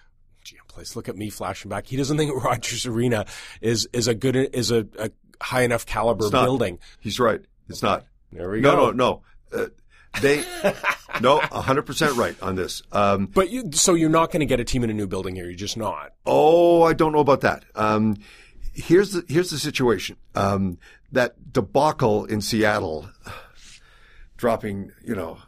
Place, 0.77 0.95
look 0.95 1.09
at 1.09 1.17
me 1.17 1.31
flashing 1.31 1.69
back. 1.69 1.87
He 1.87 1.97
doesn't 1.97 2.17
think 2.17 2.31
Rogers 2.43 2.85
Arena 2.85 3.25
is, 3.61 3.89
is 3.93 4.07
a 4.07 4.13
good, 4.13 4.35
is 4.35 4.69
a, 4.69 4.85
a 4.99 5.09
high 5.41 5.63
enough 5.63 5.87
caliber 5.87 6.29
building. 6.29 6.77
He's 6.99 7.19
right. 7.19 7.41
It's 7.67 7.81
not. 7.81 8.05
There 8.31 8.47
we 8.51 8.61
no, 8.61 8.75
go. 8.75 8.91
no, 8.91 9.21
no. 9.51 9.59
Uh, 9.59 9.67
they, 10.21 10.37
no, 11.21 11.39
100% 11.39 12.15
right 12.15 12.35
on 12.43 12.55
this. 12.55 12.83
Um, 12.91 13.25
But 13.25 13.49
you, 13.49 13.71
so 13.73 13.95
you're 13.95 14.09
not 14.09 14.31
going 14.31 14.41
to 14.41 14.45
get 14.45 14.59
a 14.59 14.63
team 14.63 14.83
in 14.83 14.91
a 14.91 14.93
new 14.93 15.07
building 15.07 15.35
here. 15.35 15.45
You're 15.45 15.55
just 15.55 15.77
not. 15.77 16.13
Oh, 16.27 16.83
I 16.83 16.93
don't 16.93 17.11
know 17.11 17.19
about 17.21 17.41
that. 17.41 17.65
Um, 17.73 18.17
here's 18.73 19.13
the 19.13 19.23
here's 19.27 19.49
the 19.49 19.57
situation. 19.57 20.17
Um, 20.35 20.77
that 21.11 21.51
debacle 21.51 22.25
in 22.25 22.41
Seattle, 22.41 23.09
dropping 24.37 24.91
you 25.03 25.15
know 25.15 25.39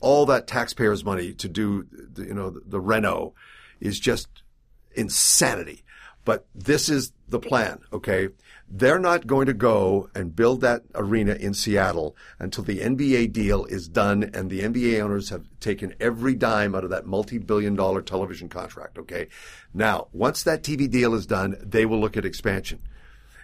all 0.00 0.26
that 0.26 0.48
taxpayers' 0.48 1.04
money 1.04 1.32
to 1.34 1.48
do 1.48 1.86
the, 1.92 2.24
you 2.24 2.34
know 2.34 2.50
the, 2.50 2.60
the 2.66 2.80
reno, 2.80 3.34
is 3.80 3.98
just 4.00 4.28
insanity. 4.94 5.82
But 6.24 6.46
this 6.54 6.88
is 6.88 7.12
the 7.28 7.38
plan. 7.38 7.80
Okay, 7.92 8.28
they're 8.68 8.98
not 8.98 9.26
going 9.26 9.46
to 9.46 9.54
go 9.54 10.10
and 10.14 10.36
build 10.36 10.60
that 10.60 10.82
arena 10.94 11.34
in 11.34 11.54
Seattle 11.54 12.14
until 12.38 12.62
the 12.62 12.78
NBA 12.78 13.32
deal 13.32 13.64
is 13.64 13.88
done 13.88 14.30
and 14.34 14.50
the 14.50 14.60
NBA 14.60 15.00
owners 15.00 15.30
have 15.30 15.46
taken 15.58 15.94
every 15.98 16.34
dime 16.34 16.74
out 16.74 16.84
of 16.84 16.90
that 16.90 17.06
multi-billion 17.06 17.74
dollar 17.74 18.02
television 18.02 18.48
contract. 18.48 18.98
Okay. 18.98 19.28
Now, 19.74 20.08
once 20.12 20.42
that 20.44 20.62
TV 20.62 20.88
deal 20.88 21.14
is 21.14 21.26
done, 21.26 21.56
they 21.60 21.86
will 21.86 21.98
look 21.98 22.16
at 22.16 22.24
expansion. 22.24 22.80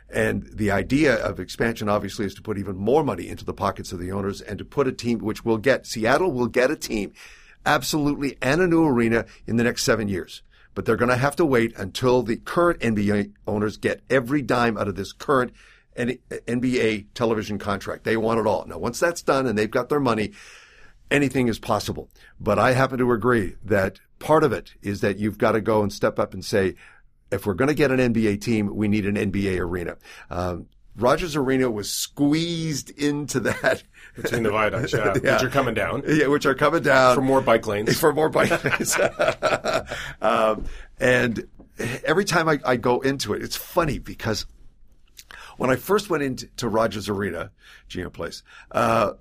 And 0.09 0.49
the 0.53 0.71
idea 0.71 1.17
of 1.17 1.41
expansion 1.41 1.89
obviously 1.89 2.27
is 2.27 2.35
to 2.35 2.43
put 2.43 2.59
even 2.59 2.77
more 2.77 3.03
money 3.03 3.29
into 3.29 3.45
the 3.45 3.53
pockets 3.53 3.91
of 3.91 3.99
the 3.99 4.13
owners 4.13 4.41
and 4.41 4.59
to 4.59 4.65
put 4.65 4.87
a 4.87 4.93
team 4.93 5.19
which 5.19 5.45
will 5.45 5.59
get 5.59 5.87
Seattle 5.87 6.31
will 6.31 6.47
get 6.47 6.71
a 6.71 6.77
team 6.77 7.13
absolutely 7.67 8.39
and 8.41 8.61
a 8.61 8.67
new 8.67 8.85
arena 8.85 9.27
in 9.47 9.57
the 9.57 9.65
next 9.65 9.83
seven 9.83 10.09
years. 10.09 10.43
But 10.75 10.85
they're 10.85 10.97
going 10.97 11.11
to 11.11 11.17
have 11.17 11.37
to 11.37 11.45
wait 11.45 11.77
until 11.77 12.23
the 12.23 12.37
current 12.37 12.81
NBA 12.81 13.33
owners 13.47 13.77
get 13.77 14.03
every 14.09 14.43
dime 14.43 14.77
out 14.79 14.89
of 14.89 14.95
this 14.95 15.13
current 15.13 15.53
NBA 15.97 17.07
television 17.15 17.59
contract. 17.59 18.05
They 18.05 18.17
want 18.17 18.41
it 18.41 18.47
all. 18.47 18.67
Now, 18.67 18.79
once 18.79 19.01
that's 19.01 19.23
done 19.23 19.47
and 19.47 19.59
they've 19.59 19.71
got 19.71 19.89
their 19.89 20.01
money, 20.01 20.33
anything 21.11 21.49
is 21.49 21.59
possible. 21.59 22.11
But 22.39 22.59
I 22.59 22.73
happen 22.73 22.99
to 22.99 23.13
agree 23.13 23.57
that 23.65 24.01
part 24.19 24.45
of 24.45 24.53
it 24.53 24.75
is 24.83 25.01
that 25.01 25.19
you've 25.19 25.39
got 25.39 25.53
to 25.53 25.61
go 25.61 25.83
and 25.83 25.93
step 25.93 26.19
up 26.19 26.35
and 26.35 26.45
say, 26.45 26.75
if 27.31 27.47
we're 27.47 27.55
going 27.55 27.69
to 27.69 27.75
get 27.75 27.91
an 27.91 27.99
NBA 27.99 28.41
team, 28.41 28.75
we 28.75 28.89
need 28.89 29.07
an 29.07 29.17
NBA 29.17 29.59
arena. 29.59 29.97
Um, 30.31 30.67
Rogers 30.97 31.37
Arena 31.37 31.71
was 31.71 31.91
squeezed 31.91 32.91
into 32.91 33.41
that. 33.41 33.83
Between 34.17 34.43
the 34.43 34.51
viaducts, 34.51 34.93
yeah, 34.93 35.15
Yeah. 35.23 35.35
which 35.35 35.43
are 35.45 35.51
coming 35.51 35.75
down 35.75 36.03
Yeah, 36.07 36.27
which 36.29 36.47
are 36.47 36.55
coming 36.55 36.83
down 36.83 37.15
for 37.15 37.21
more 37.23 37.41
bike 37.41 37.67
lanes. 37.67 37.99
for 38.01 38.13
more 38.13 38.29
bike 38.29 38.65
lanes. 38.65 38.97
um, 40.23 40.65
and 40.99 41.47
every 42.05 42.25
time 42.25 42.49
I, 42.49 42.59
I 42.65 42.77
go 42.77 43.01
into 43.01 43.35
it, 43.35 43.43
it's 43.43 43.57
funny 43.57 43.99
because 43.99 44.47
when 45.59 45.71
I 45.71 45.77
first 45.77 46.11
went 46.11 46.23
into 46.23 46.69
Rogers 46.69 47.09
Arena, 47.09 47.51
GM 47.89 48.13
Place, 48.13 48.43
uh, 48.73 49.13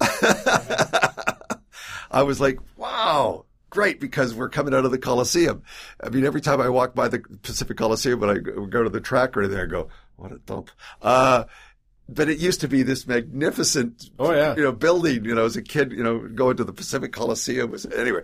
I 2.11 2.23
was 2.23 2.39
like, 2.39 2.59
wow. 2.77 3.45
Great, 3.69 3.99
because 3.99 4.33
we're 4.33 4.47
coming 4.47 4.73
out 4.73 4.85
of 4.85 4.91
the 4.91 4.97
Coliseum. 4.97 5.61
I 6.01 6.07
mean, 6.07 6.25
every 6.25 6.39
time 6.39 6.61
I 6.61 6.69
walk 6.69 6.95
by 6.95 7.09
the 7.09 7.19
Pacific 7.43 7.75
Coliseum, 7.75 8.21
when 8.21 8.29
I 8.29 8.37
go 8.37 8.65
go 8.67 8.83
to 8.83 8.89
the 8.89 9.01
track 9.01 9.35
or 9.35 9.41
anything, 9.41 9.59
I 9.59 9.65
go, 9.65 9.89
"What 10.15 10.31
a 10.31 10.37
dump!" 10.37 10.71
Uh, 11.01 11.43
but 12.07 12.29
it 12.29 12.37
used 12.37 12.61
to 12.61 12.67
be 12.67 12.83
this 12.83 13.07
magnificent, 13.07 14.09
Oh, 14.19 14.31
yeah. 14.33 14.55
you 14.55 14.63
know, 14.63 14.71
building. 14.71 15.25
You 15.25 15.35
know, 15.35 15.45
as 15.45 15.55
a 15.55 15.61
kid, 15.61 15.91
you 15.91 16.03
know, 16.03 16.19
going 16.19 16.57
to 16.57 16.63
the 16.63 16.73
Pacific 16.73 17.11
Coliseum 17.11 17.71
was 17.71 17.85
anyway, 17.85 18.21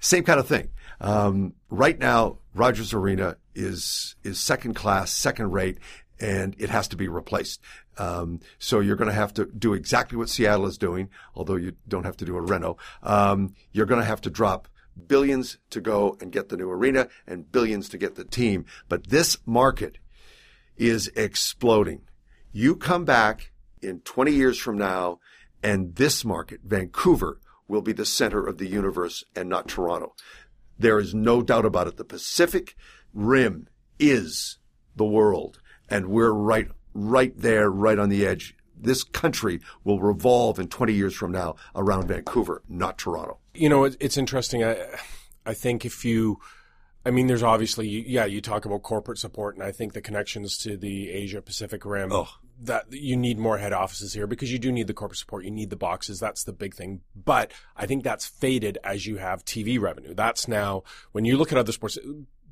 same 0.00 0.24
kind 0.24 0.38
of 0.40 0.46
thing. 0.46 0.68
Um, 1.00 1.54
right 1.70 1.98
now, 1.98 2.38
Rogers 2.54 2.92
Arena 2.92 3.36
is 3.54 4.14
is 4.22 4.38
second 4.40 4.74
class, 4.74 5.10
second 5.12 5.50
rate, 5.52 5.78
and 6.20 6.54
it 6.58 6.70
has 6.70 6.88
to 6.88 6.96
be 6.96 7.08
replaced. 7.08 7.60
Um, 7.98 8.40
so 8.58 8.80
you're 8.80 8.96
going 8.96 9.08
to 9.10 9.14
have 9.14 9.34
to 9.34 9.44
do 9.46 9.72
exactly 9.74 10.18
what 10.18 10.28
Seattle 10.28 10.66
is 10.66 10.78
doing, 10.78 11.10
although 11.34 11.56
you 11.56 11.74
don't 11.86 12.04
have 12.04 12.16
to 12.18 12.24
do 12.24 12.36
a 12.36 12.40
reno. 12.40 12.76
Um, 13.02 13.54
you're 13.72 13.86
going 13.86 14.00
to 14.00 14.06
have 14.06 14.20
to 14.22 14.30
drop 14.30 14.68
billions 15.08 15.58
to 15.70 15.80
go 15.80 16.16
and 16.20 16.30
get 16.32 16.48
the 16.48 16.56
new 16.56 16.70
arena 16.70 17.08
and 17.26 17.50
billions 17.50 17.88
to 17.90 17.98
get 17.98 18.14
the 18.16 18.24
team. 18.24 18.64
But 18.88 19.08
this 19.08 19.38
market 19.46 19.98
is 20.76 21.08
exploding. 21.16 22.02
You 22.56 22.76
come 22.76 23.04
back 23.04 23.50
in 23.82 23.98
20 24.02 24.30
years 24.30 24.56
from 24.56 24.78
now, 24.78 25.18
and 25.60 25.96
this 25.96 26.24
market, 26.24 26.60
Vancouver, 26.62 27.40
will 27.66 27.82
be 27.82 27.92
the 27.92 28.06
center 28.06 28.46
of 28.46 28.58
the 28.58 28.68
universe 28.68 29.24
and 29.34 29.48
not 29.48 29.66
Toronto. 29.66 30.14
There 30.78 31.00
is 31.00 31.16
no 31.16 31.42
doubt 31.42 31.64
about 31.64 31.88
it. 31.88 31.96
The 31.96 32.04
Pacific 32.04 32.76
Rim 33.12 33.66
is 33.98 34.58
the 34.94 35.04
world, 35.04 35.58
and 35.90 36.06
we're 36.06 36.30
right, 36.30 36.68
right 36.94 37.36
there, 37.36 37.68
right 37.68 37.98
on 37.98 38.08
the 38.08 38.24
edge. 38.24 38.56
This 38.80 39.02
country 39.02 39.60
will 39.82 39.98
revolve 39.98 40.60
in 40.60 40.68
20 40.68 40.92
years 40.92 41.16
from 41.16 41.32
now 41.32 41.56
around 41.74 42.06
Vancouver, 42.06 42.62
not 42.68 42.98
Toronto. 42.98 43.38
You 43.52 43.68
know, 43.68 43.82
it's 43.82 44.16
interesting. 44.16 44.62
I, 44.62 44.76
I 45.44 45.54
think 45.54 45.84
if 45.84 46.04
you, 46.04 46.38
I 47.04 47.10
mean, 47.10 47.26
there's 47.26 47.42
obviously, 47.42 47.88
yeah, 48.08 48.26
you 48.26 48.40
talk 48.40 48.64
about 48.64 48.82
corporate 48.84 49.18
support, 49.18 49.56
and 49.56 49.64
I 49.64 49.72
think 49.72 49.92
the 49.92 50.00
connections 50.00 50.56
to 50.58 50.76
the 50.76 51.10
Asia 51.10 51.42
Pacific 51.42 51.84
Rim, 51.84 52.12
Oh. 52.12 52.28
That 52.62 52.92
you 52.92 53.16
need 53.16 53.38
more 53.38 53.58
head 53.58 53.72
offices 53.72 54.14
here 54.14 54.26
because 54.26 54.52
you 54.52 54.58
do 54.58 54.72
need 54.72 54.86
the 54.86 54.94
corporate 54.94 55.18
support. 55.18 55.44
You 55.44 55.50
need 55.50 55.70
the 55.70 55.76
boxes. 55.76 56.20
That's 56.20 56.44
the 56.44 56.52
big 56.52 56.74
thing. 56.74 57.00
But 57.14 57.52
I 57.76 57.86
think 57.86 58.04
that's 58.04 58.26
faded 58.26 58.78
as 58.84 59.06
you 59.06 59.16
have 59.16 59.44
TV 59.44 59.80
revenue. 59.80 60.14
That's 60.14 60.48
now 60.48 60.84
when 61.12 61.24
you 61.24 61.36
look 61.36 61.52
at 61.52 61.58
other 61.58 61.72
sports, 61.72 61.98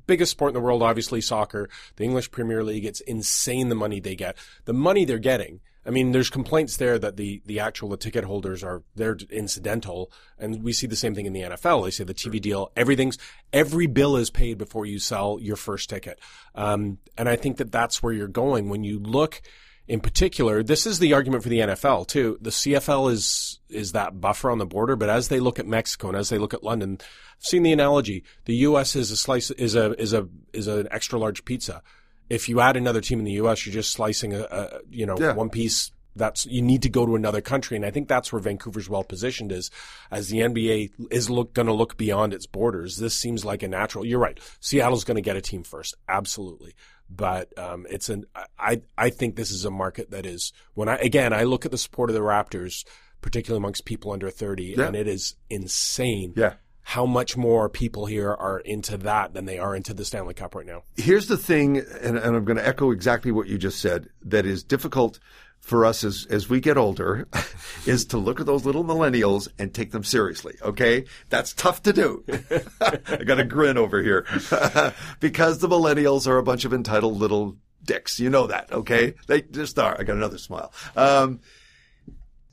biggest 0.05 0.31
sport 0.31 0.49
in 0.49 0.53
the 0.53 0.61
world, 0.61 0.83
obviously 0.83 1.21
soccer, 1.21 1.69
the 1.95 2.03
English 2.03 2.31
Premier 2.31 2.63
League. 2.63 2.85
It's 2.85 3.01
insane 3.01 3.69
the 3.69 3.75
money 3.75 3.99
they 3.99 4.15
get. 4.15 4.37
The 4.65 4.73
money 4.73 5.05
they're 5.05 5.19
getting. 5.19 5.61
I 5.85 5.89
mean, 5.89 6.13
there's 6.13 6.29
complaints 6.29 6.77
there 6.77 6.97
that 6.99 7.17
the, 7.17 7.41
the 7.45 7.59
actual 7.59 7.89
the 7.89 7.97
ticket 7.97 8.23
holders 8.23 8.63
are 8.63 8.83
they're 8.95 9.17
incidental, 9.29 10.11
and 10.39 10.63
we 10.63 10.71
see 10.71 10.87
the 10.87 10.95
same 10.95 11.13
thing 11.13 11.25
in 11.25 11.33
the 11.33 11.41
NFL. 11.41 11.83
They 11.83 11.91
say 11.91 12.05
the 12.05 12.13
TV 12.13 12.39
deal, 12.39 12.71
everything's 12.77 13.17
every 13.51 13.87
bill 13.87 14.15
is 14.15 14.29
paid 14.29 14.57
before 14.57 14.85
you 14.85 14.99
sell 14.99 15.39
your 15.41 15.57
first 15.57 15.89
ticket, 15.89 16.19
um, 16.55 16.99
and 17.17 17.27
I 17.27 17.35
think 17.35 17.57
that 17.57 17.71
that's 17.71 18.01
where 18.01 18.13
you're 18.13 18.27
going 18.27 18.69
when 18.69 18.83
you 18.83 18.99
look. 18.99 19.41
In 19.87 19.99
particular, 19.99 20.63
this 20.63 20.85
is 20.85 20.99
the 20.99 21.13
argument 21.13 21.43
for 21.43 21.49
the 21.49 21.59
NFL 21.59 22.07
too. 22.07 22.37
The 22.41 22.51
CFL 22.51 23.11
is 23.11 23.59
is 23.69 23.91
that 23.91 24.21
buffer 24.21 24.49
on 24.49 24.57
the 24.57 24.65
border, 24.65 24.95
but 24.95 25.09
as 25.09 25.27
they 25.27 25.39
look 25.39 25.59
at 25.59 25.67
Mexico 25.67 26.07
and 26.09 26.17
as 26.17 26.29
they 26.29 26.37
look 26.37 26.53
at 26.53 26.63
London, 26.63 26.97
I've 27.01 27.45
seen 27.45 27.63
the 27.63 27.73
analogy. 27.73 28.23
The 28.45 28.55
U.S. 28.57 28.95
is 28.95 29.11
a 29.11 29.17
slice 29.17 29.51
is 29.51 29.75
a 29.75 29.91
is 30.01 30.13
a 30.13 30.27
is 30.53 30.67
an 30.67 30.87
extra 30.91 31.19
large 31.19 31.43
pizza. 31.43 31.81
If 32.29 32.47
you 32.47 32.61
add 32.61 32.77
another 32.77 33.01
team 33.01 33.19
in 33.19 33.25
the 33.25 33.33
U.S., 33.33 33.65
you're 33.65 33.73
just 33.73 33.91
slicing 33.91 34.33
a, 34.33 34.41
a 34.43 34.79
you 34.89 35.05
know 35.05 35.17
Yeah. 35.19 35.33
one 35.33 35.49
piece. 35.49 35.91
That's 36.15 36.45
you 36.45 36.61
need 36.61 36.83
to 36.83 36.89
go 36.89 37.05
to 37.05 37.15
another 37.15 37.41
country, 37.41 37.75
and 37.75 37.85
I 37.85 37.91
think 37.91 38.07
that's 38.07 38.31
where 38.31 38.39
Vancouver's 38.41 38.89
well 38.89 39.03
positioned 39.03 39.51
is, 39.51 39.71
as 40.11 40.29
the 40.29 40.39
NBA 40.39 40.91
is 41.11 41.29
look 41.29 41.53
going 41.53 41.65
to 41.67 41.73
look 41.73 41.97
beyond 41.97 42.33
its 42.33 42.45
borders. 42.45 42.97
This 42.97 43.15
seems 43.17 43.43
like 43.43 43.63
a 43.63 43.67
natural. 43.67 44.05
You're 44.05 44.19
right. 44.19 44.39
Seattle's 44.59 45.03
going 45.03 45.15
to 45.15 45.21
get 45.21 45.35
a 45.35 45.41
team 45.41 45.63
first, 45.63 45.95
absolutely. 46.07 46.75
But 47.09 47.57
um, 47.59 47.85
it's 47.89 48.09
an 48.09 48.25
I 48.57 48.81
I 48.97 49.09
think 49.09 49.35
this 49.35 49.51
is 49.51 49.65
a 49.65 49.71
market 49.71 50.11
that 50.11 50.25
is 50.25 50.53
when 50.73 50.87
I 50.89 50.95
again 50.97 51.33
I 51.33 51.43
look 51.43 51.65
at 51.65 51.71
the 51.71 51.77
support 51.77 52.09
of 52.09 52.13
the 52.15 52.21
Raptors, 52.21 52.85
particularly 53.21 53.59
amongst 53.61 53.85
people 53.85 54.11
under 54.11 54.29
thirty, 54.29 54.75
Yeah. 54.77 54.85
and 54.87 54.95
it 54.95 55.07
is 55.07 55.35
insane. 55.49 56.33
Yeah. 56.35 56.53
How 56.85 57.05
much 57.05 57.37
more 57.37 57.69
people 57.69 58.07
here 58.07 58.31
are 58.33 58.59
into 58.59 58.97
that 58.97 59.33
than 59.33 59.45
they 59.45 59.57
are 59.57 59.73
into 59.73 59.93
the 59.93 60.03
Stanley 60.03 60.33
Cup 60.33 60.53
right 60.53 60.65
now? 60.65 60.83
Here's 60.97 61.27
the 61.27 61.37
thing, 61.37 61.77
and, 61.77 62.17
and 62.17 62.35
I'm 62.35 62.43
going 62.43 62.57
to 62.57 62.67
echo 62.67 62.91
exactly 62.91 63.31
what 63.31 63.47
you 63.47 63.57
just 63.57 63.79
said, 63.79 64.09
that 64.23 64.45
is 64.45 64.65
difficult 64.65 65.17
for 65.63 65.85
us 65.85 66.03
as, 66.03 66.27
as 66.29 66.49
we 66.49 66.59
get 66.59 66.77
older 66.77 67.25
is 67.85 68.03
to 68.03 68.17
look 68.17 68.41
at 68.41 68.45
those 68.45 68.65
little 68.65 68.83
millennials 68.83 69.47
and 69.57 69.73
take 69.73 69.91
them 69.91 70.03
seriously. 70.03 70.55
Okay. 70.61 71.05
That's 71.29 71.53
tough 71.53 71.81
to 71.83 71.93
do. 71.93 72.25
I 72.81 73.23
got 73.23 73.39
a 73.39 73.45
grin 73.45 73.77
over 73.77 74.01
here 74.01 74.27
because 75.21 75.59
the 75.59 75.69
millennials 75.69 76.27
are 76.27 76.37
a 76.37 76.43
bunch 76.43 76.65
of 76.65 76.73
entitled 76.73 77.17
little 77.17 77.55
dicks. 77.81 78.19
You 78.19 78.29
know 78.29 78.47
that. 78.47 78.73
Okay. 78.73 79.13
They 79.27 79.41
just 79.41 79.79
are. 79.79 79.95
I 79.97 80.03
got 80.03 80.17
another 80.17 80.37
smile. 80.37 80.73
Um, 80.97 81.39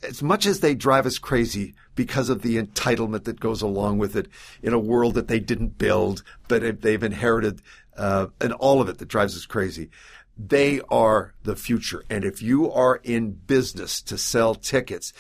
as 0.05 0.23
much 0.23 0.47
as 0.47 0.61
they 0.61 0.77
drive 0.77 1.05
us 1.05 1.19
crazy 1.19 1.75
because 1.97 2.29
of 2.29 2.43
the 2.43 2.63
entitlement 2.63 3.25
that 3.25 3.41
goes 3.41 3.61
along 3.61 3.99
with 3.99 4.15
it 4.15 4.29
in 4.63 4.73
a 4.73 4.79
world 4.79 5.15
that 5.15 5.27
they 5.27 5.41
didn't 5.41 5.77
build, 5.79 6.23
but 6.47 6.81
they've 6.81 7.03
inherited, 7.03 7.61
uh, 7.97 8.29
and 8.41 8.53
all 8.55 8.81
of 8.81 8.89
it 8.89 8.99
that 8.99 9.09
drives 9.09 9.37
us 9.37 9.47
crazy. 9.47 9.91
They 10.49 10.81
are 10.89 11.35
the 11.43 11.57
future. 11.57 12.03
And 12.09 12.25
if 12.25 12.41
you 12.41 12.71
are 12.73 12.97
in 13.03 13.33
business 13.33 14.01
to 14.03 14.17
sell 14.17 14.55
tickets, 14.55 15.13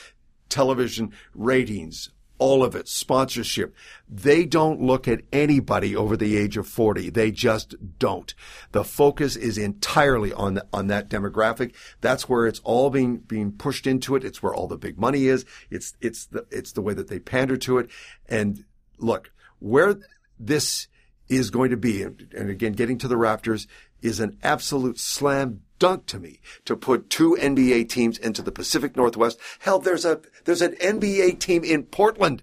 television 0.49 1.12
ratings, 1.35 2.11
all 2.39 2.64
of 2.64 2.75
it, 2.75 2.89
sponsorship. 2.89 3.75
They 4.09 4.47
don't 4.47 4.81
look 4.81 5.07
at 5.07 5.21
anybody 5.31 5.95
over 5.95 6.16
the 6.16 6.39
age 6.39 6.57
of 6.57 6.66
40. 6.66 7.11
They 7.11 7.31
just 7.31 7.75
don't. 7.99 8.35
The 8.73 8.83
focus 8.83 9.37
is 9.37 9.59
entirely 9.59 10.33
on 10.33 10.55
the, 10.55 10.66
on 10.73 10.87
that 10.87 11.11
demographic. 11.11 11.75
That's 12.01 12.31
where 12.31 12.47
it's 12.47 12.61
all 12.64 12.89
being, 12.89 13.18
being 13.18 13.53
pushed 13.53 13.87
into 13.87 14.16
it. 14.16 14.25
It's 14.25 14.43
where 14.43 14.55
all 14.55 14.68
the 14.68 14.79
big 14.79 14.99
money 14.99 15.27
is. 15.27 15.45
It's, 15.68 15.95
it's 16.01 16.25
the, 16.27 16.47
it's 16.51 16.73
the 16.73 16.81
way 16.81 16.95
that 16.95 17.09
they 17.09 17.18
pander 17.18 17.59
to 17.59 17.77
it. 17.77 17.91
And 18.27 18.64
look, 18.97 19.31
where 19.59 19.97
this 20.39 20.89
is 21.29 21.51
going 21.51 21.71
to 21.71 21.77
be, 21.77 22.03
and, 22.03 22.27
and 22.35 22.49
again, 22.49 22.73
getting 22.73 22.97
to 22.99 23.09
the 23.09 23.16
Raptors 23.16 23.66
is 24.03 24.20
an 24.20 24.38
absolute 24.42 24.98
slam 24.98 25.62
dunk 25.78 26.07
to 26.07 26.20
me 26.20 26.38
to 26.64 26.76
put 26.76 27.11
two 27.11 27.36
NBA 27.40 27.88
teams 27.88 28.18
into 28.18 28.42
the 28.42 28.53
Pacific 28.53 28.96
Northwest. 28.96 29.40
Hell, 29.61 29.78
there's 29.80 30.05
a 30.05 30.20
there's 30.44 30.62
an 30.62 30.74
NBA 30.76 31.40
team 31.40 31.64
in 31.64 31.84
Portland. 31.84 32.42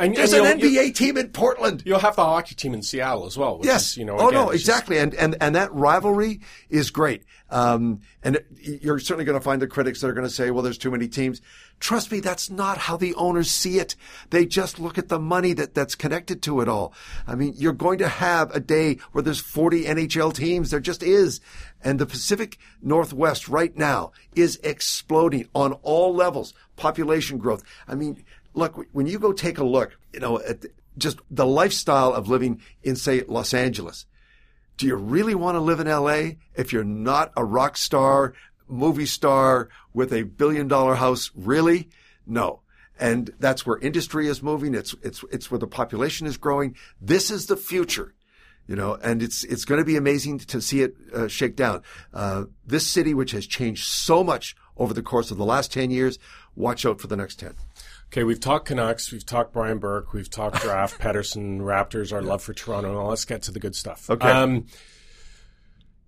And, 0.00 0.16
There's 0.16 0.32
and 0.32 0.46
an 0.46 0.58
NBA 0.60 0.94
team 0.94 1.16
in 1.16 1.28
Portland. 1.28 1.82
You'll 1.84 1.98
have 1.98 2.16
the 2.16 2.24
hockey 2.24 2.54
team 2.54 2.74
in 2.74 2.82
Seattle 2.82 3.26
as 3.26 3.36
well. 3.36 3.58
Which 3.58 3.66
Yes. 3.66 3.90
Is, 3.92 3.96
you 3.98 4.04
know. 4.04 4.16
oh 4.18 4.28
again, 4.28 4.34
no, 4.46 4.50
it's 4.50 4.64
just- 4.64 4.68
exactly. 4.82 4.98
And 4.98 5.14
and 5.14 5.36
and 5.40 5.54
that 5.54 5.72
rivalry 5.74 6.40
is 6.68 6.90
great. 6.90 7.24
Um, 7.50 8.00
and 8.22 8.38
you're 8.60 9.00
certainly 9.00 9.24
going 9.24 9.38
to 9.38 9.42
find 9.44 9.60
the 9.60 9.66
critics 9.66 10.00
that 10.00 10.06
are 10.08 10.12
going 10.12 10.26
to 10.26 10.32
say, 10.32 10.50
"Well, 10.52 10.62
there's 10.62 10.78
too 10.78 10.90
many 10.92 11.08
teams." 11.08 11.40
Trust 11.80 12.12
me, 12.12 12.20
that's 12.20 12.48
not 12.50 12.76
how 12.78 12.96
the 12.96 13.14
owners 13.14 13.50
see 13.50 13.78
it. 13.78 13.96
They 14.28 14.44
just 14.46 14.78
look 14.78 14.98
at 14.98 15.08
the 15.08 15.18
money 15.18 15.52
that 15.54 15.74
that's 15.74 15.94
connected 15.96 16.42
to 16.42 16.60
it 16.60 16.68
all. 16.68 16.92
I 17.26 17.34
mean, 17.34 17.54
you're 17.56 17.72
going 17.72 17.98
to 17.98 18.08
have 18.08 18.54
a 18.54 18.60
day 18.60 18.98
where 19.12 19.22
there's 19.22 19.40
40 19.40 19.84
NHL 19.86 20.32
teams. 20.34 20.70
There 20.70 20.78
just 20.78 21.02
is. 21.02 21.40
And 21.82 21.98
the 21.98 22.04
Pacific 22.06 22.58
Northwest 22.82 23.48
right 23.48 23.74
now 23.76 24.12
is 24.36 24.60
exploding 24.62 25.48
on 25.54 25.72
all 25.82 26.14
levels. 26.14 26.52
Population 26.76 27.38
growth. 27.38 27.62
I 27.88 27.94
mean, 27.94 28.24
look, 28.54 28.86
when 28.92 29.06
you 29.06 29.18
go 29.18 29.32
take 29.32 29.58
a 29.58 29.64
look, 29.64 29.96
you 30.12 30.20
know, 30.20 30.40
at 30.40 30.66
just 30.98 31.20
the 31.30 31.46
lifestyle 31.46 32.12
of 32.12 32.28
living 32.28 32.60
in, 32.82 32.96
say, 32.96 33.22
Los 33.26 33.54
Angeles. 33.54 34.06
Do 34.76 34.86
you 34.86 34.96
really 34.96 35.34
want 35.34 35.56
to 35.56 35.60
live 35.60 35.80
in 35.80 35.88
LA 35.88 36.36
if 36.54 36.72
you're 36.72 36.84
not 36.84 37.32
a 37.36 37.44
rock 37.44 37.76
star, 37.76 38.34
movie 38.68 39.06
star 39.06 39.68
with 39.92 40.12
a 40.12 40.22
billion 40.22 40.68
dollar 40.68 40.94
house? 40.94 41.30
Really? 41.34 41.90
No. 42.26 42.60
And 42.98 43.30
that's 43.38 43.66
where 43.66 43.78
industry 43.78 44.26
is 44.26 44.42
moving. 44.42 44.74
It's, 44.74 44.94
it's, 45.02 45.24
it's 45.30 45.50
where 45.50 45.58
the 45.58 45.66
population 45.66 46.26
is 46.26 46.36
growing. 46.36 46.76
This 47.00 47.30
is 47.30 47.46
the 47.46 47.56
future. 47.56 48.14
You 48.68 48.76
know, 48.76 48.96
and 49.02 49.20
it's 49.20 49.42
it's 49.42 49.64
going 49.64 49.80
to 49.80 49.84
be 49.84 49.96
amazing 49.96 50.38
to 50.38 50.60
see 50.60 50.82
it 50.82 50.94
uh, 51.12 51.26
shake 51.26 51.56
down. 51.56 51.82
Uh, 52.14 52.44
this 52.64 52.86
city, 52.86 53.14
which 53.14 53.32
has 53.32 53.44
changed 53.44 53.84
so 53.84 54.22
much 54.22 54.54
over 54.76 54.94
the 54.94 55.02
course 55.02 55.32
of 55.32 55.38
the 55.38 55.44
last 55.44 55.72
ten 55.72 55.90
years, 55.90 56.20
watch 56.54 56.86
out 56.86 57.00
for 57.00 57.08
the 57.08 57.16
next 57.16 57.40
ten. 57.40 57.56
Okay, 58.12 58.24
we've 58.24 58.40
talked 58.40 58.66
Canucks, 58.66 59.12
we've 59.12 59.24
talked 59.24 59.52
Brian 59.52 59.78
Burke, 59.78 60.12
we've 60.12 60.28
talked 60.28 60.62
Draft, 60.62 61.00
Pettersson, 61.00 61.60
Raptors, 61.60 62.12
our 62.12 62.20
love 62.20 62.42
for 62.42 62.52
Toronto. 62.52 62.92
Now 62.92 63.08
let's 63.08 63.24
get 63.24 63.42
to 63.42 63.52
the 63.52 63.60
good 63.60 63.76
stuff. 63.76 64.10
Okay. 64.10 64.28
Um, 64.28 64.66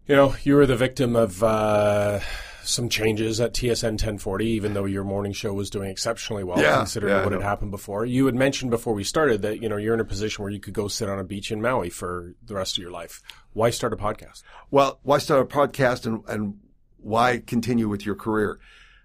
you 0.08 0.16
know, 0.16 0.34
you 0.42 0.56
were 0.56 0.66
the 0.66 0.74
victim 0.74 1.14
of 1.14 1.44
uh, 1.44 2.18
some 2.64 2.88
changes 2.88 3.40
at 3.40 3.54
TSN 3.54 3.92
1040, 3.92 4.46
even 4.46 4.74
though 4.74 4.84
your 4.84 5.04
morning 5.04 5.32
show 5.32 5.52
was 5.52 5.70
doing 5.70 5.90
exceptionally 5.90 6.42
well, 6.42 6.60
Yeah, 6.60 6.78
considering 6.78 7.14
yeah, 7.14 7.22
what 7.22 7.34
had 7.34 7.42
happened 7.42 7.70
before. 7.70 8.04
You 8.04 8.26
had 8.26 8.34
mentioned 8.34 8.72
before 8.72 8.94
we 8.94 9.04
started 9.04 9.42
that 9.42 9.62
you 9.62 9.68
know 9.68 9.76
you're 9.76 9.94
in 9.94 10.00
a 10.00 10.04
position 10.04 10.42
where 10.42 10.50
you 10.50 10.58
could 10.58 10.74
go 10.74 10.88
sit 10.88 11.08
on 11.08 11.20
a 11.20 11.24
beach 11.24 11.52
in 11.52 11.62
Maui 11.62 11.88
for 11.88 12.34
the 12.44 12.54
rest 12.54 12.76
of 12.76 12.82
your 12.82 12.90
life. 12.90 13.22
Why 13.52 13.70
start 13.70 13.92
a 13.92 13.96
podcast? 13.96 14.42
Well, 14.72 14.98
why 15.04 15.18
start 15.18 15.40
a 15.40 15.44
podcast 15.44 16.04
and, 16.04 16.24
and 16.26 16.58
why 16.96 17.38
continue 17.46 17.88
with 17.88 18.04
your 18.04 18.16
career? 18.16 18.58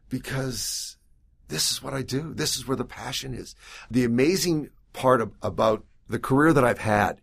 Because 0.10 0.97
this 1.48 1.72
is 1.72 1.82
what 1.82 1.94
I 1.94 2.02
do. 2.02 2.34
This 2.34 2.58
is 2.58 2.68
where 2.68 2.78
the 2.78 2.86
passion 2.86 3.34
is. 3.34 3.56
The 3.90 4.04
amazing 4.04 4.70
part 4.94 5.22
of, 5.22 5.32
about 5.42 5.86
the 6.08 6.20
career 6.20 6.54
that 6.54 6.64
I've 6.64 6.80
had 6.80 7.22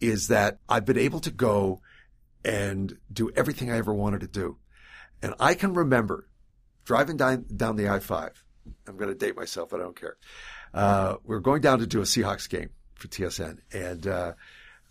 is 0.00 0.28
that 0.28 0.58
I've 0.68 0.84
been 0.84 0.98
able 0.98 1.20
to 1.20 1.30
go 1.30 1.80
and 2.44 2.96
do 3.12 3.30
everything 3.34 3.70
I 3.70 3.78
ever 3.78 3.92
wanted 3.92 4.20
to 4.20 4.28
do. 4.28 4.58
And 5.22 5.34
I 5.40 5.54
can 5.54 5.74
remember 5.74 6.28
driving 6.84 7.16
down, 7.16 7.46
down 7.54 7.76
the 7.76 7.88
I-5. 7.88 8.30
I'm 8.86 8.96
going 8.96 9.08
to 9.10 9.14
date 9.14 9.36
myself, 9.36 9.70
but 9.70 9.80
I 9.80 9.82
don't 9.84 9.98
care. 9.98 10.16
Uh, 10.74 11.16
We're 11.24 11.40
going 11.40 11.60
down 11.62 11.78
to 11.80 11.86
do 11.86 12.00
a 12.00 12.04
Seahawks 12.04 12.48
game 12.48 12.70
for 12.94 13.08
TSN 13.08 13.58
and, 13.72 14.06
uh, 14.06 14.32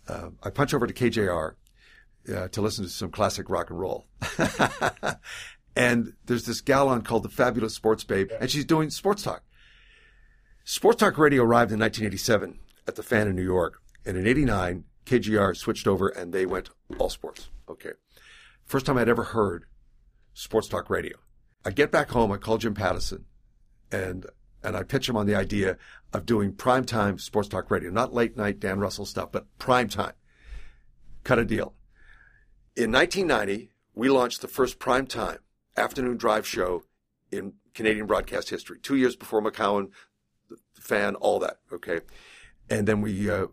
uh, 0.08 0.30
I 0.44 0.50
punch 0.52 0.74
over 0.74 0.86
to 0.86 0.94
KJR 0.94 1.56
uh, 2.34 2.48
to 2.50 2.62
listen 2.62 2.86
to 2.86 2.90
some 2.90 3.10
classic 3.10 3.50
rock 3.50 3.70
and 3.70 3.80
roll. 3.80 4.06
and 5.76 6.14
there's 6.26 6.46
this 6.46 6.62
gal 6.62 6.88
on 6.88 7.02
called 7.02 7.24
the 7.24 7.30
Fabulous 7.30 7.76
Sports 7.76 8.04
Babe, 8.04 8.32
and 8.40 8.50
she's 8.50 8.66
doing 8.66 8.90
sports 8.90 9.24
talk. 9.24 9.44
Sports 10.64 11.00
talk 11.00 11.18
radio 11.18 11.44
arrived 11.44 11.72
in 11.72 11.80
1987 11.80 12.60
at 12.88 12.96
the 12.96 13.04
Fan 13.04 13.28
in 13.28 13.36
New 13.36 13.44
York, 13.44 13.82
and 14.06 14.18
in 14.18 14.26
'89, 14.26 14.86
KJR 15.06 15.56
switched 15.56 15.88
over 15.88 16.08
and 16.10 16.34
they 16.34 16.46
went 16.46 16.70
all 16.98 17.10
sports. 17.10 17.50
Okay, 17.70 17.92
first 18.66 18.86
time 18.86 18.98
I'd 18.98 19.10
ever 19.10 19.24
heard 19.24 19.66
sports 20.34 20.68
talk 20.68 20.90
radio. 20.90 21.18
I 21.64 21.72
get 21.72 21.92
back 21.92 22.10
home, 22.10 22.32
I 22.32 22.38
call 22.38 22.58
Jim 22.58 22.74
Pattison, 22.74 23.26
and 23.92 24.26
and 24.64 24.76
I 24.76 24.84
pitch 24.84 25.08
him 25.08 25.18
on 25.18 25.28
the 25.28 25.36
idea 25.36 25.78
of 26.14 26.26
doing 26.26 26.54
primetime 26.54 27.20
sports 27.20 27.50
talk 27.50 27.70
radio, 27.70 27.92
not 27.92 28.14
late 28.14 28.36
night 28.36 28.60
Dan 28.60 28.80
Russell 28.80 29.06
stuff, 29.06 29.32
but 29.32 29.46
prime 29.60 29.90
time. 29.90 30.14
Cut 31.24 31.40
a 31.40 31.46
deal. 31.46 31.74
In 32.76 32.92
1990, 32.92 33.72
we 33.94 34.10
launched 34.10 34.42
the 34.42 34.48
first 34.48 34.80
primetime 34.80 35.38
afternoon 35.78 36.18
drive 36.18 36.48
show 36.48 36.84
in 37.32 37.54
Canadian 37.74 38.06
broadcast 38.06 38.50
history. 38.50 38.80
Two 38.80 38.96
years 38.96 39.16
before 39.16 39.42
McCown, 39.42 39.90
the 40.50 40.58
fan, 40.82 41.16
all 41.16 41.40
that. 41.40 41.58
Okay, 41.72 42.02
and 42.70 42.88
then 42.88 43.02
we 43.02 43.30
uh, 43.30 43.48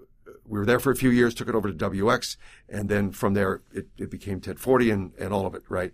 we 0.47 0.59
were 0.59 0.66
there 0.66 0.81
for 0.81 0.91
a 0.91 0.97
few 0.97 1.11
years, 1.11 1.35
took 1.35 1.49
it 1.49 1.55
over 1.55 1.70
to 1.70 1.91
WX, 1.91 2.37
and 2.68 2.89
then 2.89 3.11
from 3.12 3.35
there 3.35 3.62
it, 3.73 3.89
it 3.99 4.11
became 4.11 4.35
1040 4.35 4.91
and 4.91 5.12
and 5.18 5.33
all 5.33 5.47
of 5.47 5.55
it. 5.55 5.62
Right. 5.68 5.93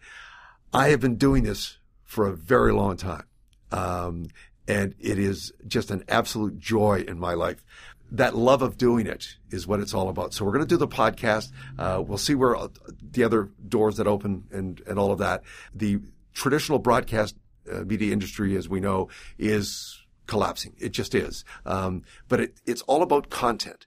I 0.73 0.89
have 0.89 1.01
been 1.01 1.17
doing 1.17 1.45
this 1.45 1.79
for 2.05 2.27
a 2.27 2.37
very 2.37 2.73
long 2.73 2.97
time. 2.97 3.25
Um, 3.71 4.27
and 4.67 4.95
it 4.99 5.19
is 5.19 5.53
just 5.67 5.91
an 5.91 6.05
absolute 6.09 6.59
joy 6.59 7.05
in 7.07 7.19
my 7.19 7.35
life. 7.35 7.65
That 8.11 8.37
love 8.37 8.63
of 8.63 8.79
doing 8.79 9.07
it 9.07 9.37
is 9.51 9.67
what 9.67 9.81
it's 9.81 9.95
all 9.95 10.09
about. 10.09 10.33
So 10.33 10.45
we're 10.45 10.53
going 10.53 10.65
to 10.65 10.69
do 10.69 10.77
the 10.77 10.89
podcast. 10.89 11.51
Uh, 11.79 12.03
we'll 12.07 12.19
see 12.19 12.35
where 12.35 12.57
uh, 12.57 12.69
the 13.11 13.25
other 13.25 13.51
doors 13.67 13.97
that 13.97 14.07
open 14.07 14.45
and, 14.51 14.81
and 14.87 14.99
all 14.99 15.13
of 15.13 15.19
that. 15.19 15.43
The 15.75 16.01
traditional 16.39 16.79
broadcast 16.79 17.37
uh, 17.71 17.81
media 17.81 18.13
industry, 18.13 18.57
as 18.57 18.69
we 18.69 18.81
know, 18.81 19.09
is 19.39 20.01
collapsing. 20.27 20.75
It 20.79 20.91
just 20.91 21.15
is. 21.15 21.45
Um, 21.67 22.03
but 22.29 22.41
it, 22.41 22.61
it's 22.65 22.83
all 22.83 23.03
about 23.03 23.29
content. 23.29 23.87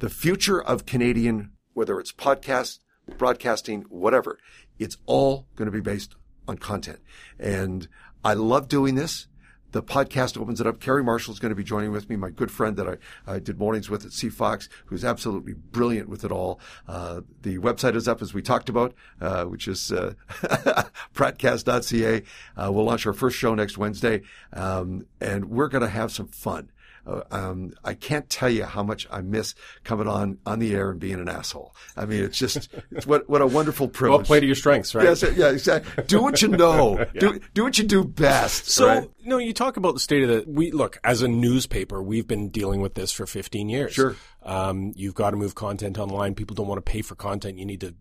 The 0.00 0.10
future 0.10 0.60
of 0.60 0.84
Canadian, 0.84 1.52
whether 1.74 1.98
it's 2.00 2.12
podcast, 2.12 2.80
broadcasting, 3.16 3.82
whatever, 3.88 4.38
it's 4.78 4.96
all 5.06 5.46
going 5.54 5.66
to 5.66 5.72
be 5.72 5.80
based 5.80 6.16
on 6.48 6.58
content. 6.58 6.98
And 7.38 7.88
I 8.24 8.34
love 8.34 8.68
doing 8.68 8.96
this. 8.96 9.28
The 9.72 9.82
podcast 9.82 10.40
opens 10.40 10.60
it 10.60 10.66
up. 10.66 10.80
Carrie 10.80 11.04
Marshall 11.04 11.32
is 11.32 11.38
going 11.38 11.50
to 11.50 11.56
be 11.56 11.64
joining 11.64 11.92
with 11.92 12.08
me, 12.08 12.16
my 12.16 12.30
good 12.30 12.50
friend 12.50 12.76
that 12.76 12.88
I, 12.88 12.96
I 13.34 13.38
did 13.38 13.58
mornings 13.58 13.90
with 13.90 14.04
at 14.04 14.12
CFOX, 14.12 14.68
who's 14.86 15.04
absolutely 15.04 15.54
brilliant 15.54 16.08
with 16.08 16.24
it 16.24 16.32
all. 16.32 16.60
Uh, 16.88 17.22
the 17.42 17.58
website 17.58 17.94
is 17.94 18.08
up 18.08 18.22
as 18.22 18.32
we 18.32 18.42
talked 18.42 18.68
about, 18.68 18.94
uh, 19.20 19.44
which 19.44 19.68
is 19.68 19.92
uh, 19.92 20.14
pratcast.ca. 21.14 22.22
Uh, 22.56 22.72
we'll 22.72 22.84
launch 22.84 23.06
our 23.06 23.12
first 23.12 23.36
show 23.36 23.54
next 23.54 23.76
Wednesday, 23.76 24.22
um, 24.52 25.06
and 25.20 25.46
we're 25.46 25.68
going 25.68 25.82
to 25.82 25.88
have 25.88 26.10
some 26.12 26.28
fun. 26.28 26.70
Uh, 27.06 27.22
um, 27.30 27.72
I 27.84 27.94
can't 27.94 28.28
tell 28.28 28.50
you 28.50 28.64
how 28.64 28.82
much 28.82 29.06
I 29.10 29.20
miss 29.20 29.54
coming 29.84 30.08
on 30.08 30.38
on 30.44 30.58
the 30.58 30.74
air 30.74 30.90
and 30.90 30.98
being 30.98 31.20
an 31.20 31.28
asshole. 31.28 31.74
I 31.96 32.06
mean, 32.06 32.24
it's 32.24 32.38
just 32.38 32.68
it's 32.90 33.06
what 33.06 33.28
what 33.28 33.42
a 33.42 33.46
wonderful 33.46 33.88
privilege. 33.88 34.18
Well, 34.18 34.26
play 34.26 34.40
to 34.40 34.46
your 34.46 34.54
strengths, 34.54 34.94
right? 34.94 35.04
Yes, 35.04 35.22
yeah, 35.36 35.50
exactly. 35.50 36.04
Do 36.04 36.22
what 36.22 36.42
you 36.42 36.48
know. 36.48 36.98
yeah. 37.14 37.20
Do 37.20 37.40
do 37.54 37.64
what 37.64 37.78
you 37.78 37.84
do 37.84 38.04
best. 38.04 38.68
So, 38.68 38.86
right? 38.86 39.10
you 39.18 39.30
know, 39.30 39.38
you 39.38 39.52
talk 39.52 39.76
about 39.76 39.94
the 39.94 40.00
state 40.00 40.22
of 40.24 40.28
the 40.28 40.50
we 40.50 40.72
look 40.72 40.98
as 41.04 41.22
a 41.22 41.28
newspaper. 41.28 42.02
We've 42.02 42.26
been 42.26 42.48
dealing 42.48 42.80
with 42.80 42.94
this 42.94 43.12
for 43.12 43.26
15 43.26 43.68
years. 43.68 43.92
Sure. 43.92 44.16
Um, 44.42 44.92
you've 44.96 45.14
got 45.14 45.30
to 45.30 45.36
move 45.36 45.54
content 45.54 45.98
online. 45.98 46.34
People 46.34 46.54
don't 46.54 46.68
want 46.68 46.84
to 46.84 46.90
pay 46.90 47.02
for 47.02 47.14
content. 47.14 47.58
You 47.58 47.66
need 47.66 47.80
to 47.80 47.94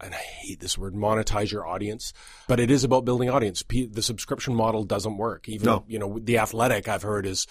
and 0.00 0.14
I 0.14 0.18
hate 0.18 0.60
this 0.60 0.76
word, 0.76 0.94
monetize 0.94 1.50
your 1.50 1.66
audience, 1.66 2.12
but 2.48 2.60
it 2.60 2.70
is 2.70 2.84
about 2.84 3.04
building 3.04 3.30
audience. 3.30 3.64
The 3.66 4.02
subscription 4.02 4.54
model 4.54 4.84
doesn't 4.84 5.16
work. 5.16 5.48
Even, 5.48 5.66
no. 5.66 5.84
you 5.88 5.98
know, 5.98 6.18
the 6.18 6.38
athletic 6.38 6.88
I've 6.88 7.02
heard 7.02 7.26
is, 7.26 7.46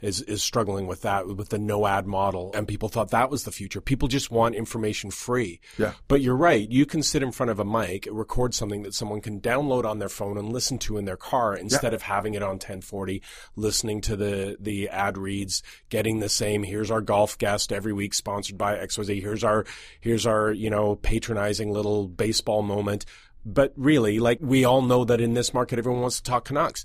is 0.00 0.22
is 0.22 0.42
struggling 0.42 0.86
with 0.86 1.02
that 1.02 1.26
with 1.26 1.48
the 1.50 1.58
no 1.58 1.86
ad 1.86 2.06
model. 2.06 2.50
And 2.54 2.66
people 2.66 2.88
thought 2.88 3.10
that 3.10 3.30
was 3.30 3.44
the 3.44 3.52
future. 3.52 3.80
People 3.80 4.08
just 4.08 4.30
want 4.30 4.54
information 4.54 5.10
free. 5.10 5.60
Yeah. 5.78 5.92
But 6.08 6.20
you're 6.20 6.36
right. 6.36 6.68
You 6.68 6.86
can 6.86 7.02
sit 7.02 7.22
in 7.22 7.32
front 7.32 7.50
of 7.50 7.60
a 7.60 7.64
mic 7.64 8.08
record 8.10 8.54
something 8.54 8.82
that 8.82 8.94
someone 8.94 9.20
can 9.20 9.40
download 9.40 9.84
on 9.84 9.98
their 9.98 10.08
phone 10.08 10.36
and 10.36 10.52
listen 10.52 10.78
to 10.78 10.96
in 10.96 11.04
their 11.04 11.16
car 11.16 11.54
instead 11.54 11.92
yeah. 11.92 11.96
of 11.96 12.02
having 12.02 12.34
it 12.34 12.42
on 12.42 12.50
1040 12.50 13.22
listening 13.56 14.00
to 14.00 14.16
the 14.16 14.56
the 14.60 14.88
ad 14.88 15.16
reads 15.16 15.62
getting 15.88 16.20
the 16.20 16.28
same 16.28 16.62
here's 16.62 16.90
our 16.90 17.00
golf 17.00 17.38
guest 17.38 17.72
every 17.72 17.92
week 17.92 18.14
sponsored 18.14 18.58
by 18.58 18.76
xyz 18.76 19.20
here's 19.20 19.44
our 19.44 19.64
here's 20.00 20.26
our 20.26 20.52
you 20.52 20.70
know 20.70 20.96
patronizing 20.96 21.72
little 21.72 22.08
baseball 22.08 22.62
moment. 22.62 23.04
But 23.44 23.72
really 23.76 24.18
like 24.18 24.38
we 24.40 24.64
all 24.64 24.82
know 24.82 25.04
that 25.04 25.20
in 25.20 25.34
this 25.34 25.54
market 25.54 25.78
everyone 25.78 26.02
wants 26.02 26.16
to 26.16 26.22
talk 26.22 26.44
canucks 26.44 26.84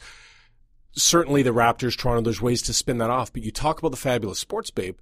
certainly 0.95 1.43
the 1.43 1.53
Raptors, 1.53 1.97
Toronto, 1.97 2.21
there's 2.21 2.41
ways 2.41 2.61
to 2.63 2.73
spin 2.73 2.97
that 2.99 3.09
off. 3.09 3.31
But 3.31 3.43
you 3.43 3.51
talk 3.51 3.79
about 3.79 3.91
the 3.91 3.97
fabulous 3.97 4.39
sports 4.39 4.71
babe. 4.71 4.97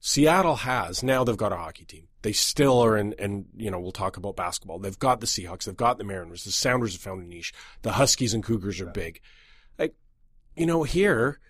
Seattle 0.00 0.56
has 0.56 1.02
now 1.02 1.24
they've 1.24 1.36
got 1.36 1.52
a 1.52 1.56
hockey 1.56 1.84
team. 1.84 2.08
They 2.22 2.32
still 2.32 2.80
are 2.80 2.96
in, 2.96 3.14
and 3.18 3.46
you 3.56 3.70
know 3.70 3.80
we'll 3.80 3.92
talk 3.92 4.16
about 4.16 4.36
basketball. 4.36 4.78
They've 4.78 4.98
got 4.98 5.20
the 5.20 5.26
Seahawks, 5.26 5.64
they've 5.64 5.76
got 5.76 5.98
the 5.98 6.04
Mariners, 6.04 6.44
the 6.44 6.52
Sounders 6.52 6.92
have 6.92 7.00
found 7.00 7.22
a 7.22 7.26
niche. 7.26 7.52
The 7.82 7.92
Huskies 7.92 8.34
and 8.34 8.44
Cougars 8.44 8.80
are 8.80 8.86
big. 8.86 9.20
Like, 9.78 9.94
you 10.54 10.66
know, 10.66 10.82
here 10.82 11.40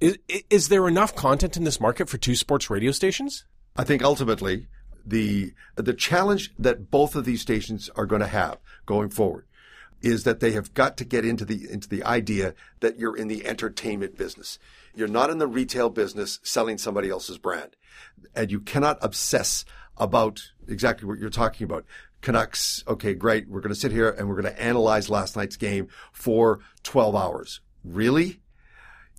is 0.00 0.18
is 0.48 0.68
there 0.68 0.88
enough 0.88 1.14
content 1.14 1.56
in 1.56 1.64
this 1.64 1.80
market 1.80 2.08
for 2.08 2.18
two 2.18 2.34
sports 2.34 2.70
radio 2.70 2.92
stations? 2.92 3.44
I 3.76 3.84
think 3.84 4.02
ultimately 4.02 4.68
the 5.04 5.52
the 5.76 5.94
challenge 5.94 6.52
that 6.58 6.90
both 6.90 7.14
of 7.14 7.24
these 7.24 7.40
stations 7.40 7.90
are 7.96 8.06
going 8.06 8.20
to 8.20 8.26
have 8.26 8.58
going 8.86 9.10
forward 9.10 9.46
is 10.02 10.24
that 10.24 10.40
they 10.40 10.52
have 10.52 10.74
got 10.74 10.96
to 10.98 11.04
get 11.04 11.24
into 11.24 11.44
the 11.44 11.70
into 11.70 11.88
the 11.88 12.04
idea 12.04 12.54
that 12.80 12.98
you're 12.98 13.16
in 13.16 13.28
the 13.28 13.46
entertainment 13.46 14.16
business. 14.18 14.58
You're 14.94 15.08
not 15.08 15.30
in 15.30 15.38
the 15.38 15.46
retail 15.46 15.88
business 15.88 16.40
selling 16.42 16.78
somebody 16.78 17.08
else's 17.08 17.38
brand. 17.38 17.76
And 18.34 18.50
you 18.50 18.60
cannot 18.60 18.98
obsess 19.00 19.64
about 19.96 20.40
exactly 20.68 21.08
what 21.08 21.18
you're 21.18 21.30
talking 21.30 21.64
about. 21.64 21.86
Canucks, 22.20 22.84
okay, 22.86 23.14
great. 23.14 23.48
We're 23.48 23.60
going 23.60 23.74
to 23.74 23.80
sit 23.80 23.90
here 23.90 24.10
and 24.10 24.28
we're 24.28 24.40
going 24.40 24.54
to 24.54 24.62
analyze 24.62 25.08
last 25.08 25.36
night's 25.36 25.56
game 25.56 25.88
for 26.12 26.60
12 26.82 27.16
hours. 27.16 27.60
Really? 27.84 28.41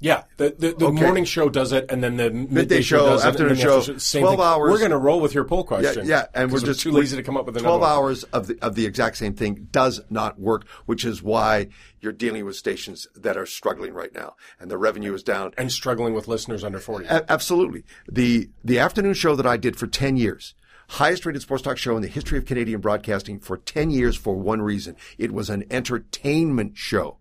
Yeah, 0.03 0.23
the 0.35 0.53
the, 0.59 0.73
the 0.73 0.85
Okay. 0.87 1.01
morning 1.01 1.23
show 1.23 1.47
does 1.47 1.71
it, 1.71 1.85
and 1.89 2.03
then 2.03 2.17
the 2.17 2.29
midday, 2.29 2.53
Midday 2.53 2.81
show, 2.81 3.05
does 3.05 3.23
it, 3.23 3.27
afternoon 3.29 3.55
the 3.55 3.61
show, 3.61 3.77
after- 3.79 3.93
12 3.93 4.01
thing. 4.37 4.39
hours. 4.45 4.69
We're 4.71 4.77
going 4.77 4.91
to 4.91 4.97
roll 4.97 5.21
with 5.21 5.33
your 5.33 5.45
poll 5.45 5.63
question. 5.63 6.05
yeah, 6.05 6.25
and 6.33 6.51
we're 6.51 6.59
just 6.59 6.81
too 6.81 6.91
lazy 6.91 7.15
to 7.15 7.23
come 7.23 7.37
up 7.37 7.45
with 7.45 7.55
another 7.55 7.67
twelve 7.69 7.81
one. 7.81 7.89
hours 7.89 8.23
of 8.25 8.47
the 8.47 8.57
of 8.61 8.75
the 8.75 8.85
exact 8.85 9.15
same 9.15 9.33
thing 9.33 9.69
does 9.71 10.01
not 10.09 10.37
work, 10.39 10.67
which 10.87 11.05
is 11.05 11.23
why 11.23 11.69
you're 12.01 12.11
dealing 12.11 12.43
with 12.43 12.57
stations 12.57 13.07
that 13.15 13.37
are 13.37 13.45
struggling 13.45 13.93
right 13.93 14.13
now, 14.13 14.35
and 14.59 14.69
the 14.69 14.77
revenue 14.77 15.13
is 15.13 15.23
down. 15.23 15.53
and 15.57 15.71
struggling 15.71 16.13
with 16.13 16.27
listeners 16.27 16.65
under 16.65 16.79
forty. 16.79 17.05
A- 17.05 17.25
absolutely, 17.31 17.85
the 18.11 18.49
the 18.63 18.79
afternoon 18.79 19.13
show 19.13 19.37
that 19.37 19.45
I 19.47 19.55
did 19.55 19.77
for 19.77 19.87
ten 19.87 20.17
years, 20.17 20.53
highest 20.89 21.25
rated 21.25 21.41
sports 21.43 21.63
talk 21.63 21.77
show 21.77 21.95
in 21.95 22.01
the 22.01 22.09
history 22.09 22.37
of 22.37 22.43
Canadian 22.45 22.81
broadcasting 22.81 23.39
for 23.39 23.55
ten 23.55 23.89
years 23.89 24.17
for 24.17 24.35
one 24.35 24.61
reason: 24.61 24.97
it 25.17 25.31
was 25.31 25.49
an 25.49 25.63
entertainment 25.71 26.77
show. 26.77 27.19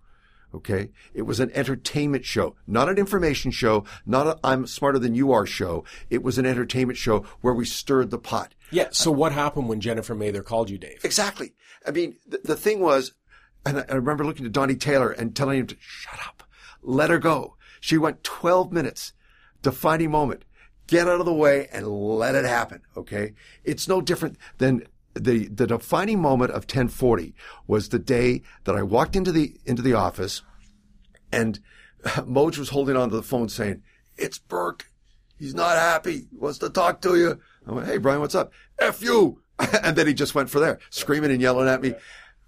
Okay. 0.55 0.91
It 1.15 1.23
was 1.23 1.41
an 1.41 1.51
entertainment 1.55 2.25
show, 2.25 2.57
not 2.67 2.89
an 2.89 2.99
information 2.99 3.51
show, 3.51 3.85
not 4.05 4.27
a 4.27 4.39
I'm 4.45 4.67
smarter 4.67 4.99
than 4.99 5.15
you 5.15 5.33
are 5.33 5.47
show. 5.47 5.85
It 6.11 6.23
was 6.23 6.39
an 6.39 6.47
entertainment 6.47 6.99
show 6.99 7.25
where 7.41 7.55
we 7.55 7.65
stirred 7.65 8.11
the 8.11 8.19
pot. 8.19 8.55
Yeah. 8.71 8.89
So 8.93 9.11
what 9.11 9.33
happened 9.33 9.69
when 9.69 9.81
Jennifer 9.81 10.15
Mather 10.15 10.43
called 10.43 10.71
you, 10.71 10.79
Dave? 10.79 11.01
Exactly. 11.05 11.55
I 11.87 11.91
mean, 11.91 12.17
the, 12.27 12.41
the 12.45 12.57
thing 12.57 12.81
was, 12.81 13.13
and 13.65 13.79
I, 13.79 13.85
I 13.89 13.95
remember 13.95 14.25
looking 14.25 14.45
to 14.45 14.51
Donnie 14.51 14.77
Taylor 14.77 15.11
and 15.11 15.35
telling 15.35 15.61
him 15.61 15.67
to 15.69 15.77
shut 15.81 16.21
up, 16.27 16.43
let 16.83 17.11
her 17.11 17.19
go. 17.19 17.57
She 17.81 17.99
went 17.99 18.25
12 18.25 18.73
minutes, 18.73 19.13
defining 19.63 20.11
moment. 20.11 20.45
Get 20.87 21.09
out 21.09 21.21
of 21.21 21.27
the 21.27 21.33
way 21.33 21.69
and 21.73 21.87
let 21.89 22.35
it 22.35 22.45
happen. 22.45 22.83
Okay. 22.97 23.35
It's 23.65 23.89
no 23.89 24.01
different 24.01 24.37
than 24.59 24.87
the, 25.15 25.49
the 25.49 25.67
defining 25.67 26.21
moment 26.21 26.51
of 26.51 26.63
1040 26.63 27.35
was 27.67 27.89
the 27.89 27.99
day 27.99 28.43
that 28.65 28.75
I 28.75 28.83
walked 28.83 29.17
into 29.17 29.33
the, 29.33 29.57
into 29.65 29.83
the 29.83 29.95
office 29.95 30.43
and 31.33 31.61
Moj 32.05 32.59
was 32.59 32.71
holding 32.71 32.97
onto 32.97 33.17
the 33.17 33.23
phone 33.23 33.49
saying, 33.49 33.83
it's 34.17 34.39
Burke. 34.39 34.87
He's 35.39 35.55
not 35.55 35.77
happy. 35.77 36.27
He 36.31 36.39
wants 36.39 36.59
to 36.59 36.71
talk 36.71 37.01
to 37.03 37.17
you. 37.17 37.41
I 37.67 37.73
went, 37.73 37.87
Hey, 37.87 37.99
Brian, 37.99 38.21
what's 38.21 38.35
up? 38.35 38.53
F 38.79 39.03
you. 39.03 39.41
and 39.83 39.97
then 39.97 40.07
he 40.07 40.15
just 40.15 40.35
went 40.35 40.51
for 40.51 40.61
there, 40.61 40.79
screaming 40.91 41.31
and 41.31 41.41
yelling 41.41 41.69
at 41.69 41.83
me. 41.83 41.95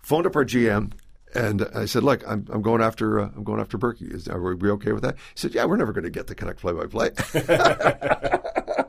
Phoned 0.03 0.27
up 0.27 0.37
our 0.37 0.45
GM. 0.45 0.93
And 1.35 1.67
I 1.75 1.87
said, 1.87 2.05
look, 2.05 2.23
I'm, 2.29 2.47
I'm 2.51 2.62
going 2.62 2.81
after, 2.81 3.19
uh, 3.19 3.31
I'm 3.35 3.43
going 3.43 3.61
after 3.61 3.77
Burkie. 3.77 4.07
Is, 4.07 4.29
are 4.29 4.55
we 4.55 4.71
okay 4.71 4.93
with 4.93 5.03
that? 5.03 5.17
He 5.17 5.41
said, 5.41 5.53
yeah, 5.53 5.65
we're 5.65 5.77
never 5.77 5.93
going 5.93 6.05
to 6.05 6.11
get 6.11 6.29
the 6.29 6.35
Canucks 6.35 6.62
play 6.62 6.73
by 6.73 6.87
play. 6.87 7.11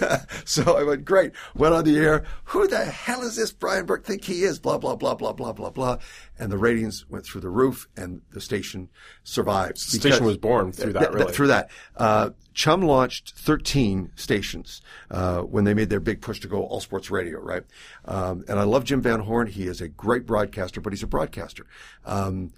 so 0.44 0.76
I 0.76 0.82
went, 0.82 1.04
great. 1.04 1.32
Went 1.54 1.74
on 1.74 1.84
the 1.84 1.96
air. 1.98 2.24
Who 2.44 2.66
the 2.66 2.84
hell 2.84 3.22
is 3.22 3.36
this 3.36 3.52
Brian 3.52 3.86
Burke 3.86 4.04
think 4.04 4.24
he 4.24 4.42
is? 4.42 4.58
Blah, 4.58 4.78
blah, 4.78 4.96
blah, 4.96 5.14
blah, 5.14 5.32
blah, 5.32 5.52
blah, 5.52 5.70
blah. 5.70 5.98
And 6.38 6.50
the 6.50 6.58
ratings 6.58 7.04
went 7.08 7.24
through 7.24 7.42
the 7.42 7.50
roof 7.50 7.88
and 7.96 8.22
the 8.32 8.40
station 8.40 8.88
survived. 9.22 9.76
The 9.76 9.98
station 9.98 10.24
was 10.24 10.36
born 10.38 10.72
through 10.72 10.94
that, 10.94 11.00
Th- 11.00 11.10
th- 11.12 11.20
really. 11.20 11.32
through 11.32 11.46
that. 11.48 11.70
Uh, 11.96 12.30
Chum 12.54 12.82
launched 12.82 13.32
13 13.36 14.12
stations 14.16 14.82
uh, 15.10 15.40
when 15.40 15.64
they 15.64 15.72
made 15.74 15.88
their 15.88 16.00
big 16.00 16.20
push 16.20 16.40
to 16.40 16.48
go 16.48 16.62
all 16.64 16.80
sports 16.80 17.10
radio, 17.10 17.38
right? 17.40 17.62
Um, 18.04 18.44
and 18.48 18.58
I 18.58 18.64
love 18.64 18.84
Jim 18.84 19.00
Van 19.00 19.20
Horne. 19.20 19.46
He 19.46 19.66
is 19.66 19.80
a 19.80 19.88
great 19.88 20.26
broadcaster, 20.26 20.80
but 20.80 20.92
he's 20.92 21.02
a 21.02 21.06
broadcaster. 21.06 21.66
Um, 22.04 22.52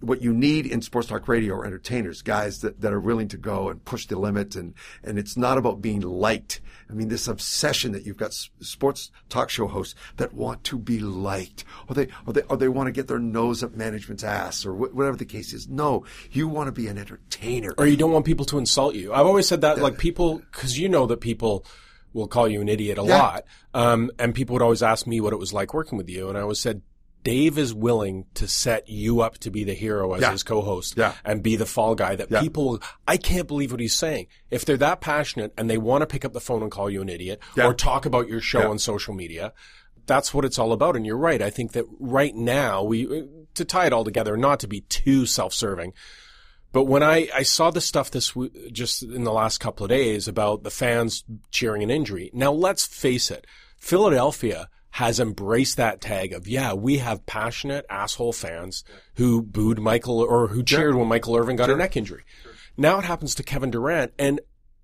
what 0.00 0.22
you 0.22 0.32
need 0.32 0.64
in 0.66 0.80
sports 0.80 1.08
talk 1.08 1.26
radio 1.26 1.54
are 1.56 1.64
entertainers, 1.66 2.22
guys 2.22 2.60
that, 2.60 2.80
that 2.80 2.92
are 2.92 3.00
willing 3.00 3.28
to 3.28 3.36
go 3.36 3.68
and 3.68 3.84
push 3.84 4.06
the 4.06 4.18
limit. 4.18 4.54
And, 4.54 4.74
and 5.02 5.18
it's 5.18 5.36
not 5.36 5.58
about 5.58 5.82
being 5.82 6.00
liked. 6.00 6.60
I 6.88 6.92
mean, 6.92 7.08
this 7.08 7.26
obsession 7.28 7.92
that 7.92 8.06
you've 8.06 8.16
got 8.16 8.32
sports 8.32 9.10
talk 9.28 9.50
show 9.50 9.66
hosts 9.66 9.94
that 10.16 10.32
want 10.32 10.64
to 10.64 10.78
be 10.78 11.00
liked 11.00 11.64
or 11.88 11.94
they, 11.94 12.08
or 12.26 12.32
they, 12.32 12.42
or 12.42 12.56
they 12.56 12.68
want 12.68 12.86
to 12.86 12.92
get 12.92 13.08
their 13.08 13.18
nose 13.18 13.62
up 13.62 13.74
management's 13.74 14.24
ass 14.24 14.64
or 14.64 14.72
wh- 14.72 14.94
whatever 14.94 15.16
the 15.16 15.24
case 15.24 15.52
is. 15.52 15.68
No, 15.68 16.04
you 16.30 16.48
want 16.48 16.68
to 16.68 16.72
be 16.72 16.86
an 16.86 16.96
entertainer. 16.96 17.74
or 17.76 17.86
you 17.86 17.96
don't 17.96 18.12
want 18.12 18.24
people 18.24 18.46
to 18.46 18.58
insult 18.58 18.94
you. 18.94 19.12
I've 19.12 19.26
always 19.26 19.48
said 19.48 19.60
that, 19.62 19.78
like 19.78 19.98
people, 19.98 20.38
because 20.38 20.78
you 20.78 20.88
know 20.88 21.06
that 21.06 21.20
people 21.20 21.64
will 22.14 22.28
call 22.28 22.48
you 22.48 22.60
an 22.62 22.68
idiot 22.68 22.98
a 22.98 23.02
Yeah. 23.04 23.18
lot, 23.18 23.44
um, 23.74 24.10
and 24.18 24.34
people 24.34 24.54
would 24.54 24.62
always 24.62 24.82
ask 24.82 25.06
me 25.06 25.20
what 25.20 25.32
it 25.34 25.38
was 25.38 25.52
like 25.52 25.74
working 25.74 25.98
with 25.98 26.08
you, 26.08 26.28
and 26.28 26.38
I 26.38 26.42
always 26.42 26.60
said. 26.60 26.82
Dave 27.28 27.58
is 27.58 27.74
willing 27.74 28.24
to 28.34 28.48
set 28.48 28.88
you 28.88 29.20
up 29.20 29.36
to 29.38 29.50
be 29.50 29.62
the 29.64 29.74
hero 29.74 30.14
as 30.14 30.22
Yeah. 30.22 30.32
his 30.32 30.42
co-host 30.42 30.94
Yeah. 30.96 31.12
and 31.26 31.42
be 31.42 31.56
the 31.56 31.66
fall 31.66 31.94
guy 31.94 32.16
that 32.16 32.30
Yeah. 32.30 32.40
people, 32.40 32.80
I 33.06 33.18
can't 33.18 33.46
believe 33.46 33.70
what 33.70 33.80
he's 33.80 33.94
saying. 33.94 34.28
If 34.50 34.64
they're 34.64 34.78
that 34.78 35.02
passionate 35.02 35.52
and 35.58 35.68
they 35.68 35.76
want 35.76 36.00
to 36.00 36.06
pick 36.06 36.24
up 36.24 36.32
the 36.32 36.40
phone 36.40 36.62
and 36.62 36.70
call 36.70 36.88
you 36.88 37.02
an 37.02 37.10
idiot 37.10 37.40
or 37.58 37.74
talk 37.74 38.06
about 38.06 38.28
your 38.28 38.40
show 38.40 38.70
on 38.70 38.78
social 38.78 39.12
media, 39.12 39.52
that's 40.06 40.32
what 40.32 40.46
it's 40.46 40.58
all 40.58 40.72
about. 40.72 40.96
And 40.96 41.04
you're 41.04 41.18
right. 41.18 41.42
I 41.42 41.50
think 41.50 41.72
that 41.72 41.84
right 42.00 42.34
now 42.34 42.82
we, 42.82 43.06
to 43.56 43.64
tie 43.66 43.84
it 43.86 43.92
all 43.92 44.04
together, 44.04 44.34
not 44.38 44.58
to 44.60 44.66
be 44.66 44.80
too 44.82 45.26
self-serving, 45.26 45.92
but 46.72 46.84
when 46.84 47.02
I, 47.02 47.28
I 47.34 47.42
saw 47.42 47.70
the 47.70 47.82
stuff 47.82 48.10
this 48.10 48.32
just 48.72 49.02
in 49.02 49.24
the 49.24 49.32
last 49.32 49.58
couple 49.58 49.84
of 49.84 49.90
days 49.90 50.28
about 50.28 50.62
the 50.62 50.70
fans 50.70 51.24
cheering 51.50 51.82
an 51.82 51.90
injury. 51.90 52.30
Now 52.32 52.52
let's 52.52 52.86
face 52.86 53.30
it, 53.30 53.46
Philadelphia 53.76 54.68
has 54.90 55.20
embraced 55.20 55.76
that 55.76 56.00
tag 56.00 56.32
of, 56.32 56.48
yeah, 56.48 56.72
we 56.72 56.98
have 56.98 57.26
passionate 57.26 57.84
asshole 57.90 58.32
fans 58.32 58.84
who 59.16 59.42
booed 59.42 59.78
Michael 59.78 60.20
or 60.20 60.48
who 60.48 60.62
cheered 60.62 60.94
when 60.94 61.08
Michael 61.08 61.36
Irvin 61.36 61.56
got 61.56 61.66
sure. 61.66 61.74
a 61.74 61.78
neck 61.78 61.96
injury. 61.96 62.24
Sure. 62.42 62.52
Now 62.76 62.98
it 62.98 63.04
happens 63.04 63.34
to 63.36 63.42
Kevin 63.42 63.70
Durant 63.70 64.12
and 64.18 64.40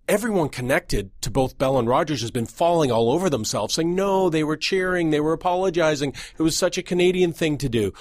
everyone 0.06 0.50
connected 0.50 1.10
to 1.22 1.30
both 1.30 1.56
Bell 1.56 1.78
and 1.78 1.88
Rogers 1.88 2.20
has 2.20 2.30
been 2.30 2.46
falling 2.46 2.92
all 2.92 3.10
over 3.10 3.30
themselves 3.30 3.74
saying, 3.74 3.94
no, 3.94 4.28
they 4.28 4.44
were 4.44 4.56
cheering. 4.56 5.10
They 5.10 5.20
were 5.20 5.32
apologizing. 5.32 6.14
It 6.38 6.42
was 6.42 6.56
such 6.56 6.76
a 6.76 6.82
Canadian 6.82 7.32
thing 7.32 7.56
to 7.58 7.68
do. 7.68 7.92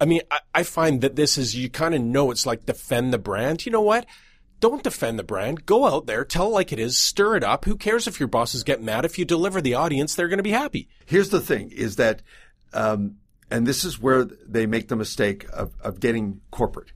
I 0.00 0.06
mean, 0.06 0.22
I, 0.30 0.38
I 0.54 0.62
find 0.62 1.02
that 1.02 1.16
this 1.16 1.36
is, 1.36 1.54
you 1.54 1.68
kind 1.68 1.94
of 1.94 2.00
know 2.00 2.30
it's 2.30 2.46
like 2.46 2.64
defend 2.64 3.12
the 3.12 3.18
brand. 3.18 3.66
You 3.66 3.72
know 3.72 3.82
what? 3.82 4.06
Don't 4.60 4.82
defend 4.82 5.18
the 5.18 5.24
brand. 5.24 5.64
Go 5.64 5.86
out 5.86 6.06
there, 6.06 6.24
tell 6.24 6.48
it 6.48 6.50
like 6.50 6.72
it 6.72 6.78
is, 6.78 6.98
stir 6.98 7.36
it 7.36 7.44
up. 7.44 7.64
Who 7.64 7.76
cares 7.76 8.06
if 8.06 8.20
your 8.20 8.28
bosses 8.28 8.62
get 8.62 8.82
mad? 8.82 9.06
If 9.06 9.18
you 9.18 9.24
deliver 9.24 9.62
the 9.62 9.74
audience, 9.74 10.14
they're 10.14 10.28
going 10.28 10.38
to 10.38 10.42
be 10.42 10.50
happy. 10.50 10.88
Here's 11.06 11.30
the 11.30 11.40
thing 11.40 11.70
is 11.70 11.96
that, 11.96 12.22
um, 12.74 13.16
and 13.50 13.66
this 13.66 13.84
is 13.84 13.98
where 13.98 14.24
they 14.24 14.66
make 14.66 14.88
the 14.88 14.96
mistake 14.96 15.46
of, 15.50 15.72
of 15.80 15.98
getting 15.98 16.42
corporate. 16.50 16.92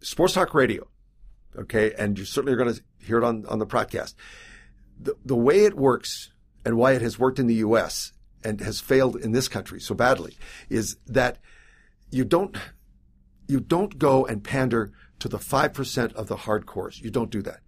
Sports 0.00 0.32
talk 0.32 0.54
radio, 0.54 0.88
okay, 1.56 1.92
and 1.98 2.18
you 2.18 2.24
certainly 2.24 2.54
are 2.54 2.56
going 2.56 2.74
to 2.74 2.82
hear 2.98 3.18
it 3.18 3.24
on, 3.24 3.44
on 3.46 3.58
the 3.58 3.66
podcast. 3.66 4.14
The, 4.98 5.14
the 5.24 5.36
way 5.36 5.64
it 5.64 5.74
works 5.74 6.30
and 6.64 6.76
why 6.76 6.92
it 6.92 7.02
has 7.02 7.18
worked 7.18 7.38
in 7.38 7.46
the 7.46 7.56
U.S. 7.56 8.12
and 8.42 8.60
has 8.60 8.80
failed 8.80 9.16
in 9.16 9.32
this 9.32 9.48
country 9.48 9.80
so 9.80 9.94
badly 9.94 10.36
is 10.70 10.96
that 11.06 11.38
you 12.10 12.24
don't, 12.24 12.56
you 13.46 13.60
don't 13.60 13.98
go 13.98 14.24
and 14.24 14.42
pander 14.42 14.92
to 15.20 15.28
the 15.28 15.38
5% 15.38 16.12
of 16.14 16.28
the 16.28 16.36
hardcores. 16.36 17.00
You 17.02 17.10
don't 17.10 17.30
do 17.30 17.42
that. 17.42 17.60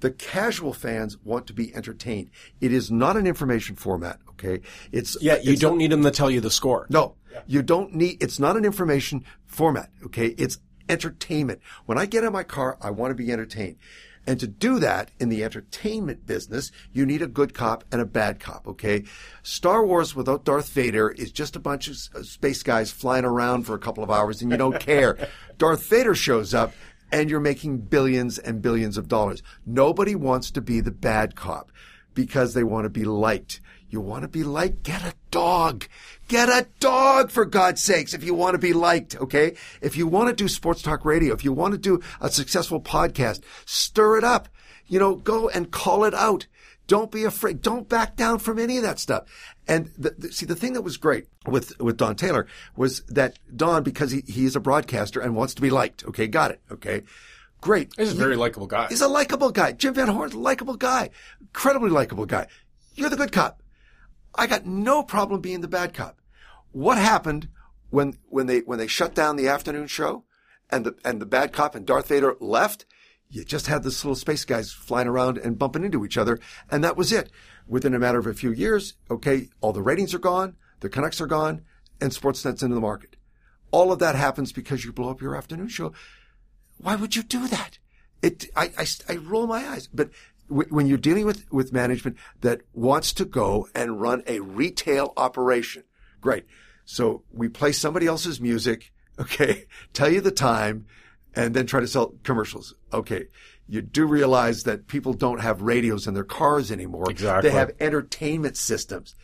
The 0.00 0.10
casual 0.10 0.72
fans 0.72 1.16
want 1.22 1.46
to 1.46 1.52
be 1.52 1.74
entertained. 1.74 2.30
It 2.60 2.72
is 2.72 2.90
not 2.90 3.16
an 3.16 3.26
information 3.26 3.76
format, 3.76 4.18
okay? 4.30 4.60
It's 4.92 5.16
Yeah, 5.22 5.36
you 5.36 5.52
it's 5.52 5.60
don't 5.60 5.76
a, 5.76 5.78
need 5.78 5.92
them 5.92 6.02
to 6.02 6.10
tell 6.10 6.30
you 6.30 6.40
the 6.40 6.50
score. 6.50 6.86
No. 6.90 7.14
Yeah. 7.32 7.40
You 7.46 7.62
don't 7.62 7.94
need 7.94 8.22
it's 8.22 8.38
not 8.38 8.56
an 8.56 8.64
information 8.64 9.24
format, 9.46 9.90
okay? 10.04 10.28
It's 10.36 10.58
entertainment. 10.88 11.60
When 11.86 11.98
I 11.98 12.06
get 12.06 12.24
in 12.24 12.32
my 12.32 12.42
car, 12.42 12.76
I 12.80 12.90
want 12.90 13.12
to 13.12 13.14
be 13.14 13.32
entertained. 13.32 13.76
And 14.26 14.40
to 14.40 14.46
do 14.46 14.78
that 14.78 15.10
in 15.20 15.28
the 15.28 15.44
entertainment 15.44 16.26
business, 16.26 16.70
you 16.92 17.04
need 17.04 17.20
a 17.20 17.26
good 17.26 17.52
cop 17.52 17.84
and 17.92 18.00
a 18.00 18.06
bad 18.06 18.40
cop, 18.40 18.66
okay? 18.66 19.04
Star 19.42 19.84
Wars 19.86 20.14
without 20.14 20.44
Darth 20.44 20.70
Vader 20.70 21.10
is 21.10 21.30
just 21.30 21.56
a 21.56 21.60
bunch 21.60 21.88
of 21.88 21.96
uh, 22.14 22.22
space 22.22 22.62
guys 22.62 22.90
flying 22.90 23.24
around 23.26 23.64
for 23.64 23.74
a 23.74 23.78
couple 23.78 24.02
of 24.02 24.10
hours 24.10 24.40
and 24.40 24.50
you 24.50 24.56
don't 24.56 24.80
care. 24.80 25.28
Darth 25.58 25.86
Vader 25.86 26.14
shows 26.14 26.54
up 26.54 26.72
and 27.14 27.30
you're 27.30 27.38
making 27.38 27.78
billions 27.78 28.40
and 28.40 28.60
billions 28.60 28.98
of 28.98 29.06
dollars. 29.06 29.40
Nobody 29.64 30.16
wants 30.16 30.50
to 30.50 30.60
be 30.60 30.80
the 30.80 30.90
bad 30.90 31.36
cop 31.36 31.70
because 32.12 32.54
they 32.54 32.64
want 32.64 32.86
to 32.86 32.90
be 32.90 33.04
liked. 33.04 33.60
You 33.88 34.00
want 34.00 34.22
to 34.22 34.28
be 34.28 34.42
liked? 34.42 34.82
Get 34.82 35.00
a 35.02 35.14
dog. 35.30 35.86
Get 36.26 36.48
a 36.48 36.66
dog 36.80 37.30
for 37.30 37.44
God's 37.44 37.80
sakes 37.80 38.14
if 38.14 38.24
you 38.24 38.34
want 38.34 38.54
to 38.54 38.58
be 38.58 38.72
liked, 38.72 39.14
okay? 39.14 39.54
If 39.80 39.96
you 39.96 40.08
want 40.08 40.28
to 40.28 40.34
do 40.34 40.48
sports 40.48 40.82
talk 40.82 41.04
radio, 41.04 41.32
if 41.32 41.44
you 41.44 41.52
want 41.52 41.70
to 41.70 41.78
do 41.78 42.00
a 42.20 42.28
successful 42.28 42.80
podcast, 42.80 43.44
stir 43.64 44.18
it 44.18 44.24
up. 44.24 44.48
You 44.88 44.98
know, 44.98 45.14
go 45.14 45.48
and 45.48 45.70
call 45.70 46.02
it 46.02 46.14
out. 46.14 46.48
Don't 46.86 47.10
be 47.10 47.24
afraid. 47.24 47.62
Don't 47.62 47.88
back 47.88 48.14
down 48.14 48.38
from 48.38 48.58
any 48.58 48.76
of 48.76 48.82
that 48.82 48.98
stuff. 48.98 49.24
And 49.66 49.90
the, 49.96 50.14
the, 50.18 50.32
see, 50.32 50.44
the 50.44 50.54
thing 50.54 50.74
that 50.74 50.82
was 50.82 50.98
great 50.98 51.26
with, 51.46 51.80
with 51.80 51.96
Don 51.96 52.14
Taylor 52.14 52.46
was 52.76 53.00
that 53.04 53.38
Don, 53.54 53.82
because 53.82 54.10
he, 54.10 54.22
he's 54.26 54.54
a 54.54 54.60
broadcaster 54.60 55.20
and 55.20 55.34
wants 55.34 55.54
to 55.54 55.62
be 55.62 55.70
liked. 55.70 56.04
Okay. 56.04 56.26
Got 56.26 56.50
it. 56.50 56.60
Okay. 56.70 57.02
Great. 57.62 57.92
He's 57.96 58.12
a 58.12 58.16
very 58.16 58.36
likable 58.36 58.66
guy. 58.66 58.88
He's 58.88 59.00
a 59.00 59.08
likable 59.08 59.50
guy. 59.50 59.72
Jim 59.72 59.94
Van 59.94 60.08
Horne's 60.08 60.34
a 60.34 60.38
likable 60.38 60.76
guy. 60.76 61.08
Incredibly 61.40 61.88
likable 61.88 62.26
guy. 62.26 62.46
You're 62.94 63.08
the 63.08 63.16
good 63.16 63.32
cop. 63.32 63.62
I 64.34 64.46
got 64.46 64.66
no 64.66 65.02
problem 65.02 65.40
being 65.40 65.62
the 65.62 65.68
bad 65.68 65.94
cop. 65.94 66.20
What 66.72 66.98
happened 66.98 67.48
when, 67.88 68.18
when 68.28 68.46
they, 68.46 68.58
when 68.60 68.78
they 68.78 68.86
shut 68.86 69.14
down 69.14 69.36
the 69.36 69.48
afternoon 69.48 69.86
show 69.86 70.24
and 70.68 70.84
the, 70.84 70.96
and 71.04 71.22
the 71.22 71.26
bad 71.26 71.52
cop 71.52 71.74
and 71.74 71.86
Darth 71.86 72.08
Vader 72.08 72.36
left? 72.40 72.84
You 73.34 73.44
just 73.44 73.66
had 73.66 73.82
this 73.82 74.04
little 74.04 74.14
space 74.14 74.44
guys 74.44 74.72
flying 74.72 75.08
around 75.08 75.38
and 75.38 75.58
bumping 75.58 75.82
into 75.82 76.04
each 76.04 76.16
other. 76.16 76.38
And 76.70 76.84
that 76.84 76.96
was 76.96 77.12
it. 77.12 77.32
Within 77.66 77.92
a 77.92 77.98
matter 77.98 78.18
of 78.18 78.28
a 78.28 78.34
few 78.34 78.52
years, 78.52 78.94
okay, 79.10 79.48
all 79.60 79.72
the 79.72 79.82
ratings 79.82 80.14
are 80.14 80.20
gone, 80.20 80.54
the 80.78 80.88
Canucks 80.88 81.20
are 81.20 81.26
gone, 81.26 81.62
and 82.00 82.12
Sportsnet's 82.12 82.62
into 82.62 82.76
the 82.76 82.80
market. 82.80 83.16
All 83.72 83.90
of 83.90 83.98
that 83.98 84.14
happens 84.14 84.52
because 84.52 84.84
you 84.84 84.92
blow 84.92 85.10
up 85.10 85.20
your 85.20 85.34
afternoon 85.34 85.66
show. 85.66 85.92
Why 86.78 86.94
would 86.94 87.16
you 87.16 87.24
do 87.24 87.48
that? 87.48 87.78
It, 88.22 88.46
I, 88.54 88.70
I, 88.78 88.86
I 89.08 89.16
roll 89.16 89.48
my 89.48 89.66
eyes. 89.66 89.88
But 89.88 90.10
when 90.46 90.86
you're 90.86 90.96
dealing 90.96 91.26
with, 91.26 91.50
with 91.52 91.72
management 91.72 92.16
that 92.42 92.60
wants 92.72 93.12
to 93.14 93.24
go 93.24 93.66
and 93.74 94.00
run 94.00 94.22
a 94.28 94.38
retail 94.38 95.12
operation, 95.16 95.82
great. 96.20 96.44
So 96.84 97.24
we 97.32 97.48
play 97.48 97.72
somebody 97.72 98.06
else's 98.06 98.40
music, 98.40 98.92
okay, 99.18 99.66
tell 99.92 100.08
you 100.08 100.20
the 100.20 100.30
time, 100.30 100.86
and 101.36 101.54
then 101.54 101.66
try 101.66 101.80
to 101.80 101.86
sell 101.86 102.14
commercials. 102.22 102.74
Okay. 102.92 103.26
You 103.66 103.80
do 103.80 104.06
realize 104.06 104.64
that 104.64 104.88
people 104.88 105.14
don't 105.14 105.40
have 105.40 105.62
radios 105.62 106.06
in 106.06 106.14
their 106.14 106.24
cars 106.24 106.70
anymore. 106.70 107.10
Exactly. 107.10 107.50
They 107.50 107.56
have 107.56 107.72
entertainment 107.80 108.56
systems. 108.56 109.14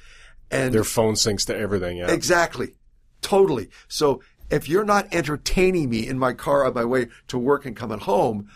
And 0.50 0.74
their 0.74 0.84
phone 0.84 1.14
syncs 1.14 1.46
to 1.46 1.56
everything. 1.56 1.98
Yeah. 1.98 2.10
Exactly. 2.10 2.74
Totally. 3.20 3.68
So 3.86 4.22
if 4.50 4.68
you're 4.68 4.84
not 4.84 5.06
entertaining 5.12 5.90
me 5.90 6.06
in 6.06 6.18
my 6.18 6.32
car 6.32 6.64
on 6.66 6.74
my 6.74 6.84
way 6.84 7.08
to 7.28 7.38
work 7.38 7.66
and 7.66 7.76
coming 7.76 8.00
home, 8.00 8.48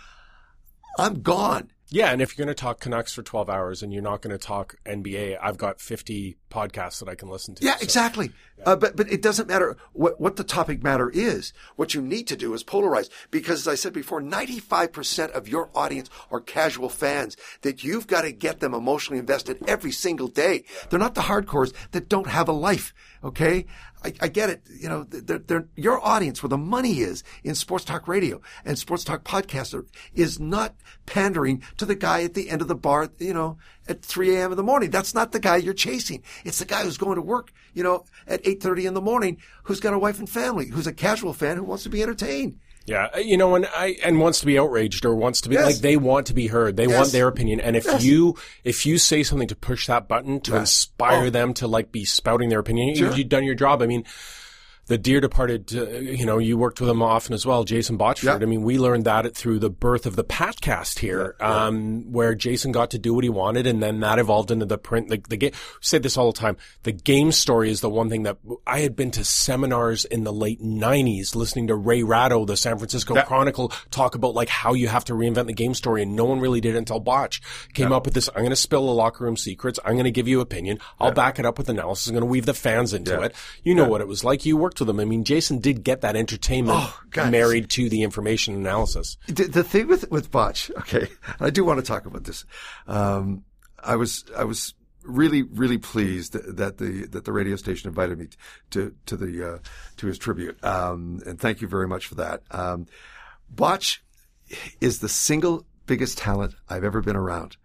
I'm 0.99 1.23
gone. 1.23 1.71
Yeah, 1.89 2.11
and 2.11 2.21
if 2.21 2.37
you're 2.37 2.45
going 2.45 2.55
to 2.55 2.61
talk 2.61 2.81
Canucks 2.81 3.13
for 3.13 3.23
12 3.23 3.49
hours 3.49 3.83
and 3.83 3.93
you're 3.93 4.03
not 4.03 4.23
going 4.23 4.37
to 4.37 4.45
talk 4.45 4.75
NBA, 4.85 5.39
I've 5.41 5.59
got 5.59 5.81
50 5.81 6.37
podcasts 6.55 7.01
that 7.01 7.09
I 7.09 7.15
can 7.17 7.29
listen 7.29 7.55
to. 7.57 7.65
Yeah, 7.65 7.77
so. 7.77 7.83
exactly. 7.83 8.31
Yeah. 8.59 8.65
Uh, 8.67 8.77
but 8.77 8.97
but 8.97 9.11
it 9.11 9.21
doesn't 9.21 9.49
matter 9.49 9.77
what 9.93 10.21
what 10.21 10.37
the 10.37 10.45
topic 10.45 10.83
matter 10.83 11.11
is. 11.11 11.53
What 11.77 11.95
you 11.95 12.01
need 12.01 12.29
to 12.29 12.37
do 12.37 12.55
is 12.55 12.63
polarize 12.63 13.11
because, 13.31 13.63
as 13.63 13.69
I 13.69 13.75
said 13.75 13.93
before, 13.93 14.23
95% 14.23 15.33
of 15.33 15.49
your 15.49 15.71
audience 15.75 16.09
are 16.31 16.41
casual 16.41 16.89
fans 16.89 17.37
that 17.63 17.83
you've 17.83 18.07
got 18.07 18.23
to 18.23 18.33
get 18.33 18.61
them 18.61 18.75
emotionally 18.75 19.19
invested 19.19 19.59
every 19.67 19.91
single 19.93 20.29
day. 20.29 20.65
They're 20.89 20.99
not 20.99 21.15
the 21.15 21.23
hardcores 21.23 21.73
that 21.91 22.09
don't 22.09 22.29
have 22.29 22.49
a 22.49 22.53
life. 22.53 22.95
Okay, 23.25 23.67
I, 24.05 24.13
I 24.21 24.29
get 24.29 24.51
it. 24.51 24.63
You 24.69 24.89
know, 24.89 25.05
they're, 25.05 25.39
they're, 25.39 25.69
your 25.77 26.05
audience, 26.07 26.43
where 26.43 26.51
the 26.51 26.59
money 26.59 27.01
is 27.01 27.25
in 27.43 27.55
sports 27.55 27.85
talk 27.85 28.07
radio 28.07 28.41
and 28.65 28.79
sports 28.79 29.03
talk 29.03 29.25
podcaster, 29.25 29.87
is 30.15 30.39
not 30.39 30.75
pandering 31.07 31.63
to 31.79 31.87
the 31.87 31.95
guy 31.95 32.23
at 32.23 32.35
the 32.35 32.51
end 32.51 32.61
of 32.61 32.69
the 32.69 32.75
bar. 32.75 33.09
You 33.19 33.33
know, 33.33 33.57
at 33.89 34.03
3 34.03 34.37
a.m. 34.37 34.51
in 34.51 34.57
the 34.57 34.63
morning. 34.63 34.91
That's 34.91 35.15
not 35.15 35.33
the 35.33 35.41
guy 35.41 35.57
you're 35.57 35.75
chasing. 35.75 36.23
It's 36.45 36.59
the 36.59 36.65
guy 36.65 36.83
who's 36.83 36.99
going 36.99 37.17
to 37.17 37.23
work, 37.23 37.53
you 37.73 37.83
know, 37.83 38.05
at 38.27 38.43
8:30 38.45 38.87
in 38.87 38.95
the 38.95 39.01
morning, 39.01 39.39
who's 39.65 39.81
got 39.81 39.95
a 39.95 39.99
wife 39.99 40.19
and 40.19 40.29
family, 40.29 40.69
who's 40.69 40.87
a 40.87 40.93
casual 40.93 41.33
fan 41.33 41.57
who 41.57 41.65
wants 41.65 41.85
to 41.85 41.91
be 41.91 42.03
entertained. 42.03 42.59
Yeah, 42.87 43.09
uh, 43.15 43.19
you 43.19 43.39
know, 43.39 43.55
and 43.55 43.67
I 43.75 43.97
and 44.05 44.21
wants 44.21 44.41
to 44.41 44.47
be 44.47 44.59
outraged 44.59 45.07
or 45.07 45.15
wants 45.15 45.41
to 45.43 45.49
be 45.49 45.55
yes. 45.55 45.65
like 45.65 45.77
they 45.77 45.97
want 45.97 46.27
to 46.27 46.35
be 46.35 46.49
heard. 46.49 46.77
They 46.77 46.87
yes. 46.87 46.95
want 46.95 47.13
their 47.13 47.29
opinion. 47.29 47.61
And 47.61 47.77
if 47.77 47.87
yes. 47.87 48.05
you 48.05 48.37
if 48.63 48.85
you 48.85 48.99
say 48.99 49.23
something 49.23 49.49
to 49.49 49.57
push 49.57 49.87
that 49.87 50.07
button 50.07 50.41
to 50.43 50.57
inspire 50.57 51.27
oh. 51.27 51.31
them 51.31 51.55
to 51.55 51.67
like 51.67 51.93
be 51.93 52.05
spouting 52.05 52.51
their 52.51 52.59
opinion, 52.59 52.95
sure. 52.95 53.13
you've 53.13 53.29
done 53.31 53.45
your 53.45 53.55
job. 53.55 53.81
I 53.81 53.87
mean, 53.87 54.05
the 54.87 54.99
dear 54.99 55.21
departed, 55.21 55.75
uh, 55.75 55.87
you 55.99 56.27
know, 56.27 56.39
you 56.39 56.59
worked 56.59 56.81
with 56.81 56.91
him 56.91 57.03
often 57.03 57.33
as 57.33 57.47
well, 57.47 57.65
Jason 57.65 57.97
Botchford. 57.97 58.43
I 58.43 58.47
mean, 58.47 58.63
we 58.63 58.79
learned 58.79 59.05
that 59.05 59.35
through 59.35 59.59
the 59.59 59.71
birth 59.71 60.05
of 60.07 60.17
the 60.17 60.25
Patcast 60.25 60.99
here, 60.99 61.37
um, 61.41 62.13
where 62.13 62.35
Jason 62.35 62.73
got 62.73 62.91
to 62.91 62.99
do 62.99 63.15
what 63.15 63.25
he 63.25 63.31
wanted, 63.31 63.67
and 63.67 63.83
then 63.83 64.01
that 64.01 64.19
evolved 64.19 64.51
into 64.51 64.67
the 64.67 64.79
print. 64.79 65.09
The, 65.09 65.23
the 65.29 65.37
game. 65.37 65.53
Say 65.81 65.99
this 65.99 66.17
all 66.17 66.33
the 66.33 66.39
time. 66.39 66.57
The 66.83 66.93
game 66.93 67.33
story 67.33 67.71
is 67.71 67.81
the 67.81 67.91
one 67.91 68.11
thing 68.11 68.25
that 68.25 68.39
I 68.67 68.81
had 68.81 68.95
been 68.95 69.11
to 69.13 69.25
seminars 69.25 70.05
in 70.05 70.25
the 70.25 70.33
late 70.33 70.61
'90s, 70.61 71.35
listening 71.35 71.69
to 71.69 71.75
Ray 71.75 72.03
Ratto, 72.03 72.45
the 72.45 72.57
San 72.57 72.79
Francisco 72.79 73.15
Chronicle, 73.23 73.73
talk 73.91 74.15
about 74.15 74.35
like 74.35 74.49
how 74.49 74.75
you 74.75 74.89
have 74.89 75.05
to 75.07 75.15
reinvent 75.15 75.47
the 75.47 75.55
game 75.55 75.75
story, 75.75 76.03
and 76.03 76.15
no 76.15 76.25
one 76.25 76.41
really 76.41 76.61
did 76.61 76.75
it 76.75 76.79
until 76.79 77.01
Botch 77.01 77.41
came 77.73 77.93
up 77.93 78.05
with 78.05 78.15
this. 78.15 78.29
I'm 78.35 78.43
going 78.43 78.51
to 78.51 78.57
spill 78.57 78.87
the 78.87 78.93
locker 78.93 79.25
room 79.25 79.37
secrets. 79.37 79.79
I'm 79.85 79.95
going 79.95 80.05
to 80.05 80.11
give 80.11 80.29
you 80.29 80.41
opinion. 80.41 80.79
I'll 81.01 81.13
back 81.13 81.39
it 81.39 81.47
up 81.47 81.59
with 81.59 81.69
analysis. 81.69 82.09
I'm 82.09 82.15
going 82.15 82.23
to 82.23 82.31
weave 82.31 82.47
the 82.47 82.55
fans 82.55 82.93
into 82.93 83.21
it. 83.23 83.35
You 83.63 83.75
know 83.75 83.89
what 83.89 84.01
it 84.01 84.09
was 84.09 84.25
like. 84.25 84.45
You 84.45 84.57
worked 84.57 84.74
worked 84.75 84.81
with 84.81 84.89
him. 84.89 85.01
I 85.01 85.05
mean, 85.05 85.25
Jason 85.25 85.59
did 85.59 85.85
get 85.85 86.01
that 86.01 86.17
entertainment 86.17 86.79
oh, 86.81 87.31
married 87.31 87.71
to 87.71 87.89
the 87.89 88.03
information 88.03 88.55
analysis. 88.55 89.17
The, 89.27 89.45
the, 89.45 89.65
thing 89.65 89.89
with 89.89 90.11
with 90.11 90.31
Botch, 90.31 90.71
okay, 90.79 91.09
I 91.41 91.51
do 91.51 91.65
want 91.65 91.79
to 91.79 91.87
talk 91.87 92.07
about 92.07 92.25
this. 92.25 92.45
Um, 92.87 93.45
I 93.83 93.97
was 93.97 94.25
I 94.37 94.45
was 94.45 94.75
really 95.05 95.43
really 95.43 95.79
pleased 95.79 96.33
that 96.33 96.79
the 96.79 97.07
that 97.11 97.25
the 97.25 97.33
radio 97.33 97.57
station 97.57 97.89
invited 97.89 98.19
me 98.19 98.29
to 98.71 98.95
to 99.07 99.17
the 99.17 99.55
uh, 99.55 99.59
to 99.99 100.07
his 100.07 100.19
tribute, 100.19 100.63
um, 100.65 101.21
and 101.27 101.39
thank 101.39 101.61
you 101.61 101.69
very 101.69 101.89
much 101.89 102.07
for 102.07 102.17
that. 102.17 102.43
Um, 102.51 102.87
Botch 103.51 104.03
is 104.81 105.01
the 105.01 105.09
single 105.09 105.65
biggest 105.87 106.19
talent 106.19 106.55
I've 106.69 106.85
ever 106.85 107.01
been 107.01 107.17
around, 107.17 107.57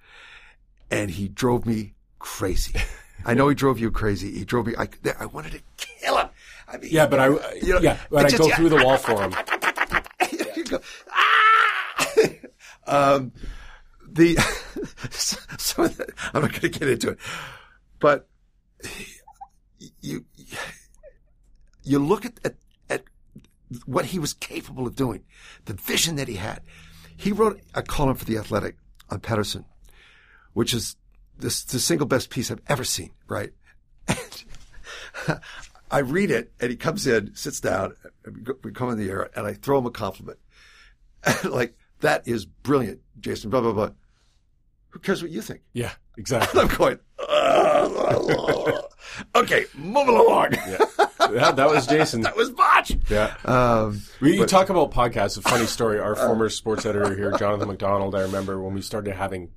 and 0.92 1.10
he 1.10 1.28
drove 1.28 1.66
me 1.66 1.94
crazy. 2.20 2.80
I 3.26 3.34
know 3.34 3.50
he 3.50 3.56
drove 3.56 3.80
you 3.80 3.92
crazy. 3.92 4.32
He 4.32 4.46
drove 4.46 4.68
me. 4.68 4.76
I, 4.78 4.88
I 5.20 5.26
wanted 5.26 5.52
to 5.52 5.62
kill 5.76 6.18
him. 6.18 6.30
I 6.72 6.78
mean, 6.78 6.90
Yeah, 6.92 7.08
but 7.08 7.20
I 7.20 7.28
you 7.56 7.74
know, 7.74 7.80
yeah, 7.80 7.98
but 8.10 8.26
I 8.26 8.30
just- 8.30 8.42
go 8.42 8.48
yeah. 8.48 8.56
through 8.56 8.70
the 8.70 8.84
wall 8.84 8.98
for 8.98 9.22
him. 9.22 9.34
you 10.56 10.64
go, 10.66 10.80
ah! 11.12 12.28
um, 13.16 13.32
the 14.08 14.36
so, 15.10 15.38
so 15.58 15.88
that, 15.88 16.10
I'm 16.34 16.42
not 16.42 16.52
going 16.52 16.62
to 16.62 16.70
get 16.70 16.88
into 16.90 17.10
it, 17.10 17.20
but 18.00 18.28
you 20.02 20.26
you 21.84 22.00
look 22.00 22.26
at, 22.26 22.40
at 22.44 22.56
at 22.90 23.04
what 23.86 24.06
he 24.06 24.20
was 24.20 24.34
capable 24.34 24.88
of 24.88 24.96
doing, 24.96 25.24
the 25.66 25.74
vision 25.74 26.16
that 26.18 26.28
he 26.28 26.36
had. 26.36 26.62
He 27.18 27.32
wrote 27.32 27.60
a 27.76 27.82
column 27.82 28.16
for 28.16 28.26
the 28.26 28.38
Athletic 28.38 28.78
on 29.10 29.20
Pettersson, 29.20 29.66
which 30.54 30.74
is 30.74 30.96
the, 31.38 31.48
the 31.48 31.80
single 31.80 32.08
best 32.08 32.30
piece 32.30 32.50
I've 32.50 32.62
ever 32.68 32.84
seen. 32.84 33.12
Right. 33.28 33.52
And 34.08 35.40
I 35.92 36.00
read 36.00 36.32
it, 36.32 36.54
and 36.60 36.70
he 36.70 36.78
comes 36.78 37.08
in, 37.08 37.36
sits 37.36 37.60
down, 37.60 37.96
we 38.64 38.72
come 38.72 38.90
in 38.90 38.98
the 38.98 39.10
air, 39.10 39.30
and 39.36 39.48
I 39.48 39.54
throw 39.54 39.80
him 39.80 39.86
a 39.86 39.92
compliment. 39.92 40.40
like, 41.44 41.76
that 42.02 42.28
is 42.28 42.46
brilliant, 42.46 43.02
Jason, 43.20 43.50
blah, 43.50 43.62
blah, 43.62 43.74
blah. 43.74 43.90
Who 44.90 45.00
cares 45.00 45.22
what 45.22 45.32
you 45.32 45.42
think? 45.42 45.62
Yeah, 45.74 45.92
exactly. 46.18 46.62
I'm 46.62 46.68
going, 46.68 47.00
okay, 49.36 49.66
moving 49.76 50.16
along. 50.16 50.52
that, 50.52 51.56
that 51.56 51.70
was 51.70 51.88
Jason. 51.88 52.22
that 52.24 52.36
was 52.36 52.50
botch. 52.52 52.94
Yeah. 53.10 53.36
Um, 53.46 54.02
We, 54.20 54.38
you 54.38 54.46
talk 54.46 54.70
about 54.70 54.92
podcasts. 54.92 55.38
A 55.38 55.42
funny 55.42 55.66
story. 55.66 56.00
Our 56.00 56.16
former 56.16 56.50
sports 56.50 56.86
editor 56.86 57.16
here, 57.16 57.32
Jonathan 57.38 57.68
McDonald, 57.68 58.16
I 58.16 58.22
remember 58.22 58.62
when 58.62 58.74
we 58.74 58.82
started 58.82 59.16
having 59.16 59.50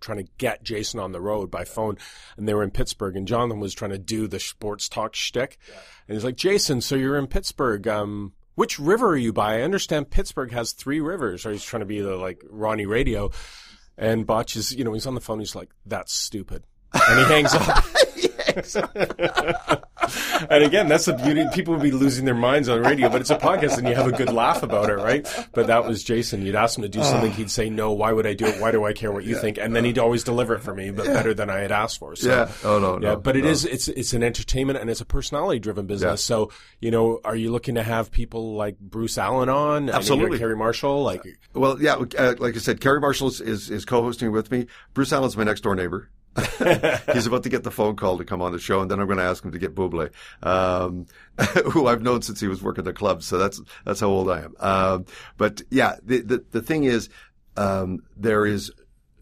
trying 0.00 0.18
to 0.18 0.30
get 0.38 0.62
Jason 0.62 1.00
on 1.00 1.12
the 1.12 1.20
road 1.20 1.50
by 1.50 1.64
phone, 1.64 1.96
and 2.36 2.48
they 2.48 2.54
were 2.54 2.62
in 2.62 2.70
Pittsburgh, 2.70 3.16
and 3.16 3.28
Jonathan 3.28 3.60
was 3.60 3.74
trying 3.74 3.90
to 3.92 3.98
do 3.98 4.26
the 4.26 4.40
sports 4.40 4.88
talk 4.88 5.14
shtick, 5.14 5.58
and 6.08 6.14
he's 6.14 6.24
like, 6.24 6.36
"Jason, 6.36 6.80
so 6.80 6.96
you're 6.96 7.18
in 7.18 7.26
Pittsburgh. 7.26 7.86
Um, 7.86 8.32
which 8.54 8.78
river 8.78 9.08
are 9.08 9.16
you 9.16 9.32
by? 9.32 9.58
I 9.58 9.62
understand 9.62 10.10
Pittsburgh 10.10 10.52
has 10.52 10.72
three 10.72 11.00
rivers." 11.00 11.46
Or 11.46 11.52
he's 11.52 11.64
trying 11.64 11.80
to 11.80 11.86
be 11.86 12.00
the 12.00 12.16
like 12.16 12.42
Ronnie 12.48 12.86
Radio, 12.86 13.30
and 13.96 14.26
Botch 14.26 14.56
is, 14.56 14.72
you 14.72 14.84
know, 14.84 14.92
he's 14.92 15.06
on 15.06 15.14
the 15.14 15.20
phone. 15.20 15.38
He's 15.38 15.54
like, 15.54 15.70
"That's 15.86 16.12
stupid," 16.12 16.64
and 16.92 17.18
he 17.18 17.24
hangs 17.26 17.54
up. 17.54 17.84
and 20.50 20.64
again, 20.64 20.88
that's 20.88 21.04
the 21.06 21.12
beauty. 21.14 21.44
People 21.52 21.74
would 21.74 21.82
be 21.82 21.90
losing 21.90 22.24
their 22.24 22.34
minds 22.34 22.68
on 22.68 22.82
radio, 22.82 23.08
but 23.08 23.20
it's 23.20 23.30
a 23.30 23.36
podcast 23.38 23.78
and 23.78 23.88
you 23.88 23.94
have 23.94 24.06
a 24.06 24.12
good 24.12 24.32
laugh 24.32 24.62
about 24.62 24.90
it, 24.90 24.96
right? 24.96 25.26
But 25.52 25.66
that 25.68 25.84
was 25.86 26.02
Jason. 26.04 26.44
You'd 26.44 26.54
ask 26.54 26.76
him 26.78 26.82
to 26.82 26.88
do 26.88 27.02
something. 27.02 27.30
He'd 27.32 27.50
say, 27.50 27.70
no, 27.70 27.92
why 27.92 28.12
would 28.12 28.26
I 28.26 28.34
do 28.34 28.46
it? 28.46 28.60
Why 28.60 28.70
do 28.70 28.84
I 28.84 28.92
care 28.92 29.12
what 29.12 29.24
you 29.24 29.36
think? 29.36 29.58
And 29.58 29.74
then 29.74 29.84
he'd 29.84 29.98
always 29.98 30.24
deliver 30.24 30.54
it 30.54 30.60
for 30.60 30.74
me, 30.74 30.90
but 30.90 31.06
better 31.06 31.34
than 31.34 31.50
I 31.50 31.58
had 31.60 31.72
asked 31.72 31.98
for. 31.98 32.16
So, 32.16 32.28
Yeah. 32.28 32.50
Oh, 32.64 32.78
no, 32.78 32.94
Yeah. 32.94 33.10
no, 33.14 33.16
But 33.16 33.36
it 33.36 33.44
no. 33.44 33.50
is, 33.50 33.64
it's, 33.64 33.88
it's 33.88 34.12
an 34.12 34.22
entertainment 34.22 34.78
and 34.78 34.88
it's 34.90 35.00
a 35.00 35.04
personality 35.06 35.58
driven 35.60 35.86
business. 35.86 36.20
Yeah. 36.22 36.36
So, 36.36 36.50
you 36.80 36.90
know, 36.90 37.20
are 37.24 37.36
you 37.36 37.50
looking 37.52 37.74
to 37.76 37.82
have 37.82 38.10
people 38.10 38.54
like 38.54 38.78
Bruce 38.78 39.18
Allen 39.18 39.48
on? 39.48 39.90
Absolutely. 39.90 40.38
Kerry 40.38 40.56
Marshall? 40.56 41.02
Like, 41.02 41.22
well, 41.54 41.80
yeah, 41.80 41.94
uh, 42.18 42.34
like 42.38 42.54
I 42.56 42.58
said, 42.58 42.80
Kerry 42.80 43.00
Marshall 43.00 43.28
is, 43.28 43.40
is, 43.40 43.70
is 43.70 43.84
co-hosting 43.84 44.32
with 44.32 44.50
me. 44.50 44.66
Bruce 44.94 45.12
Allen's 45.12 45.36
my 45.36 45.44
next 45.44 45.60
door 45.62 45.74
neighbor. 45.74 46.08
He's 47.12 47.26
about 47.26 47.42
to 47.42 47.48
get 47.48 47.64
the 47.64 47.72
phone 47.72 47.96
call 47.96 48.18
to 48.18 48.24
come 48.24 48.40
on 48.40 48.52
the 48.52 48.58
show, 48.58 48.80
and 48.80 48.90
then 48.90 49.00
I'm 49.00 49.06
going 49.06 49.18
to 49.18 49.24
ask 49.24 49.44
him 49.44 49.50
to 49.52 49.58
get 49.58 49.74
Buble, 49.74 50.10
um, 50.42 51.06
who 51.72 51.86
I've 51.86 52.02
known 52.02 52.22
since 52.22 52.40
he 52.40 52.46
was 52.46 52.62
working 52.62 52.84
the 52.84 52.92
club. 52.92 53.22
So 53.22 53.36
that's 53.36 53.60
that's 53.84 54.00
how 54.00 54.08
old 54.08 54.30
I 54.30 54.42
am. 54.42 54.54
Um, 54.60 55.06
but 55.36 55.62
yeah, 55.70 55.96
the, 56.02 56.20
the 56.20 56.44
the 56.50 56.62
thing 56.62 56.84
is, 56.84 57.08
um, 57.56 58.04
there 58.16 58.46
is 58.46 58.70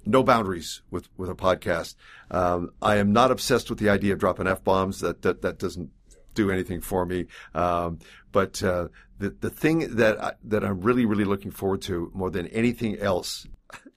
no 0.04 0.22
boundaries 0.22 0.82
with 0.90 1.08
with 1.16 1.30
a 1.30 1.34
podcast. 1.34 1.94
Um, 2.30 2.70
I 2.82 2.96
am 2.96 3.12
not 3.12 3.30
obsessed 3.30 3.70
with 3.70 3.78
the 3.78 3.88
idea 3.88 4.12
of 4.12 4.18
dropping 4.18 4.46
f 4.46 4.62
bombs. 4.62 5.00
That 5.00 5.22
that 5.22 5.42
that 5.42 5.58
doesn't 5.58 5.90
do 6.34 6.50
anything 6.50 6.80
for 6.80 7.06
me. 7.06 7.26
Um, 7.54 8.00
but 8.32 8.62
uh, 8.62 8.88
the 9.18 9.30
the 9.30 9.50
thing 9.50 9.96
that 9.96 10.22
I, 10.22 10.32
that 10.44 10.62
I'm 10.64 10.80
really 10.80 11.06
really 11.06 11.24
looking 11.24 11.50
forward 11.50 11.82
to 11.82 12.10
more 12.14 12.30
than 12.30 12.46
anything 12.48 12.98
else, 12.98 13.46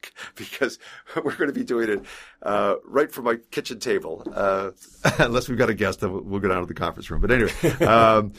because 0.36 0.80
we're 1.16 1.36
going 1.36 1.50
to 1.50 1.58
be 1.58 1.64
doing 1.64 1.90
it 1.90 2.06
uh, 2.44 2.76
right 2.86 3.12
from 3.12 3.26
my 3.26 3.36
kitchen 3.52 3.80
table, 3.80 4.24
uh, 4.34 4.72
unless 5.20 5.50
we've 5.50 5.58
got 5.58 5.70
a 5.70 5.74
guest, 5.74 6.02
then 6.02 6.12
we'll, 6.12 6.40
go 6.40 6.50
down 6.50 6.62
to 6.62 6.68
the 6.68 6.74
conference 6.74 7.10
room. 7.10 7.22
But 7.22 7.32
anyway. 7.32 7.86
Um, 7.86 8.34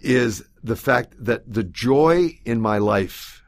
is 0.00 0.44
the 0.62 0.76
fact 0.76 1.14
that 1.18 1.50
the 1.50 1.64
joy 1.64 2.38
in 2.44 2.60
my 2.60 2.78
life 2.78 3.42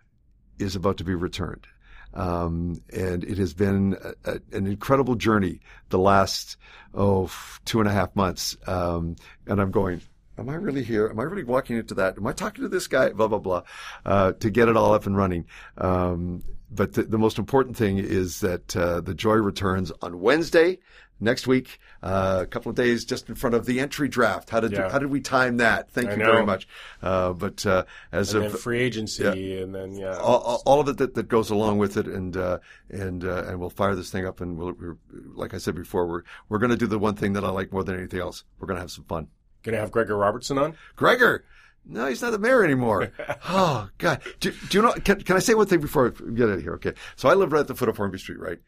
is 0.59 0.77
about 0.77 0.97
to 0.99 1.05
be 1.05 1.15
returned. 1.15 1.67
Um, 2.15 2.83
and 2.93 3.23
it 3.23 3.39
has 3.39 3.55
been 3.55 3.97
a, 4.03 4.33
a, 4.33 4.41
an 4.53 4.67
incredible 4.67 5.15
journey 5.15 5.61
the 5.91 5.99
last, 5.99 6.57
oh, 6.95 7.31
two 7.65 7.81
and 7.81 7.89
a 7.89 7.93
half 7.93 8.17
months. 8.17 8.57
Um, 8.67 9.17
and 9.47 9.61
I'm 9.61 9.71
going, 9.71 10.01
am 10.39 10.49
I 10.49 10.55
really 10.55 10.83
here? 10.83 11.09
Am 11.09 11.21
I 11.21 11.25
really 11.25 11.45
walking 11.45 11.77
into 11.77 11.95
that? 11.95 12.17
Am 12.17 12.27
I 12.27 12.33
talking 12.33 12.63
to 12.63 12.69
this 12.69 12.87
guy? 12.87 13.11
Blah, 13.11 13.29
blah, 13.29 13.39
blah, 13.39 13.63
uh, 14.05 14.33
to 14.33 14.51
get 14.51 14.69
it 14.69 14.77
all 14.77 14.95
up 14.95 15.07
and 15.07 15.17
running. 15.17 15.47
Um, 15.77 16.43
but 16.71 16.93
the, 16.95 17.03
the 17.05 17.19
most 17.19 17.39
important 17.39 17.77
thing 17.77 17.99
is 17.99 18.41
that, 18.41 18.77
uh, 18.77 19.01
the 19.01 19.15
joy 19.15 19.35
returns 19.35 19.91
on 20.03 20.21
Wednesday 20.21 20.79
next 21.21 21.49
week, 21.49 21.81
uh, 22.03 22.39
a 22.43 22.47
couple 22.47 22.71
of 22.71 22.77
days 22.77 23.05
just 23.05 23.29
in 23.29 23.35
front 23.35 23.55
of 23.55 23.67
the 23.67 23.81
entry 23.81 24.07
draft. 24.09 24.51
How 24.51 24.61
did, 24.61 24.71
Yeah. 24.73 24.89
how 24.89 24.99
did 25.01 25.11
we 25.11 25.21
time 25.21 25.57
that? 25.57 25.91
Thank 25.91 26.11
I 26.11 26.13
you 26.13 26.19
know. 26.19 26.33
very 26.33 26.47
much. 26.47 26.69
Uh, 27.03 27.33
but, 27.33 27.67
uh, 27.67 27.85
as 28.13 28.35
and 28.35 28.45
of, 28.45 28.61
free 28.61 28.79
agency 28.81 29.61
and 29.61 29.75
then, 29.75 29.95
yeah. 29.97 30.17
all, 30.19 30.63
all- 30.65 30.81
of 30.81 30.89
it 30.89 30.99
that, 30.99 31.15
that 31.15 31.27
goes 31.29 31.51
along 31.51 31.79
with 31.79 31.97
it, 31.97 32.07
and 32.07 32.37
uh, 32.37 32.59
and 32.89 33.25
uh, 33.25 33.45
and 33.49 33.59
we'll 33.59 33.69
fire 33.69 33.97
this 33.97 34.11
thing 34.13 34.25
up, 34.27 34.41
and 34.41 34.57
we'll, 34.57 34.73
we're, 34.75 34.97
like 35.35 35.55
I 35.55 35.59
said 35.59 35.75
before, 35.75 36.07
we're 36.07 36.23
we're 36.49 36.59
going 36.59 36.71
to 36.71 36.77
do 36.77 36.87
the 36.87 37.01
one 37.01 37.17
thing 37.17 37.33
that 37.33 37.45
I 37.45 37.49
like 37.49 37.73
more 37.73 37.83
than 37.83 37.97
anything 37.97 38.21
else. 38.21 38.45
We're 38.61 38.69
going 38.69 38.77
to 38.77 38.83
have 38.83 38.93
some 38.93 39.03
fun. 39.05 39.27
Gonna 39.65 39.79
have 39.79 39.91
Gregor 39.91 40.17
Robertson 40.17 40.57
on? 40.57 40.77
Gregor, 40.95 41.45
no, 41.89 42.07
he's 42.07 42.23
not 42.23 42.31
the 42.33 42.39
mayor 42.39 42.63
anymore. 42.65 43.11
oh 43.49 43.89
God, 43.99 44.21
do, 44.41 44.53
do 44.69 44.79
you 44.79 44.83
know? 44.83 44.93
Can, 44.93 45.21
can 45.23 45.37
I 45.37 45.41
say 45.41 45.55
one 45.55 45.67
thing 45.67 45.81
before 45.81 46.07
I 46.09 46.31
get 46.33 46.49
out 46.49 46.55
of 46.59 46.63
here? 46.63 46.75
Okay, 46.75 46.93
so 47.17 47.29
I 47.29 47.35
live 47.35 47.53
right 47.53 47.61
at 47.61 47.67
the 47.69 47.75
foot 47.75 47.89
of 47.89 47.97
Hornby 47.97 48.19
Street, 48.19 48.39
right? 48.39 48.59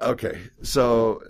Okay, 0.00 0.40
so. 0.62 1.22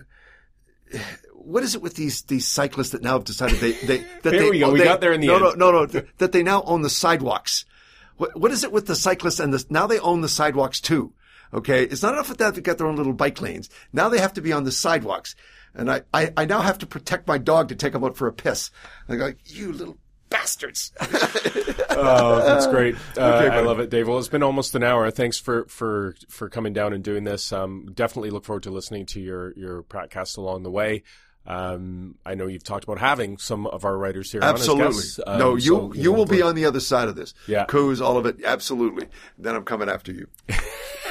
What 1.35 1.63
is 1.63 1.75
it 1.75 1.83
with 1.83 1.95
these 1.95 2.23
these 2.23 2.47
cyclists 2.47 2.91
that 2.91 3.03
now 3.03 3.15
have 3.15 3.25
decided 3.25 3.59
they 3.59 3.73
they 3.73 3.99
that 4.23 4.23
There 4.23 4.41
they 4.41 4.51
we 4.51 4.59
go. 4.61 4.71
We 4.73 4.79
they- 4.79 4.85
got 4.85 5.01
there 5.01 5.13
in 5.13 5.21
the 5.21 5.27
no 5.27 5.35
end. 5.49 5.59
no 5.59 5.71
no 5.71 5.81
no 5.81 5.87
th- 5.87 6.07
that 6.19 6.33
they 6.33 6.43
now 6.43 6.63
own 6.63 6.83
the 6.83 6.91
sidewalks. 6.91 7.65
What 8.17 8.39
what 8.39 8.51
is 8.53 8.65
it 8.65 8.73
with 8.73 8.87
the 8.87 8.97
cyclists 8.97 9.41
and 9.41 9.53
the 9.53 9.65
now 9.69 9.87
they 9.87 9.99
own 9.99 10.21
the 10.21 10.29
sidewalks 10.29 10.81
too? 10.81 11.13
Okay, 11.53 11.85
it's 11.85 12.03
not 12.03 12.15
enough 12.15 12.29
with 12.29 12.39
that 12.39 12.55
they 12.55 12.61
got 12.61 12.79
their 12.79 12.87
own 12.87 12.97
little 12.97 13.13
bike 13.13 13.41
lanes. 13.41 13.69
Now 13.93 14.09
they 14.09 14.19
have 14.19 14.33
to 14.35 14.41
be 14.41 14.53
on 14.53 14.65
the 14.65 14.73
sidewalks, 14.73 15.35
and 15.75 15.91
I 15.91 16.03
I, 16.15 16.33
I 16.37 16.45
now 16.47 16.61
have 16.63 16.79
to 16.79 16.87
protect 16.87 17.29
my 17.29 17.39
dog 17.39 17.69
to 17.69 17.75
take 17.77 17.95
him 17.95 18.05
out 18.05 18.17
for 18.17 18.27
a 18.27 18.33
piss. 18.33 18.71
I 19.09 19.17
go, 19.17 19.33
you 19.45 19.73
little 19.73 19.99
bastards. 20.35 20.93
Oh, 21.97 22.45
that's 22.45 22.67
great. 22.67 22.97
Uh, 23.17 23.49
I 23.53 23.61
love 23.61 23.79
it, 23.79 23.89
Dave. 23.89 24.09
Well, 24.09 24.19
it's 24.19 24.29
been 24.29 24.43
almost 24.43 24.75
an 24.75 24.83
hour. 24.83 25.09
Thanks 25.11 25.39
for, 25.39 25.67
for, 25.67 26.17
for 26.29 26.49
coming 26.49 26.73
down 26.73 26.93
and 26.93 27.05
doing 27.05 27.23
this. 27.23 27.53
Um, 27.53 27.89
definitely 27.95 28.31
look 28.31 28.45
forward 28.45 28.65
to 28.65 28.71
listening 28.71 29.07
to 29.07 29.21
your, 29.21 29.57
your 29.57 29.85
podcast 29.85 30.37
along 30.37 30.65
the 30.65 30.71
way. 30.71 31.05
Um, 31.47 32.17
I 32.25 32.35
know 32.35 32.47
you've 32.47 32.65
talked 32.65 32.85
about 32.85 32.99
having 32.99 33.39
some 33.39 33.67
of 33.67 33.85
our 33.85 33.97
writers 33.97 34.33
here. 34.33 34.43
on 34.43 34.55
as 34.55 34.61
Absolutely. 34.61 34.85
guests. 34.87 35.21
Um, 35.25 35.39
no, 35.39 35.55
you 35.55 35.61
so, 35.61 35.93
you 35.95 36.11
know, 36.11 36.13
will 36.13 36.27
be 36.27 36.43
on 36.43 36.55
the 36.55 36.65
other 36.65 36.81
side 36.81 37.09
of 37.09 37.15
this. 37.15 37.35
Yeah. 37.47 37.67
Coos, 37.67 38.01
all 38.01 38.17
of 38.17 38.27
it. 38.27 38.43
Absolutely. 38.45 39.07
Then 39.39 39.55
I'm 39.55 39.65
coming 39.65 39.89
after 39.89 40.11
you. 40.13 40.27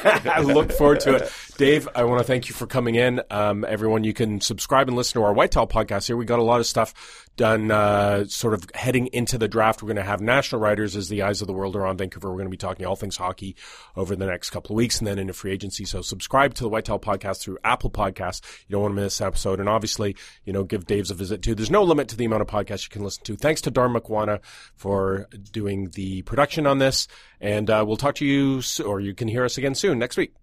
I 0.04 0.42
look 0.42 0.72
forward 0.74 1.00
to 1.02 1.16
it. 1.16 1.32
Dave, 1.58 1.88
I 1.96 2.04
want 2.04 2.20
to 2.20 2.26
thank 2.26 2.50
you 2.50 2.56
for 2.56 2.68
coming 2.68 2.96
in. 2.96 3.22
Um, 3.30 3.64
everyone, 3.64 4.04
you 4.04 4.14
can 4.14 4.42
subscribe 4.42 4.88
and 4.88 4.98
listen 4.98 5.22
to 5.22 5.26
our 5.26 5.34
Whitetail 5.34 5.68
podcast 5.68 6.08
here. 6.08 6.18
We 6.18 6.26
got 6.26 6.40
a 6.40 6.44
lot 6.44 6.60
of 6.60 6.66
stuff 6.66 7.23
done, 7.36 7.72
uh, 7.72 8.26
sort 8.26 8.54
of 8.54 8.66
heading 8.76 9.08
into 9.08 9.38
the 9.38 9.48
draft. 9.48 9.82
We're 9.82 9.88
going 9.88 9.98
to 9.98 10.04
have 10.04 10.22
national 10.22 10.62
writers 10.62 10.96
as 10.96 11.10
the 11.10 11.24
eyes 11.24 11.42
of 11.42 11.48
the 11.48 11.54
world 11.54 11.76
are 11.76 11.86
on 11.86 11.98
Vancouver. 11.98 12.30
We're 12.30 12.38
going 12.38 12.48
to 12.48 12.52
be 12.52 12.58
talking 12.58 12.86
all 12.86 12.96
things 12.96 13.18
hockey 13.18 13.56
over 13.96 14.16
the 14.16 14.26
next 14.26 14.52
couple 14.52 14.76
of 14.76 14.78
weeks 14.78 15.00
and 15.00 15.08
then 15.08 15.20
into 15.20 15.34
free 15.34 15.52
agency. 15.52 15.86
So 15.86 16.02
subscribe 16.02 16.54
to 16.56 16.64
the 16.64 16.70
Whitetail 16.70 17.00
podcast 17.00 17.42
through 17.42 17.58
Apple 17.64 17.90
Podcasts. 17.90 18.42
You 18.68 18.74
don't 18.74 18.82
want 18.84 18.96
to 18.96 19.02
miss 19.02 19.22
an 19.22 19.28
episode. 19.28 19.60
And 19.60 19.70
obviously, 19.70 20.16
you 20.46 20.54
know, 20.54 20.64
give 20.64 20.86
Dave's 20.86 21.12
a 21.12 21.16
visit 21.16 21.42
too. 21.42 21.56
There's 21.56 21.72
no 21.72 21.84
limit 21.84 22.08
to 22.10 22.18
the 22.18 22.26
amount 22.26 22.42
of 22.42 22.48
podcasts 22.48 22.84
you 22.84 22.90
can 22.90 23.04
listen 23.04 23.24
to. 23.26 23.36
Thanks 23.36 23.62
to 23.62 23.72
Darn 23.72 23.94
McWana 23.94 24.40
for 24.76 25.28
doing 25.52 25.90
the 25.96 26.22
production 26.24 26.68
on 26.68 26.80
this. 26.80 27.08
And, 27.42 27.70
uh, 27.70 27.84
we'll 27.86 27.98
talk 27.98 28.16
to 28.16 28.26
you, 28.26 28.62
or 28.86 29.00
you 29.00 29.14
can 29.14 29.28
hear 29.28 29.44
us 29.44 29.58
again 29.58 29.76
soon 29.76 30.00
next 30.00 30.18
week. 30.18 30.34